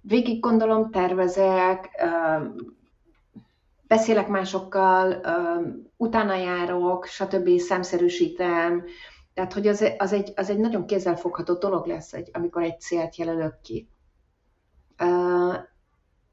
végig 0.00 0.40
gondolom, 0.40 0.90
tervezek, 0.90 1.88
beszélek 3.82 4.28
másokkal, 4.28 5.20
utána 5.96 6.34
járok, 6.34 7.04
stb. 7.04 7.58
szemszerűsítem, 7.58 8.84
tehát, 9.34 9.52
hogy 9.52 9.66
az, 9.66 9.92
az, 9.98 10.12
egy, 10.12 10.32
az 10.36 10.50
egy 10.50 10.58
nagyon 10.58 10.86
kézzelfogható 10.86 11.54
dolog 11.54 11.86
lesz, 11.86 12.12
egy, 12.12 12.30
amikor 12.32 12.62
egy 12.62 12.80
célt 12.80 13.16
jelölök 13.16 13.60
ki. 13.60 13.88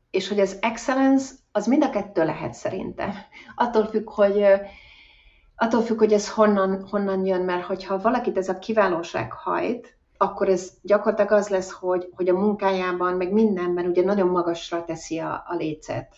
És 0.10 0.28
hogy 0.28 0.40
az 0.40 0.58
excellence, 0.62 1.34
az 1.52 1.66
mind 1.68 1.84
a 1.84 1.90
kettő 1.90 2.26
lehet 2.26 2.54
szerintem. 2.54 3.14
Attól 3.56 3.86
függ, 3.86 4.10
hogy 4.10 4.46
attól 5.56 5.82
függ, 5.82 5.98
hogy 5.98 6.14
ez 6.14 6.30
honnan, 6.30 6.88
honnan 6.90 7.26
jön, 7.26 7.42
mert 7.42 7.66
hogyha 7.66 8.02
valakit 8.02 8.38
ez 8.38 8.50
a 8.50 8.60
kiválóság 8.60 9.32
hajt, 9.32 9.98
akkor 10.18 10.50
ez 10.50 10.72
gyakorlatilag 10.82 11.32
az 11.32 11.48
lesz, 11.48 11.72
hogy, 11.72 12.10
hogy 12.16 12.30
a 12.30 12.40
munkájában, 12.40 13.14
meg 13.14 13.32
mindenben 13.34 13.86
ugye 13.86 14.04
nagyon 14.04 14.28
magasra 14.28 14.86
teszi 14.86 15.20
a, 15.20 15.44
a 15.48 15.56
lécet. 15.56 16.16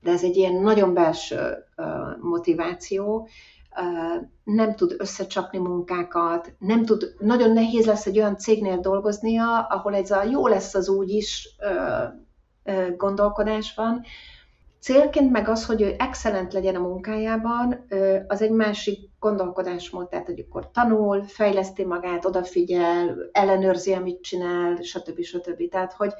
De 0.00 0.10
ez 0.10 0.22
egy 0.22 0.36
ilyen 0.36 0.54
nagyon 0.54 0.94
belső 0.94 1.64
uh, 1.76 1.86
motiváció, 2.20 3.28
uh, 3.76 4.22
nem 4.44 4.74
tud 4.74 4.94
összecsapni 4.98 5.58
munkákat, 5.58 6.52
nem 6.58 6.84
tud, 6.84 7.14
nagyon 7.18 7.52
nehéz 7.52 7.86
lesz 7.86 8.06
egy 8.06 8.18
olyan 8.18 8.36
cégnél 8.36 8.80
dolgoznia, 8.80 9.60
ahol 9.60 9.94
ez 9.94 10.10
a 10.10 10.22
jó 10.22 10.46
lesz 10.46 10.74
az 10.74 10.88
úgy 10.88 11.10
is 11.10 11.48
uh, 11.58 12.23
gondolkodás 12.96 13.74
van, 13.74 14.04
Célként 14.84 15.30
meg 15.30 15.48
az, 15.48 15.66
hogy 15.66 15.82
ő 15.82 15.94
excellent 15.98 16.52
legyen 16.52 16.74
a 16.74 16.80
munkájában, 16.80 17.86
az 18.26 18.42
egy 18.42 18.50
másik 18.50 19.10
gondolkodásmód, 19.18 20.08
tehát 20.08 20.26
hogy 20.26 20.40
akkor 20.40 20.70
tanul, 20.70 21.22
fejleszti 21.22 21.84
magát, 21.84 22.24
odafigyel, 22.24 23.28
ellenőrzi, 23.32 23.92
amit 23.92 24.22
csinál, 24.22 24.76
stb. 24.82 25.22
stb. 25.22 25.68
Tehát, 25.68 25.92
hogy 25.92 26.12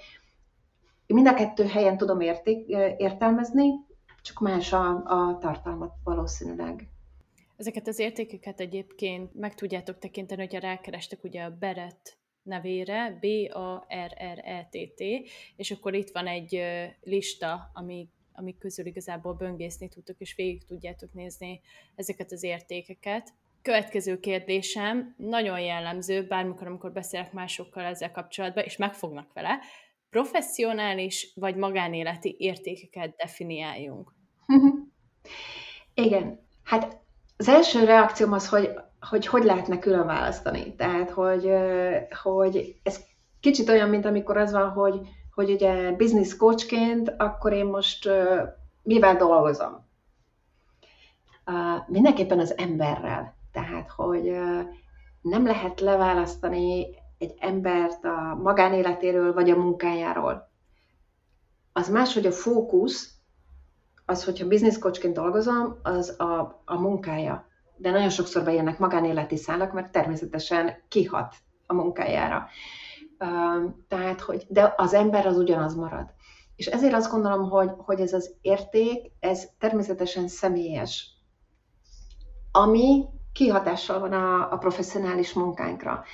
mind 1.06 1.26
a 1.26 1.34
kettő 1.34 1.64
helyen 1.64 1.96
tudom 1.96 2.20
érték, 2.20 2.68
értelmezni, 2.96 3.70
csak 4.22 4.38
más 4.40 4.72
a, 4.72 4.88
a 5.04 5.38
tartalmat 5.40 5.92
valószínűleg. 6.04 6.88
Ezeket 7.56 7.88
az 7.88 7.98
értékeket 7.98 8.60
egyébként 8.60 9.34
meg 9.34 9.54
tudjátok 9.54 9.98
tekinteni, 9.98 10.40
hogyha 10.40 10.68
rákerestek 10.68 11.24
ugye 11.24 11.42
a 11.42 11.56
Beret 11.58 12.16
nevére, 12.44 13.18
B-A-R-R-E-T-T, 13.20 15.00
és 15.56 15.70
akkor 15.70 15.94
itt 15.94 16.10
van 16.10 16.26
egy 16.26 16.62
lista, 17.02 17.70
ami 17.72 18.08
amik 18.36 18.58
közül 18.58 18.86
igazából 18.86 19.32
böngészni 19.32 19.88
tudtok, 19.88 20.16
és 20.18 20.34
végig 20.34 20.64
tudjátok 20.64 21.12
nézni 21.12 21.60
ezeket 21.94 22.32
az 22.32 22.42
értékeket. 22.42 23.32
Következő 23.62 24.20
kérdésem, 24.20 25.14
nagyon 25.16 25.60
jellemző, 25.60 26.26
bármikor, 26.26 26.66
amikor 26.66 26.92
beszélek 26.92 27.32
másokkal 27.32 27.84
ezzel 27.84 28.10
kapcsolatban, 28.10 28.64
és 28.64 28.76
megfognak 28.76 29.32
vele, 29.32 29.58
professzionális 30.10 31.32
vagy 31.34 31.56
magánéleti 31.56 32.36
értékeket 32.38 33.16
definiáljunk? 33.16 34.14
Igen. 35.94 36.40
Hát 36.62 37.00
az 37.36 37.48
első 37.48 37.84
reakcióm 37.84 38.32
az, 38.32 38.48
hogy 38.48 38.70
hogy, 39.08 39.26
hogy 39.26 39.44
lehetne 39.44 39.78
külön 39.78 40.06
választani. 40.06 40.74
Tehát, 40.74 41.10
hogy, 41.10 41.50
hogy 42.22 42.76
ez 42.82 43.00
kicsit 43.40 43.68
olyan, 43.68 43.88
mint 43.88 44.04
amikor 44.04 44.36
az 44.36 44.52
van, 44.52 44.70
hogy, 44.70 45.00
hogy 45.34 45.50
ugye 45.50 45.92
business 45.92 46.36
coachként, 46.36 47.14
akkor 47.16 47.52
én 47.52 47.66
most 47.66 48.08
mivel 48.82 49.16
dolgozom? 49.16 49.86
Mindenképpen 51.86 52.38
az 52.38 52.58
emberrel. 52.58 53.34
Tehát, 53.52 53.90
hogy 53.90 54.36
nem 55.20 55.46
lehet 55.46 55.80
leválasztani 55.80 56.86
egy 57.18 57.34
embert 57.38 58.04
a 58.04 58.38
magánéletéről 58.42 59.32
vagy 59.32 59.50
a 59.50 59.56
munkájáról. 59.56 60.50
Az 61.72 61.88
más, 61.88 62.14
hogy 62.14 62.26
a 62.26 62.32
fókusz, 62.32 63.12
az, 64.06 64.24
hogyha 64.24 64.46
coachként 64.80 65.14
dolgozom, 65.14 65.78
az 65.82 66.20
a, 66.20 66.62
a 66.64 66.80
munkája. 66.80 67.46
De 67.76 67.90
nagyon 67.90 68.10
sokszor 68.10 68.44
bejönnek 68.44 68.78
magánéleti 68.78 69.36
szálak, 69.36 69.72
mert 69.72 69.92
természetesen 69.92 70.82
kihat 70.88 71.34
a 71.66 71.74
munkájára. 71.74 72.48
Tehát, 73.88 74.20
hogy, 74.20 74.46
de 74.48 74.74
az 74.76 74.94
ember 74.94 75.26
az 75.26 75.36
ugyanaz 75.36 75.74
marad. 75.74 76.12
És 76.56 76.66
ezért 76.66 76.94
azt 76.94 77.10
gondolom, 77.10 77.50
hogy, 77.50 77.70
hogy 77.76 78.00
ez 78.00 78.12
az 78.12 78.34
érték, 78.40 79.12
ez 79.20 79.48
természetesen 79.58 80.28
személyes, 80.28 81.08
ami 82.52 83.04
kihatással 83.32 84.00
van 84.00 84.12
a, 84.12 84.52
a 84.52 84.56
professzionális 84.56 85.32
munkánkra 85.32 86.04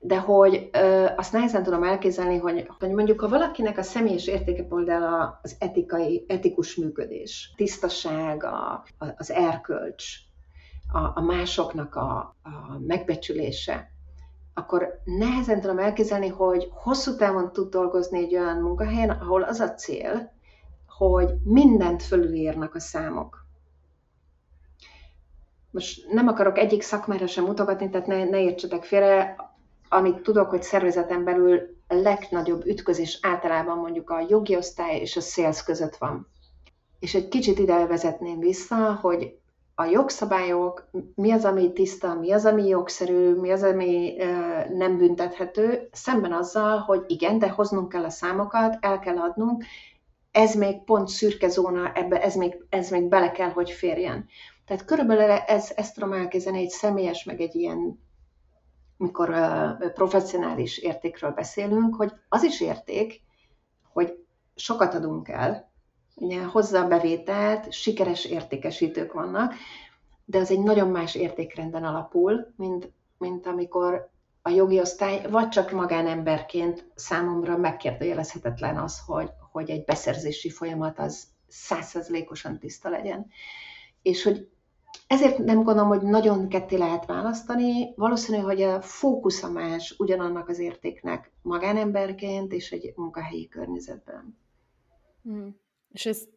de 0.00 0.18
hogy 0.18 0.68
ö, 0.72 1.06
azt 1.16 1.32
nehezen 1.32 1.62
tudom 1.62 1.82
elképzelni, 1.82 2.38
hogy, 2.38 2.68
hogy 2.78 2.90
mondjuk, 2.90 3.20
ha 3.20 3.28
valakinek 3.28 3.78
a 3.78 3.82
személyes 3.82 4.26
értéke 4.26 4.62
például 4.62 5.38
az 5.42 5.56
etikai, 5.58 6.24
etikus 6.28 6.76
működés, 6.76 7.52
tisztaság, 7.56 8.44
a, 8.44 8.84
az 9.16 9.30
erkölcs, 9.30 10.04
a, 10.92 10.98
a 10.98 11.20
másoknak 11.20 11.94
a, 11.94 12.36
a 12.42 12.78
megbecsülése, 12.86 13.90
akkor 14.54 15.00
nehezen 15.04 15.60
tudom 15.60 15.78
elképzelni, 15.78 16.28
hogy 16.28 16.68
hosszú 16.70 17.16
távon 17.16 17.52
tud 17.52 17.70
dolgozni 17.70 18.18
egy 18.18 18.34
olyan 18.36 18.56
munkahelyen, 18.56 19.10
ahol 19.10 19.42
az 19.42 19.60
a 19.60 19.74
cél, 19.74 20.32
hogy 20.86 21.34
mindent 21.44 22.02
fölülírnak 22.02 22.74
a 22.74 22.80
számok. 22.80 23.46
Most 25.70 26.12
nem 26.12 26.28
akarok 26.28 26.58
egyik 26.58 26.82
szakmára 26.82 27.26
sem 27.26 27.44
mutogatni, 27.44 27.90
tehát 27.90 28.06
ne, 28.06 28.24
ne 28.24 28.40
értsetek 28.40 28.84
félre, 28.84 29.36
amit 29.88 30.22
tudok, 30.22 30.50
hogy 30.50 30.62
szervezeten 30.62 31.24
belül 31.24 31.60
a 31.88 31.94
legnagyobb 31.94 32.66
ütközés 32.66 33.18
általában 33.22 33.78
mondjuk 33.78 34.10
a 34.10 34.24
jogi 34.28 34.56
osztály 34.56 35.00
és 35.00 35.16
a 35.16 35.20
sales 35.20 35.62
között 35.64 35.96
van. 35.96 36.28
És 36.98 37.14
egy 37.14 37.28
kicsit 37.28 37.58
ide 37.58 37.86
vezetném 37.86 38.38
vissza, 38.38 38.94
hogy 38.94 39.38
a 39.80 39.84
jogszabályok, 39.84 40.90
mi 41.14 41.30
az, 41.30 41.44
ami 41.44 41.72
tiszta, 41.72 42.14
mi 42.14 42.32
az, 42.32 42.44
ami 42.44 42.66
jogszerű, 42.66 43.34
mi 43.34 43.50
az, 43.50 43.62
ami 43.62 44.16
nem 44.68 44.96
büntethető, 44.96 45.88
szemben 45.92 46.32
azzal, 46.32 46.78
hogy 46.78 47.04
igen, 47.06 47.38
de 47.38 47.48
hoznunk 47.48 47.88
kell 47.88 48.04
a 48.04 48.10
számokat, 48.10 48.76
el 48.80 48.98
kell 48.98 49.18
adnunk, 49.18 49.64
ez 50.30 50.54
még 50.54 50.84
pont 50.84 51.08
szürke 51.08 51.48
zóna, 51.48 51.92
ebbe 51.92 52.22
ez 52.22 52.34
még, 52.34 52.64
ez 52.68 52.90
még 52.90 53.08
bele 53.08 53.30
kell, 53.30 53.50
hogy 53.50 53.70
férjen. 53.70 54.26
Tehát 54.66 54.84
körülbelül 54.84 55.30
ez, 55.30 55.72
ezt 55.76 55.94
tudom 55.94 56.12
elkezdeni 56.12 56.58
egy 56.58 56.70
személyes, 56.70 57.24
meg 57.24 57.40
egy 57.40 57.54
ilyen 57.54 58.00
mikor 58.96 59.34
professzionális 59.94 60.78
értékről 60.78 61.30
beszélünk, 61.30 61.94
hogy 61.94 62.12
az 62.28 62.42
is 62.42 62.60
érték, 62.60 63.20
hogy 63.92 64.24
sokat 64.54 64.94
adunk 64.94 65.28
el, 65.28 65.67
hozzá 66.52 66.84
a 66.84 66.88
bevételt, 66.88 67.72
sikeres 67.72 68.24
értékesítők 68.24 69.12
vannak, 69.12 69.54
de 70.24 70.38
az 70.38 70.50
egy 70.50 70.62
nagyon 70.62 70.88
más 70.88 71.14
értékrenden 71.14 71.84
alapul, 71.84 72.52
mint, 72.56 72.92
mint 73.18 73.46
amikor 73.46 74.10
a 74.42 74.50
jogi 74.50 74.80
osztály, 74.80 75.26
vagy 75.30 75.48
csak 75.48 75.70
magánemberként 75.70 76.90
számomra 76.94 77.56
megkérdőjelezhetetlen 77.56 78.76
az, 78.76 79.00
hogy, 79.06 79.30
hogy 79.52 79.70
egy 79.70 79.84
beszerzési 79.84 80.50
folyamat 80.50 80.98
az 80.98 81.26
százszerzlékosan 81.48 82.58
tiszta 82.58 82.88
legyen. 82.88 83.26
És 84.02 84.22
hogy 84.22 84.48
ezért 85.06 85.38
nem 85.38 85.62
gondolom, 85.62 85.88
hogy 85.88 86.02
nagyon 86.02 86.48
ketté 86.48 86.76
lehet 86.76 87.06
választani. 87.06 87.92
Valószínű, 87.96 88.38
hogy 88.38 88.62
a 88.62 88.80
fókusza 88.80 89.50
más 89.50 89.94
ugyanannak 89.98 90.48
az 90.48 90.58
értéknek 90.58 91.32
magánemberként 91.42 92.52
és 92.52 92.70
egy 92.70 92.92
munkahelyi 92.96 93.48
környezetben. 93.48 94.38
Hmm. 95.22 95.56
És 95.88 96.06
ez, 96.06 96.28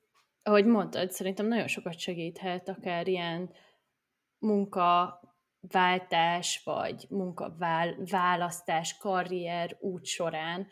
ahogy 0.43 0.65
mondtad, 0.65 1.11
szerintem 1.11 1.47
nagyon 1.47 1.67
sokat 1.67 1.99
segíthet, 1.99 2.69
akár 2.69 3.07
ilyen 3.07 3.53
munkaváltás, 4.39 6.61
vagy 6.63 7.05
munkaválasztás, 7.09 8.97
karrier 8.97 9.77
út 9.79 10.05
során, 10.05 10.67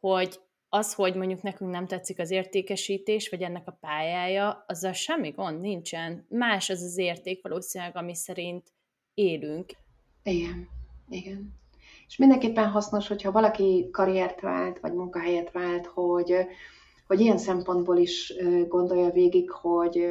hogy 0.00 0.40
az, 0.68 0.94
hogy 0.94 1.14
mondjuk 1.14 1.42
nekünk 1.42 1.70
nem 1.70 1.86
tetszik 1.86 2.18
az 2.18 2.30
értékesítés, 2.30 3.28
vagy 3.28 3.42
ennek 3.42 3.68
a 3.68 3.78
pályája, 3.80 4.64
azzal 4.66 4.92
semmi 4.92 5.30
gond 5.30 5.60
nincsen. 5.60 6.26
Más 6.28 6.70
az 6.70 6.82
az 6.82 6.98
érték 6.98 7.42
valószínűleg, 7.42 7.96
ami 7.96 8.14
szerint 8.14 8.72
élünk. 9.14 9.72
Igen, 10.22 10.68
igen. 11.08 11.56
És 12.06 12.16
mindenképpen 12.16 12.68
hasznos, 12.68 13.08
hogyha 13.08 13.32
valaki 13.32 13.88
karriert 13.92 14.40
vált, 14.40 14.80
vagy 14.80 14.92
munkahelyet 14.92 15.52
vált, 15.52 15.86
hogy, 15.86 16.34
hogy 17.08 17.20
ilyen 17.20 17.38
szempontból 17.38 17.96
is 17.96 18.34
gondolja 18.68 19.10
végig, 19.10 19.50
hogy, 19.50 20.06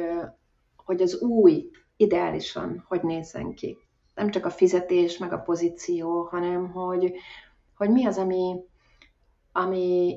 hogy 0.76 1.02
az 1.02 1.20
új 1.20 1.70
ideálisan 1.96 2.84
hogy 2.88 3.02
nézzen 3.02 3.54
ki. 3.54 3.78
Nem 4.14 4.30
csak 4.30 4.44
a 4.46 4.50
fizetés, 4.50 5.18
meg 5.18 5.32
a 5.32 5.38
pozíció, 5.38 6.22
hanem 6.30 6.70
hogy, 6.70 7.12
hogy 7.76 7.90
mi 7.90 8.06
az, 8.06 8.18
ami, 8.18 8.64
ami 9.52 10.16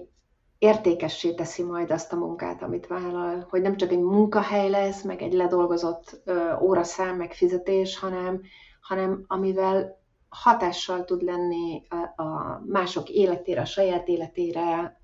értékessé 0.58 1.34
teszi 1.34 1.64
majd 1.64 1.92
azt 1.92 2.14
a 2.14 2.18
munkát, 2.18 2.62
amit 2.62 2.88
vállal, 2.88 3.48
hogy 3.50 3.62
nem 3.62 3.78
csak 3.78 3.92
egy 3.92 4.02
munkahely 4.02 4.70
lesz, 4.70 5.04
meg 5.04 5.22
egy 5.22 5.34
ledolgozott 5.34 6.22
óraszám, 6.62 7.18
meg 7.18 7.34
fizetés, 7.34 8.00
hanem, 8.00 8.42
hanem 8.82 9.24
amivel 9.28 10.01
hatással 10.32 11.06
tud 11.06 11.22
lenni 11.22 11.82
a, 12.16 12.62
mások 12.66 13.10
életére, 13.10 13.62
a 13.62 13.66
saját 13.66 14.08
életére, 14.08 15.00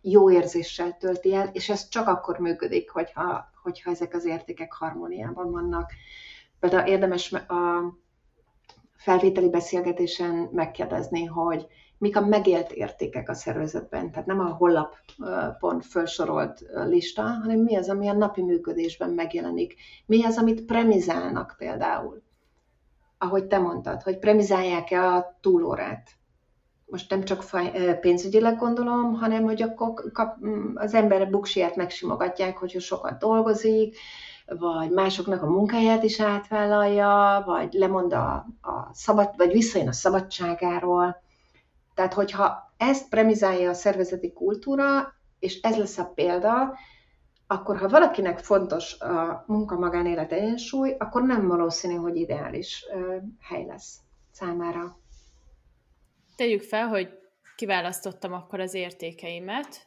jó 0.00 0.30
érzéssel 0.30 0.96
tölti 0.96 1.34
el, 1.34 1.50
és 1.52 1.68
ez 1.68 1.88
csak 1.88 2.08
akkor 2.08 2.38
működik, 2.38 2.90
hogyha, 2.90 3.50
hogyha 3.62 3.90
ezek 3.90 4.14
az 4.14 4.24
értékek 4.24 4.72
harmóniában 4.72 5.50
vannak. 5.50 5.90
Például 6.60 6.88
érdemes 6.88 7.32
a 7.32 7.94
felvételi 8.96 9.48
beszélgetésen 9.48 10.48
megkérdezni, 10.52 11.24
hogy 11.24 11.66
mik 11.98 12.16
a 12.16 12.26
megélt 12.26 12.72
értékek 12.72 13.28
a 13.28 13.34
szervezetben, 13.34 14.10
tehát 14.10 14.26
nem 14.26 14.40
a 14.40 14.48
hollapon 14.48 15.80
felsorolt 15.80 16.64
lista, 16.86 17.22
hanem 17.22 17.60
mi 17.60 17.76
az, 17.76 17.88
ami 17.88 18.08
a 18.08 18.12
napi 18.12 18.42
működésben 18.42 19.10
megjelenik. 19.10 19.74
Mi 20.06 20.24
az, 20.24 20.38
amit 20.38 20.64
premizálnak 20.64 21.54
például. 21.58 22.22
Ahogy 23.18 23.44
te 23.44 23.58
mondtad, 23.58 24.02
hogy 24.02 24.18
premizálják-e 24.18 25.14
a 25.14 25.38
túlórát. 25.40 26.10
Most 26.86 27.10
nem 27.10 27.24
csak 27.24 27.44
pénzügyileg 28.00 28.56
gondolom, 28.56 29.14
hanem 29.14 29.42
hogy 29.42 29.62
akkor 29.62 30.12
kap, 30.12 30.36
az 30.74 30.94
ember 30.94 31.30
buksiját 31.30 31.76
megsimogatják, 31.76 32.56
hogyha 32.58 32.80
sokat 32.80 33.18
dolgozik, 33.18 33.96
vagy 34.46 34.90
másoknak 34.90 35.42
a 35.42 35.50
munkáját 35.50 36.02
is 36.02 36.20
átvállalja, 36.20 37.42
vagy 37.46 37.72
lemond 37.72 38.12
a, 38.12 38.34
a 38.60 38.90
szabad, 38.92 39.30
vagy 39.36 39.52
visszajön 39.52 39.88
a 39.88 39.92
szabadságáról 39.92 41.26
tehát, 41.98 42.14
hogyha 42.14 42.72
ezt 42.76 43.08
premizálja 43.08 43.70
a 43.70 43.74
szervezeti 43.74 44.32
kultúra, 44.32 45.14
és 45.38 45.60
ez 45.60 45.76
lesz 45.76 45.98
a 45.98 46.12
példa, 46.14 46.78
akkor 47.50 47.78
ha 47.78 47.88
valakinek 47.88 48.38
fontos 48.38 49.00
a 49.00 49.44
munka-magánélet 49.46 50.32
egyensúly, 50.32 50.94
akkor 50.98 51.22
nem 51.22 51.46
valószínű, 51.48 51.94
hogy 51.94 52.16
ideális 52.16 52.84
hely 53.40 53.66
lesz 53.66 53.98
számára. 54.30 54.98
Tegyük 56.36 56.62
fel, 56.62 56.88
hogy 56.88 57.08
kiválasztottam 57.56 58.32
akkor 58.32 58.60
az 58.60 58.74
értékeimet, 58.74 59.86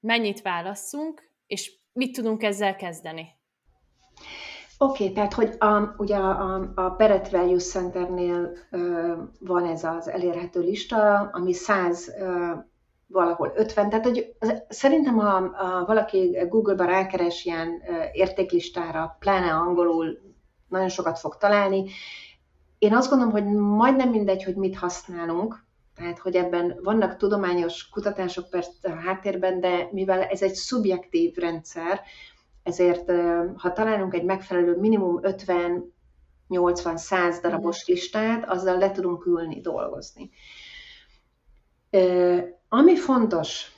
mennyit 0.00 0.42
válasszunk, 0.42 1.30
és 1.46 1.72
mit 1.92 2.12
tudunk 2.12 2.42
ezzel 2.42 2.76
kezdeni? 2.76 3.28
Oké, 4.78 5.02
okay, 5.02 5.14
tehát 5.14 5.32
hogy 5.32 5.54
a, 5.58 5.94
ugye 5.98 6.16
a, 6.16 6.72
a 6.74 6.90
Beret 6.90 7.30
Value 7.30 7.58
Centernél 7.58 8.52
ö, 8.70 9.12
van 9.40 9.66
ez 9.66 9.84
az 9.84 10.08
elérhető 10.08 10.60
lista, 10.60 11.18
ami 11.32 11.52
100 11.52 12.08
ö, 12.08 12.54
valahol 13.12 13.52
50, 13.56 13.88
tehát 13.88 14.04
hogy 14.04 14.34
az, 14.38 14.62
szerintem 14.68 15.18
ha 15.18 15.26
a, 15.28 15.84
valaki 15.86 16.38
Google-ba 16.48 16.84
rákeres 16.84 17.44
ilyen 17.44 17.82
értéklistára, 18.12 19.16
pláne 19.18 19.52
angolul 19.52 20.18
nagyon 20.68 20.88
sokat 20.88 21.18
fog 21.18 21.36
találni. 21.36 21.90
Én 22.78 22.94
azt 22.94 23.10
gondolom, 23.10 23.32
hogy 23.32 23.44
majdnem 23.54 24.08
mindegy, 24.08 24.44
hogy 24.44 24.56
mit 24.56 24.76
használunk, 24.76 25.68
Tehát, 25.94 26.18
hogy 26.18 26.36
ebben 26.36 26.78
vannak 26.82 27.16
tudományos 27.16 27.88
kutatások 27.88 28.50
persze 28.50 28.70
a 28.82 28.90
háttérben, 28.90 29.60
de 29.60 29.88
mivel 29.92 30.22
ez 30.22 30.42
egy 30.42 30.54
szubjektív 30.54 31.34
rendszer, 31.34 32.00
ezért 32.62 33.10
ha 33.56 33.72
találunk 33.72 34.14
egy 34.14 34.24
megfelelő 34.24 34.76
minimum 34.78 35.18
50 35.22 35.92
80-100 36.50 37.38
darabos 37.42 37.86
listát, 37.86 38.48
azzal 38.48 38.78
le 38.78 38.90
tudunk 38.90 39.26
ülni, 39.26 39.60
dolgozni. 39.60 40.30
Ami 42.68 42.96
fontos, 42.96 43.70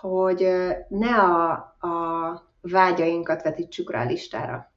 hogy 0.00 0.48
ne 0.88 1.14
a, 1.14 1.50
a 1.80 2.52
vágyainkat 2.60 3.42
vetítsük 3.42 3.90
rá 3.90 4.02
a 4.02 4.06
listára. 4.06 4.72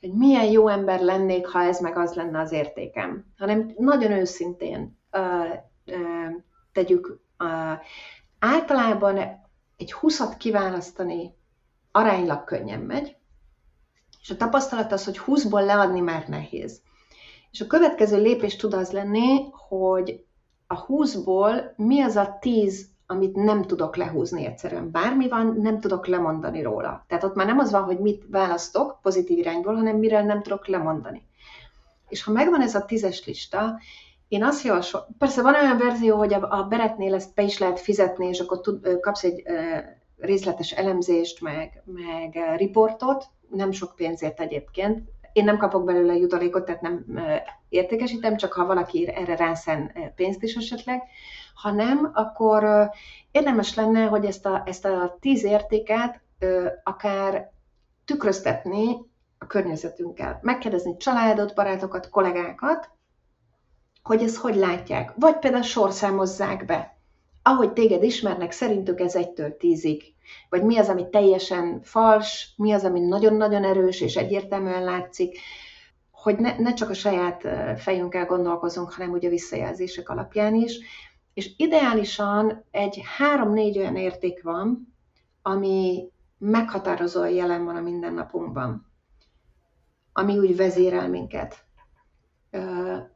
Hogy 0.00 0.12
milyen 0.12 0.44
jó 0.44 0.68
ember 0.68 1.00
lennék, 1.00 1.46
ha 1.46 1.62
ez 1.62 1.80
meg 1.80 1.96
az 1.96 2.14
lenne 2.14 2.40
az 2.40 2.52
értékem. 2.52 3.24
Hanem 3.38 3.72
nagyon 3.76 4.12
őszintén 4.12 4.98
uh, 5.12 5.20
uh, 5.86 6.30
tegyük. 6.72 7.20
Uh, 7.38 7.80
általában 8.38 9.18
egy 9.76 9.92
20 9.92 10.36
kiválasztani 10.36 11.34
aránylag 11.92 12.44
könnyen 12.44 12.80
megy, 12.80 13.16
és 14.20 14.30
a 14.30 14.36
tapasztalat 14.36 14.92
az, 14.92 15.04
hogy 15.04 15.20
20-ból 15.26 15.64
leadni 15.64 16.00
már 16.00 16.28
nehéz. 16.28 16.82
És 17.50 17.60
a 17.60 17.66
következő 17.66 18.20
lépés 18.20 18.56
tud 18.56 18.74
az 18.74 18.90
lenni, 18.90 19.50
hogy 19.68 20.23
a 20.66 20.86
20-ból 20.86 21.76
mi 21.76 22.00
az 22.00 22.16
a 22.16 22.36
10, 22.40 22.88
amit 23.06 23.36
nem 23.36 23.62
tudok 23.62 23.96
lehúzni 23.96 24.46
egyszerűen. 24.46 24.90
Bármi 24.90 25.28
van, 25.28 25.56
nem 25.60 25.80
tudok 25.80 26.06
lemondani 26.06 26.62
róla. 26.62 27.04
Tehát 27.08 27.24
ott 27.24 27.34
már 27.34 27.46
nem 27.46 27.58
az 27.58 27.70
van, 27.70 27.82
hogy 27.82 27.98
mit 27.98 28.24
választok 28.30 28.98
pozitív 29.02 29.38
irányból, 29.38 29.74
hanem 29.74 29.96
mire 29.96 30.22
nem 30.22 30.42
tudok 30.42 30.66
lemondani. 30.66 31.22
És 32.08 32.22
ha 32.22 32.32
megvan 32.32 32.60
ez 32.60 32.74
a 32.74 32.84
tízes 32.84 33.26
lista, 33.26 33.78
én 34.28 34.44
azt 34.44 34.64
javaslom, 34.64 35.02
persze 35.18 35.42
van 35.42 35.54
olyan 35.54 35.78
verzió, 35.78 36.16
hogy 36.16 36.34
a, 36.34 36.58
a 36.58 36.62
beretnél 36.62 37.14
ezt 37.14 37.34
be 37.34 37.42
is 37.42 37.58
lehet 37.58 37.80
fizetni, 37.80 38.26
és 38.26 38.40
akkor 38.40 38.60
tud, 38.60 39.00
kapsz 39.00 39.24
egy 39.24 39.42
részletes 40.18 40.70
elemzést, 40.70 41.40
meg, 41.40 41.82
meg 41.84 42.56
riportot, 42.56 43.26
nem 43.50 43.70
sok 43.70 43.94
pénzért 43.96 44.40
egyébként. 44.40 45.02
Én 45.34 45.44
nem 45.44 45.58
kapok 45.58 45.84
belőle 45.84 46.14
jutalékot, 46.14 46.64
tehát 46.64 46.80
nem 46.80 47.04
értékesítem, 47.68 48.36
csak 48.36 48.52
ha 48.52 48.66
valaki 48.66 49.08
erre 49.08 49.36
rászen 49.36 49.92
pénzt 50.14 50.42
is 50.42 50.54
esetleg. 50.54 51.02
Ha 51.54 51.70
nem, 51.70 52.10
akkor 52.14 52.90
érdemes 53.30 53.74
lenne, 53.74 54.04
hogy 54.04 54.24
ezt 54.24 54.46
a, 54.46 54.62
ezt 54.66 54.84
a 54.84 55.16
tíz 55.20 55.44
értéket 55.44 56.20
akár 56.82 57.52
tükröztetni 58.04 58.96
a 59.38 59.46
környezetünkkel. 59.46 60.38
Megkérdezni 60.42 60.96
családot, 60.96 61.54
barátokat, 61.54 62.08
kollégákat, 62.08 62.90
hogy 64.02 64.22
ezt 64.22 64.36
hogy 64.36 64.54
látják. 64.54 65.12
Vagy 65.16 65.38
például 65.38 65.62
sorszámozzák 65.62 66.64
be. 66.64 66.93
Ahogy 67.46 67.72
téged 67.72 68.02
ismernek, 68.02 68.52
szerintük 68.52 69.00
ez 69.00 69.14
egytől 69.14 69.56
tízig 69.56 70.14
vagy 70.48 70.62
mi 70.62 70.76
az, 70.78 70.88
ami 70.88 71.08
teljesen 71.10 71.80
fals, 71.82 72.52
mi 72.56 72.72
az, 72.72 72.84
ami 72.84 73.00
nagyon-nagyon 73.00 73.64
erős 73.64 74.00
és 74.00 74.16
egyértelműen 74.16 74.84
látszik, 74.84 75.38
hogy 76.10 76.38
ne, 76.38 76.58
ne 76.58 76.72
csak 76.72 76.90
a 76.90 76.94
saját 76.94 77.48
fejünkkel 77.76 78.26
gondolkozunk, 78.26 78.92
hanem 78.92 79.10
ugye 79.10 79.28
visszajelzések 79.28 80.08
alapján 80.08 80.54
is. 80.54 80.78
És 81.34 81.50
ideálisan 81.56 82.64
egy 82.70 83.00
három-négy 83.16 83.78
olyan 83.78 83.96
érték 83.96 84.42
van, 84.42 84.94
ami 85.42 86.08
meghatározóan 86.38 87.30
jelen 87.30 87.64
van 87.64 87.76
a 87.76 87.80
mindennapunkban, 87.80 88.92
ami 90.12 90.38
úgy 90.38 90.56
vezérel 90.56 91.08
minket. 91.08 91.64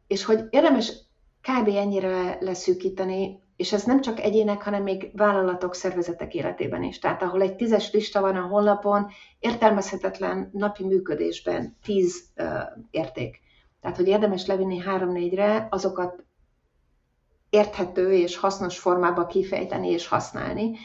És 0.07 0.24
hogy 0.24 0.45
érdemes 0.51 0.93
kb. 1.41 1.68
ennyire 1.68 2.39
leszűkíteni, 2.41 3.43
és 3.59 3.73
ez 3.73 3.85
nem 3.85 4.01
csak 4.01 4.21
egyének, 4.21 4.63
hanem 4.63 4.83
még 4.83 5.11
vállalatok, 5.15 5.75
szervezetek 5.75 6.35
életében 6.35 6.83
is. 6.83 6.99
Tehát 6.99 7.23
ahol 7.23 7.43
egy 7.43 7.57
tízes 7.57 7.93
lista 7.93 8.21
van 8.21 8.37
a 8.37 8.47
honlapon, 8.47 9.07
értelmezhetetlen 9.39 10.51
napi 10.53 10.85
működésben 10.85 11.77
tíz 11.83 12.25
uh, 12.37 12.47
érték. 12.91 13.41
Tehát, 13.81 13.97
hogy 13.97 14.07
érdemes 14.07 14.47
levinni 14.47 14.79
három-négyre, 14.79 15.67
azokat 15.71 16.25
érthető 17.51 18.13
és 18.13 18.37
hasznos 18.37 18.79
formába 18.79 19.27
kifejteni 19.27 19.89
és 19.89 20.07
használni, 20.07 20.77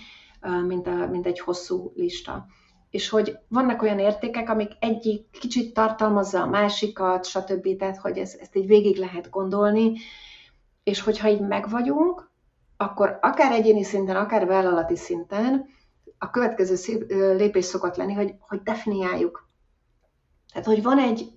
uh, 0.42 0.66
mint, 0.66 0.88
a, 0.88 1.08
mint 1.12 1.26
egy 1.26 1.40
hosszú 1.40 1.92
lista. 1.96 2.46
És 2.90 3.10
hogy 3.10 3.38
vannak 3.48 3.82
olyan 3.82 4.00
értékek, 4.00 4.50
amik 4.50 4.72
egyik 4.80 5.30
kicsit 5.40 5.74
tartalmazza 5.74 6.42
a 6.42 6.50
másikat, 6.50 7.26
stb. 7.26 7.78
Tehát, 7.78 7.98
hogy 7.98 8.18
ez, 8.18 8.36
ezt 8.40 8.56
így 8.56 8.68
végig 8.68 8.98
lehet 8.98 9.30
gondolni, 9.30 9.92
és 10.84 11.02
hogyha 11.02 11.30
így 11.30 11.42
megvagyunk, 11.42 12.32
akkor 12.78 13.18
akár 13.22 13.52
egyéni 13.52 13.84
szinten, 13.84 14.16
akár 14.16 14.46
vállalati 14.46 14.96
szinten 14.96 15.66
a 16.18 16.30
következő 16.30 16.76
szép, 16.76 17.12
lépés 17.12 17.66
szokott 17.66 17.96
lenni, 17.96 18.14
hogy, 18.14 18.36
hogy 18.40 18.62
definiáljuk. 18.62 19.48
Tehát, 20.52 20.68
hogy 20.68 20.84
van 20.84 21.00
egy 21.00 21.32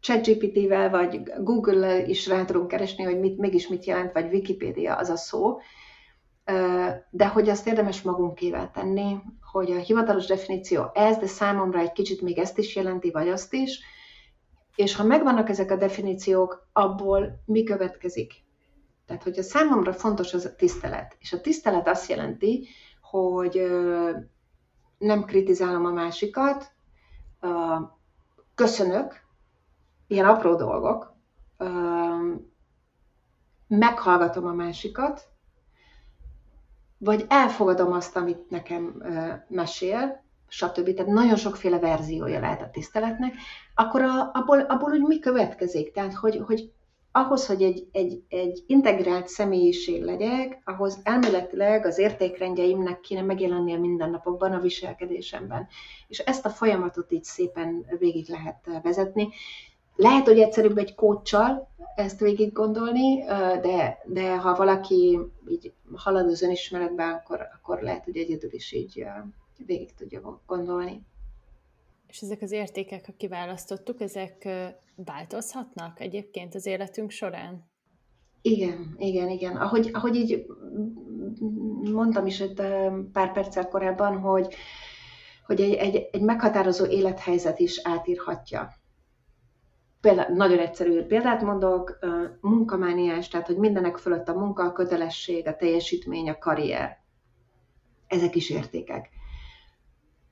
ChatGPT-vel, 0.00 0.90
vagy 0.90 1.22
Google-lel 1.38 2.08
is 2.08 2.26
rá 2.26 2.44
tudunk 2.44 2.68
keresni, 2.68 3.04
hogy 3.04 3.18
mit, 3.18 3.38
mégis 3.38 3.68
mit 3.68 3.84
jelent, 3.84 4.12
vagy 4.12 4.32
Wikipedia 4.32 4.94
az 4.94 5.08
a 5.08 5.16
szó, 5.16 5.58
de 7.10 7.26
hogy 7.26 7.48
azt 7.48 7.66
érdemes 7.66 8.02
magunkével 8.02 8.70
tenni, 8.70 9.16
hogy 9.52 9.70
a 9.70 9.78
hivatalos 9.78 10.26
definíció 10.26 10.90
ez, 10.94 11.16
de 11.16 11.26
számomra 11.26 11.78
egy 11.78 11.92
kicsit 11.92 12.20
még 12.20 12.38
ezt 12.38 12.58
is 12.58 12.76
jelenti, 12.76 13.10
vagy 13.10 13.28
azt 13.28 13.52
is, 13.52 13.80
és 14.76 14.96
ha 14.96 15.04
megvannak 15.04 15.48
ezek 15.48 15.70
a 15.70 15.76
definíciók, 15.76 16.68
abból 16.72 17.42
mi 17.44 17.62
következik? 17.62 18.43
Tehát, 19.06 19.22
hogy 19.22 19.38
a 19.38 19.42
számomra 19.42 19.92
fontos 19.92 20.34
az 20.34 20.44
a 20.44 20.54
tisztelet. 20.54 21.16
És 21.18 21.32
a 21.32 21.40
tisztelet 21.40 21.88
azt 21.88 22.08
jelenti, 22.08 22.68
hogy 23.00 23.66
nem 24.98 25.24
kritizálom 25.24 25.84
a 25.84 25.90
másikat, 25.90 26.72
köszönök, 28.54 29.20
ilyen 30.06 30.26
apró 30.26 30.54
dolgok, 30.54 31.14
meghallgatom 33.66 34.46
a 34.46 34.52
másikat, 34.52 35.28
vagy 36.98 37.24
elfogadom 37.28 37.92
azt, 37.92 38.16
amit 38.16 38.50
nekem 38.50 39.02
mesél, 39.48 40.24
stb. 40.48 40.94
Tehát 40.94 41.12
nagyon 41.12 41.36
sokféle 41.36 41.78
verziója 41.78 42.40
lehet 42.40 42.62
a 42.62 42.70
tiszteletnek, 42.70 43.34
akkor 43.74 44.02
abból, 44.32 44.60
abból 44.60 44.92
úgy 44.92 45.02
mi 45.02 45.18
következik? 45.18 45.92
Tehát, 45.92 46.14
hogy, 46.14 46.42
hogy 46.46 46.72
ahhoz, 47.16 47.46
hogy 47.46 47.62
egy, 47.62 47.88
egy, 47.92 48.22
egy 48.28 48.64
integrált 48.66 49.28
személyiség 49.28 50.02
legyek, 50.02 50.62
ahhoz 50.64 51.00
elméletileg 51.02 51.86
az 51.86 51.98
értékrendjeimnek 51.98 53.00
kéne 53.00 53.22
megjelenni 53.22 53.74
a 53.74 53.78
mindennapokban, 53.78 54.52
a 54.52 54.60
viselkedésemben. 54.60 55.66
És 56.08 56.18
ezt 56.18 56.46
a 56.46 56.50
folyamatot 56.50 57.12
így 57.12 57.24
szépen 57.24 57.86
végig 57.98 58.28
lehet 58.28 58.68
vezetni. 58.82 59.28
Lehet, 59.96 60.26
hogy 60.26 60.38
egyszerűbb 60.38 60.78
egy 60.78 60.94
kócsal 60.94 61.68
ezt 61.96 62.20
végig 62.20 62.52
gondolni, 62.52 63.24
de, 63.62 63.98
de 64.04 64.36
ha 64.36 64.56
valaki 64.56 65.18
így 65.48 65.72
halad 65.94 66.26
az 66.26 66.42
önismeretben, 66.42 67.12
akkor, 67.12 67.40
akkor 67.54 67.82
lehet, 67.82 68.04
hogy 68.04 68.16
egyedül 68.16 68.52
is 68.52 68.72
így 68.72 69.06
végig 69.66 69.94
tudja 69.94 70.40
gondolni. 70.46 71.02
És 72.14 72.20
ezek 72.20 72.42
az 72.42 72.52
értékek, 72.52 73.06
ha 73.06 73.12
kiválasztottuk, 73.16 74.00
ezek 74.00 74.48
változhatnak 74.94 76.00
egyébként 76.00 76.54
az 76.54 76.66
életünk 76.66 77.10
során? 77.10 77.70
Igen, 78.42 78.94
igen, 78.98 79.28
igen. 79.28 79.56
Ahogy, 79.56 79.90
ahogy 79.92 80.16
így 80.16 80.46
mondtam 81.92 82.26
is 82.26 82.40
itt 82.40 82.62
pár 83.12 83.32
perccel 83.32 83.68
korábban, 83.68 84.18
hogy, 84.18 84.54
hogy 85.46 85.60
egy, 85.60 85.72
egy, 85.72 86.08
egy 86.12 86.20
meghatározó 86.20 86.86
élethelyzet 86.86 87.58
is 87.58 87.80
átírhatja. 87.82 88.72
Például, 90.00 90.34
nagyon 90.34 90.58
egyszerű 90.58 91.02
példát 91.02 91.42
mondok, 91.42 91.98
munkamániás, 92.40 93.28
tehát 93.28 93.46
hogy 93.46 93.56
mindenek 93.56 93.96
fölött 93.96 94.28
a 94.28 94.38
munka, 94.38 94.62
a 94.62 94.72
kötelesség, 94.72 95.46
a 95.46 95.56
teljesítmény, 95.56 96.30
a 96.30 96.38
karrier. 96.38 96.98
Ezek 98.06 98.34
is 98.34 98.50
értékek 98.50 99.08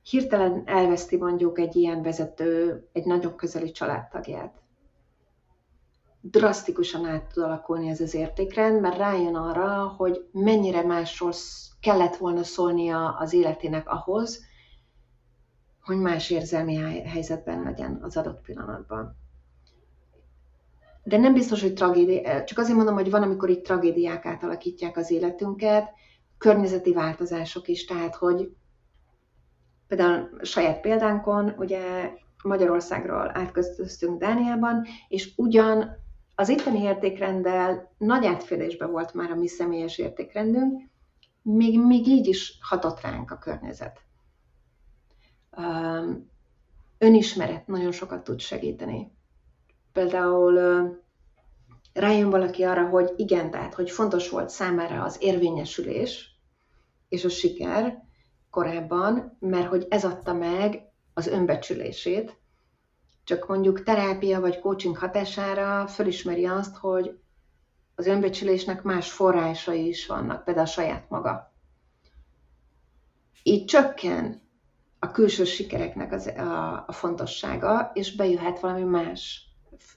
hirtelen 0.03 0.63
elveszti 0.65 1.17
mondjuk 1.17 1.59
egy 1.59 1.75
ilyen 1.75 2.01
vezető 2.01 2.83
egy 2.91 3.05
nagyon 3.05 3.35
közeli 3.35 3.71
családtagját. 3.71 4.61
Drasztikusan 6.21 7.05
át 7.05 7.33
tud 7.33 7.43
alakulni 7.43 7.89
ez 7.89 8.01
az 8.01 8.13
értékrend, 8.13 8.81
mert 8.81 8.97
rájön 8.97 9.35
arra, 9.35 9.87
hogy 9.87 10.27
mennyire 10.31 10.83
másról 10.83 11.31
kellett 11.79 12.15
volna 12.15 12.43
szólnia 12.43 13.15
az 13.17 13.33
életének 13.33 13.89
ahhoz, 13.89 14.43
hogy 15.81 15.97
más 15.97 16.29
érzelmi 16.29 16.75
helyzetben 17.05 17.63
legyen 17.63 17.99
az 18.01 18.17
adott 18.17 18.41
pillanatban. 18.41 19.15
De 21.03 21.17
nem 21.17 21.33
biztos, 21.33 21.61
hogy 21.61 21.73
tragédia, 21.73 22.43
csak 22.43 22.57
azért 22.57 22.75
mondom, 22.75 22.95
hogy 22.95 23.09
van, 23.09 23.21
amikor 23.21 23.49
itt 23.49 23.63
tragédiák 23.63 24.25
átalakítják 24.25 24.97
az 24.97 25.11
életünket, 25.11 25.89
környezeti 26.37 26.93
változások 26.93 27.67
is, 27.67 27.85
tehát 27.85 28.15
hogy 28.15 28.55
Például 29.87 30.29
saját 30.41 30.81
példánkon, 30.81 31.53
ugye 31.57 32.11
Magyarországról 32.43 33.31
átköztöztünk 33.33 34.19
Dániában, 34.19 34.85
és 35.07 35.33
ugyan 35.35 36.01
az 36.35 36.49
itteni 36.49 36.79
értékrenddel 36.79 37.93
nagy 37.97 38.25
átfedésben 38.25 38.91
volt 38.91 39.13
már 39.13 39.31
a 39.31 39.35
mi 39.35 39.47
személyes 39.47 39.97
értékrendünk, 39.97 40.81
még, 41.41 41.79
még 41.79 42.07
így 42.07 42.27
is 42.27 42.57
hatott 42.61 43.01
ránk 43.01 43.31
a 43.31 43.37
környezet. 43.37 44.01
Önismeret 46.97 47.67
nagyon 47.67 47.91
sokat 47.91 48.23
tud 48.23 48.39
segíteni. 48.39 49.11
Például 49.91 50.59
rájön 51.93 52.29
valaki 52.29 52.63
arra, 52.63 52.87
hogy 52.89 53.13
igen, 53.15 53.51
tehát 53.51 53.73
hogy 53.73 53.89
fontos 53.91 54.29
volt 54.29 54.49
számára 54.49 55.03
az 55.03 55.17
érvényesülés 55.19 56.39
és 57.09 57.25
a 57.25 57.29
siker 57.29 58.03
korábban, 58.53 59.37
mert 59.39 59.67
hogy 59.67 59.85
ez 59.89 60.05
adta 60.05 60.33
meg 60.33 60.91
az 61.13 61.27
önbecsülését, 61.27 62.37
csak 63.23 63.47
mondjuk 63.47 63.83
terápia 63.83 64.39
vagy 64.39 64.59
coaching 64.59 64.97
hatására 64.97 65.87
fölismeri 65.87 66.45
azt, 66.45 66.77
hogy 66.77 67.19
az 67.95 68.05
önbecsülésnek 68.05 68.83
más 68.83 69.11
forrásai 69.11 69.87
is 69.87 70.07
vannak, 70.07 70.43
például 70.43 70.65
a 70.65 70.69
saját 70.69 71.09
maga. 71.09 71.53
Így 73.43 73.65
csökken 73.65 74.41
a 74.99 75.11
külső 75.11 75.43
sikereknek 75.43 76.11
az, 76.11 76.27
a, 76.27 76.83
a 76.87 76.91
fontossága, 76.91 77.91
és 77.93 78.15
bejöhet 78.15 78.59
valami 78.59 78.83
más, 78.83 79.47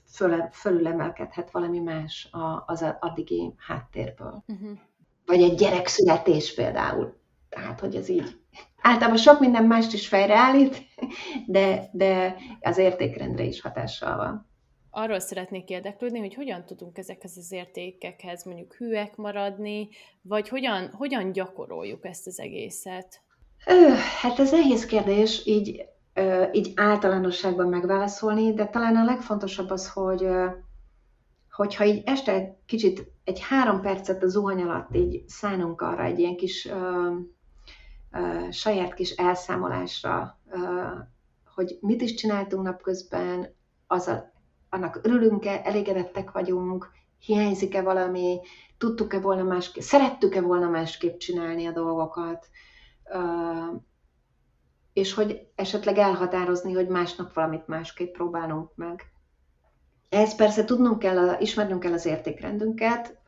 föl, 0.05 0.49
fölülemelkedhet 0.51 1.51
valami 1.51 1.79
más 1.79 2.27
a, 2.31 2.63
az 2.67 2.85
addigi 2.99 3.53
háttérből. 3.57 4.43
Uh-huh. 4.47 4.77
Vagy 5.25 5.41
egy 5.41 5.55
gyerekszületés 5.55 6.53
például. 6.53 7.17
Tehát, 7.49 7.79
hogy 7.79 7.95
ez 7.95 8.09
így 8.09 8.39
általában 8.81 9.17
sok 9.17 9.39
minden 9.39 9.63
mást 9.63 9.93
is 9.93 10.07
fejreállít, 10.07 10.85
de, 11.45 11.89
de 11.91 12.35
az 12.61 12.77
értékrendre 12.77 13.43
is 13.43 13.61
hatással 13.61 14.17
van. 14.17 14.47
Arról 14.89 15.19
szeretnék 15.19 15.69
érdeklődni, 15.69 16.19
hogy 16.19 16.33
hogyan 16.33 16.65
tudunk 16.65 16.97
ezekhez 16.97 17.37
az 17.37 17.51
értékekhez 17.51 18.45
mondjuk 18.45 18.73
hűek 18.73 19.15
maradni, 19.15 19.89
vagy 20.21 20.49
hogyan, 20.49 20.89
hogyan 20.93 21.31
gyakoroljuk 21.31 22.05
ezt 22.05 22.27
az 22.27 22.39
egészet? 22.39 23.21
Hát 24.21 24.39
ez 24.39 24.51
nehéz 24.51 24.85
kérdés, 24.85 25.45
így, 25.45 25.85
így 26.51 26.71
általánosságban 26.75 27.67
megválaszolni, 27.67 28.53
de 28.53 28.65
talán 28.65 28.95
a 28.95 29.03
legfontosabb 29.03 29.69
az, 29.69 29.89
hogy 29.89 30.27
hogyha 31.51 31.85
így 31.85 32.01
este 32.05 32.59
kicsit 32.65 33.11
egy 33.23 33.39
három 33.41 33.81
percet 33.81 34.23
a 34.23 34.27
zuhany 34.27 34.61
alatt 34.61 34.95
így 34.95 35.23
szánunk 35.27 35.81
arra 35.81 36.03
egy 36.03 36.19
ilyen 36.19 36.35
kis 36.35 36.69
saját 38.51 38.93
kis 38.93 39.11
elszámolásra, 39.11 40.39
hogy 41.55 41.77
mit 41.81 42.01
is 42.01 42.13
csináltunk 42.13 42.63
napközben, 42.63 43.55
az 43.87 44.07
a, 44.07 44.31
annak 44.69 44.99
örülünk-e, 45.03 45.61
elégedettek 45.63 46.31
vagyunk, 46.31 46.91
hiányzik-e 47.19 47.81
valami, 47.81 48.39
tudtuk-e 48.77 49.19
volna 49.19 49.43
másképp, 49.43 49.83
szerettük-e 49.83 50.41
volna 50.41 50.69
másképp 50.69 51.17
csinálni 51.17 51.65
a 51.65 51.71
dolgokat, 51.71 52.47
és 54.93 55.13
hogy 55.13 55.47
esetleg 55.55 55.97
elhatározni, 55.97 56.73
hogy 56.73 56.87
másnap 56.87 57.33
valamit 57.33 57.67
másképp 57.67 58.13
próbálunk 58.13 58.75
meg. 58.75 59.11
Ehhez 60.09 60.35
persze 60.35 60.63
tudnunk 60.65 60.99
kell, 60.99 61.39
ismernünk 61.39 61.79
kell 61.79 61.93
az 61.93 62.05
értékrendünket, 62.05 63.21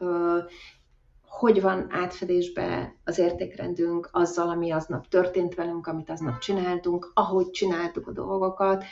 hogy 1.40 1.62
van 1.62 1.88
átfedésbe 1.90 2.96
az 3.04 3.18
értékrendünk 3.18 4.10
azzal, 4.12 4.50
ami 4.50 4.72
aznap 4.72 5.08
történt 5.08 5.56
velünk, 5.56 5.88
amit 5.88 6.10
aznap 6.10 6.38
csináltunk, 6.38 7.12
ahogy 7.14 7.50
csináltuk 7.50 8.08
a 8.08 8.12
dolgokat, 8.12 8.84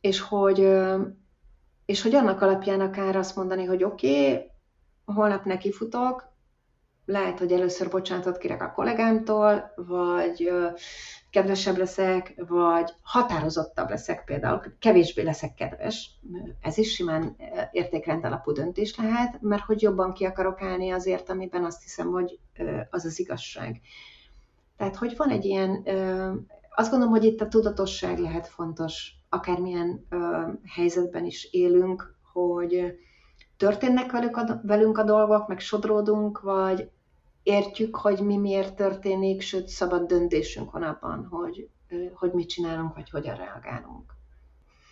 és 0.00 0.20
hogy, 0.20 0.68
és 1.84 2.02
hogy 2.02 2.14
annak 2.14 2.40
alapján 2.40 2.80
akár 2.80 3.16
azt 3.16 3.36
mondani, 3.36 3.64
hogy 3.64 3.84
oké, 3.84 4.32
okay, 4.32 4.50
holnap 5.04 5.44
nekifutok, 5.44 6.28
lehet, 7.06 7.38
hogy 7.38 7.52
először 7.52 7.88
bocsánatot 7.90 8.38
kérek 8.38 8.62
a 8.62 8.72
kollégámtól, 8.72 9.72
vagy 9.76 10.50
kedvesebb 11.30 11.76
leszek, 11.76 12.34
vagy 12.48 12.92
határozottabb 13.02 13.88
leszek 13.88 14.24
például, 14.24 14.62
kevésbé 14.78 15.22
leszek 15.22 15.54
kedves. 15.54 16.10
Ez 16.60 16.78
is 16.78 16.94
simán 16.94 17.36
értékrend 17.72 18.24
alapú 18.24 18.52
döntés 18.52 18.96
lehet, 18.96 19.40
mert 19.40 19.62
hogy 19.62 19.82
jobban 19.82 20.12
ki 20.12 20.24
akarok 20.24 20.62
állni 20.62 20.90
azért, 20.90 21.30
amiben 21.30 21.64
azt 21.64 21.82
hiszem, 21.82 22.10
hogy 22.10 22.38
az 22.90 23.04
az 23.04 23.18
igazság. 23.18 23.80
Tehát, 24.76 24.96
hogy 24.96 25.16
van 25.16 25.30
egy 25.30 25.44
ilyen, 25.44 25.82
azt 26.74 26.90
gondolom, 26.90 27.14
hogy 27.14 27.24
itt 27.24 27.40
a 27.40 27.48
tudatosság 27.48 28.18
lehet 28.18 28.48
fontos, 28.48 29.12
akármilyen 29.28 30.06
helyzetben 30.74 31.24
is 31.24 31.48
élünk, 31.50 32.14
hogy 32.32 32.96
történnek 33.56 34.10
velünk 34.62 34.98
a 34.98 35.02
dolgok, 35.02 35.48
meg 35.48 35.60
sodródunk, 35.60 36.40
vagy 36.40 36.90
értjük, 37.46 37.96
hogy 37.96 38.20
mi 38.20 38.36
miért 38.36 38.74
történik, 38.74 39.40
sőt 39.40 39.68
szabad 39.68 40.06
döntésünk 40.06 40.70
van 40.70 40.82
abban, 40.82 41.26
hogy, 41.30 41.68
hogy 42.14 42.32
mit 42.32 42.48
csinálunk, 42.48 42.94
vagy 42.94 43.10
hogyan 43.10 43.36
reagálunk. 43.36 44.14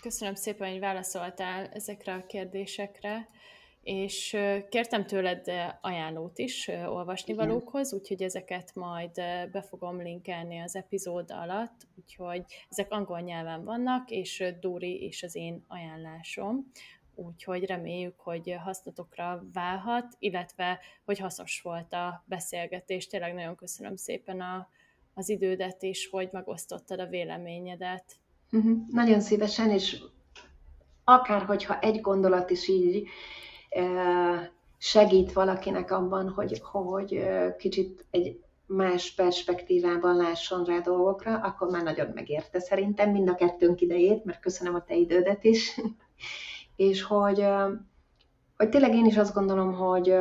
Köszönöm 0.00 0.34
szépen, 0.34 0.70
hogy 0.70 0.80
válaszoltál 0.80 1.66
ezekre 1.66 2.14
a 2.14 2.26
kérdésekre, 2.26 3.28
és 3.82 4.36
kértem 4.68 5.06
tőled 5.06 5.46
ajánlót 5.80 6.38
is 6.38 6.68
olvasni 6.68 7.34
valókhoz, 7.34 7.92
úgyhogy 7.92 8.22
ezeket 8.22 8.74
majd 8.74 9.14
be 9.52 9.62
fogom 9.68 10.02
linkelni 10.02 10.58
az 10.58 10.76
epizód 10.76 11.30
alatt, 11.30 11.86
úgyhogy 11.98 12.44
ezek 12.70 12.92
angol 12.92 13.20
nyelven 13.20 13.64
vannak, 13.64 14.10
és 14.10 14.44
Dóri 14.60 15.02
és 15.02 15.22
az 15.22 15.34
én 15.34 15.64
ajánlásom 15.68 16.70
úgyhogy 17.14 17.64
reméljük, 17.64 18.20
hogy 18.20 18.56
hasznotokra 18.64 19.44
válhat, 19.52 20.06
illetve 20.18 20.80
hogy 21.04 21.18
hasznos 21.18 21.60
volt 21.62 21.92
a 21.92 22.24
beszélgetés. 22.26 23.06
Tényleg 23.06 23.34
nagyon 23.34 23.56
köszönöm 23.56 23.96
szépen 23.96 24.40
a, 24.40 24.68
az 25.14 25.28
idődet 25.28 25.82
is, 25.82 26.08
hogy 26.10 26.28
megosztottad 26.32 27.00
a 27.00 27.06
véleményedet. 27.06 28.04
Uh-huh. 28.52 28.78
Nagyon 28.90 29.20
szívesen, 29.20 29.70
és 29.70 30.02
akár 31.04 31.42
hogyha 31.42 31.78
egy 31.78 32.00
gondolat 32.00 32.50
is 32.50 32.68
így 32.68 33.08
segít 34.78 35.32
valakinek 35.32 35.90
abban, 35.90 36.28
hogy, 36.28 36.60
hogy 36.62 37.24
kicsit 37.58 38.06
egy 38.10 38.40
más 38.66 39.14
perspektívában 39.14 40.16
lásson 40.16 40.64
rá 40.64 40.78
dolgokra, 40.78 41.38
akkor 41.38 41.70
már 41.70 41.82
nagyon 41.82 42.10
megérte 42.14 42.60
szerintem 42.60 43.10
mind 43.10 43.28
a 43.28 43.34
kettőnk 43.34 43.80
idejét, 43.80 44.24
mert 44.24 44.40
köszönöm 44.40 44.74
a 44.74 44.84
te 44.84 44.94
idődet 44.94 45.44
is 45.44 45.80
és 46.76 47.02
hogy, 47.02 47.46
hogy 48.56 48.68
tényleg 48.68 48.94
én 48.94 49.06
is 49.06 49.16
azt 49.16 49.34
gondolom, 49.34 49.72
hogy, 49.72 50.14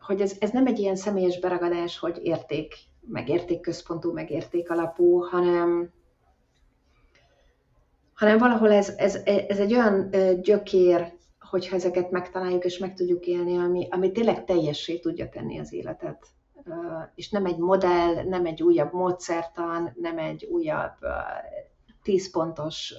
hogy 0.00 0.20
ez, 0.20 0.36
ez 0.38 0.50
nem 0.50 0.66
egy 0.66 0.78
ilyen 0.78 0.96
személyes 0.96 1.40
beragadás, 1.40 1.98
hogy 1.98 2.20
érték, 2.22 2.74
meg 3.00 3.28
értékközpontú, 3.28 4.12
meg 4.12 4.30
érték 4.30 4.70
alapú, 4.70 5.18
hanem, 5.18 5.92
hanem 8.14 8.38
valahol 8.38 8.72
ez, 8.72 8.88
ez, 8.96 9.14
ez 9.24 9.58
egy 9.58 9.72
olyan 9.72 10.10
gyökér, 10.42 11.12
hogyha 11.40 11.76
ezeket 11.76 12.10
megtaláljuk 12.10 12.64
és 12.64 12.78
meg 12.78 12.94
tudjuk 12.94 13.26
élni, 13.26 13.56
ami, 13.56 13.88
ami 13.90 14.12
tényleg 14.12 14.44
teljessé 14.44 14.98
tudja 14.98 15.28
tenni 15.28 15.58
az 15.58 15.72
életet. 15.72 16.26
És 17.14 17.30
nem 17.30 17.46
egy 17.46 17.58
modell, 17.58 18.24
nem 18.24 18.46
egy 18.46 18.62
újabb 18.62 18.92
módszertan, 18.92 19.96
nem 20.00 20.18
egy 20.18 20.44
újabb 20.44 20.96
tízpontos 22.02 22.94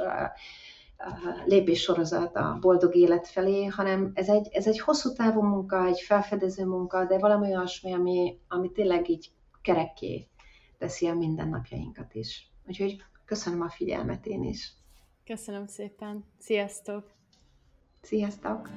lépéssorozat 1.46 2.36
a 2.36 2.58
boldog 2.62 2.96
élet 2.96 3.28
felé, 3.28 3.66
hanem 3.66 4.12
ez 4.14 4.30
egy, 4.30 4.48
ez 4.52 4.68
egy 4.68 4.80
hosszú 4.80 5.14
távú 5.14 5.42
munka, 5.42 5.86
egy 5.86 6.00
felfedező 6.00 6.66
munka, 6.66 7.06
de 7.06 7.18
valami 7.18 7.48
olyasmi, 7.48 7.94
ami, 7.94 8.40
ami 8.48 8.72
tényleg 8.72 9.10
így 9.10 9.32
kerekké 9.62 10.28
teszi 10.78 11.08
a 11.08 11.14
mindennapjainkat 11.14 12.14
is. 12.14 12.52
Úgyhogy 12.68 13.04
köszönöm 13.26 13.62
a 13.62 13.70
figyelmet 13.70 14.26
én 14.26 14.44
is. 14.44 14.74
Köszönöm 15.26 15.68
szépen. 15.68 16.26
Sziasztok! 16.38 17.12
Sziasztok! 18.02 18.70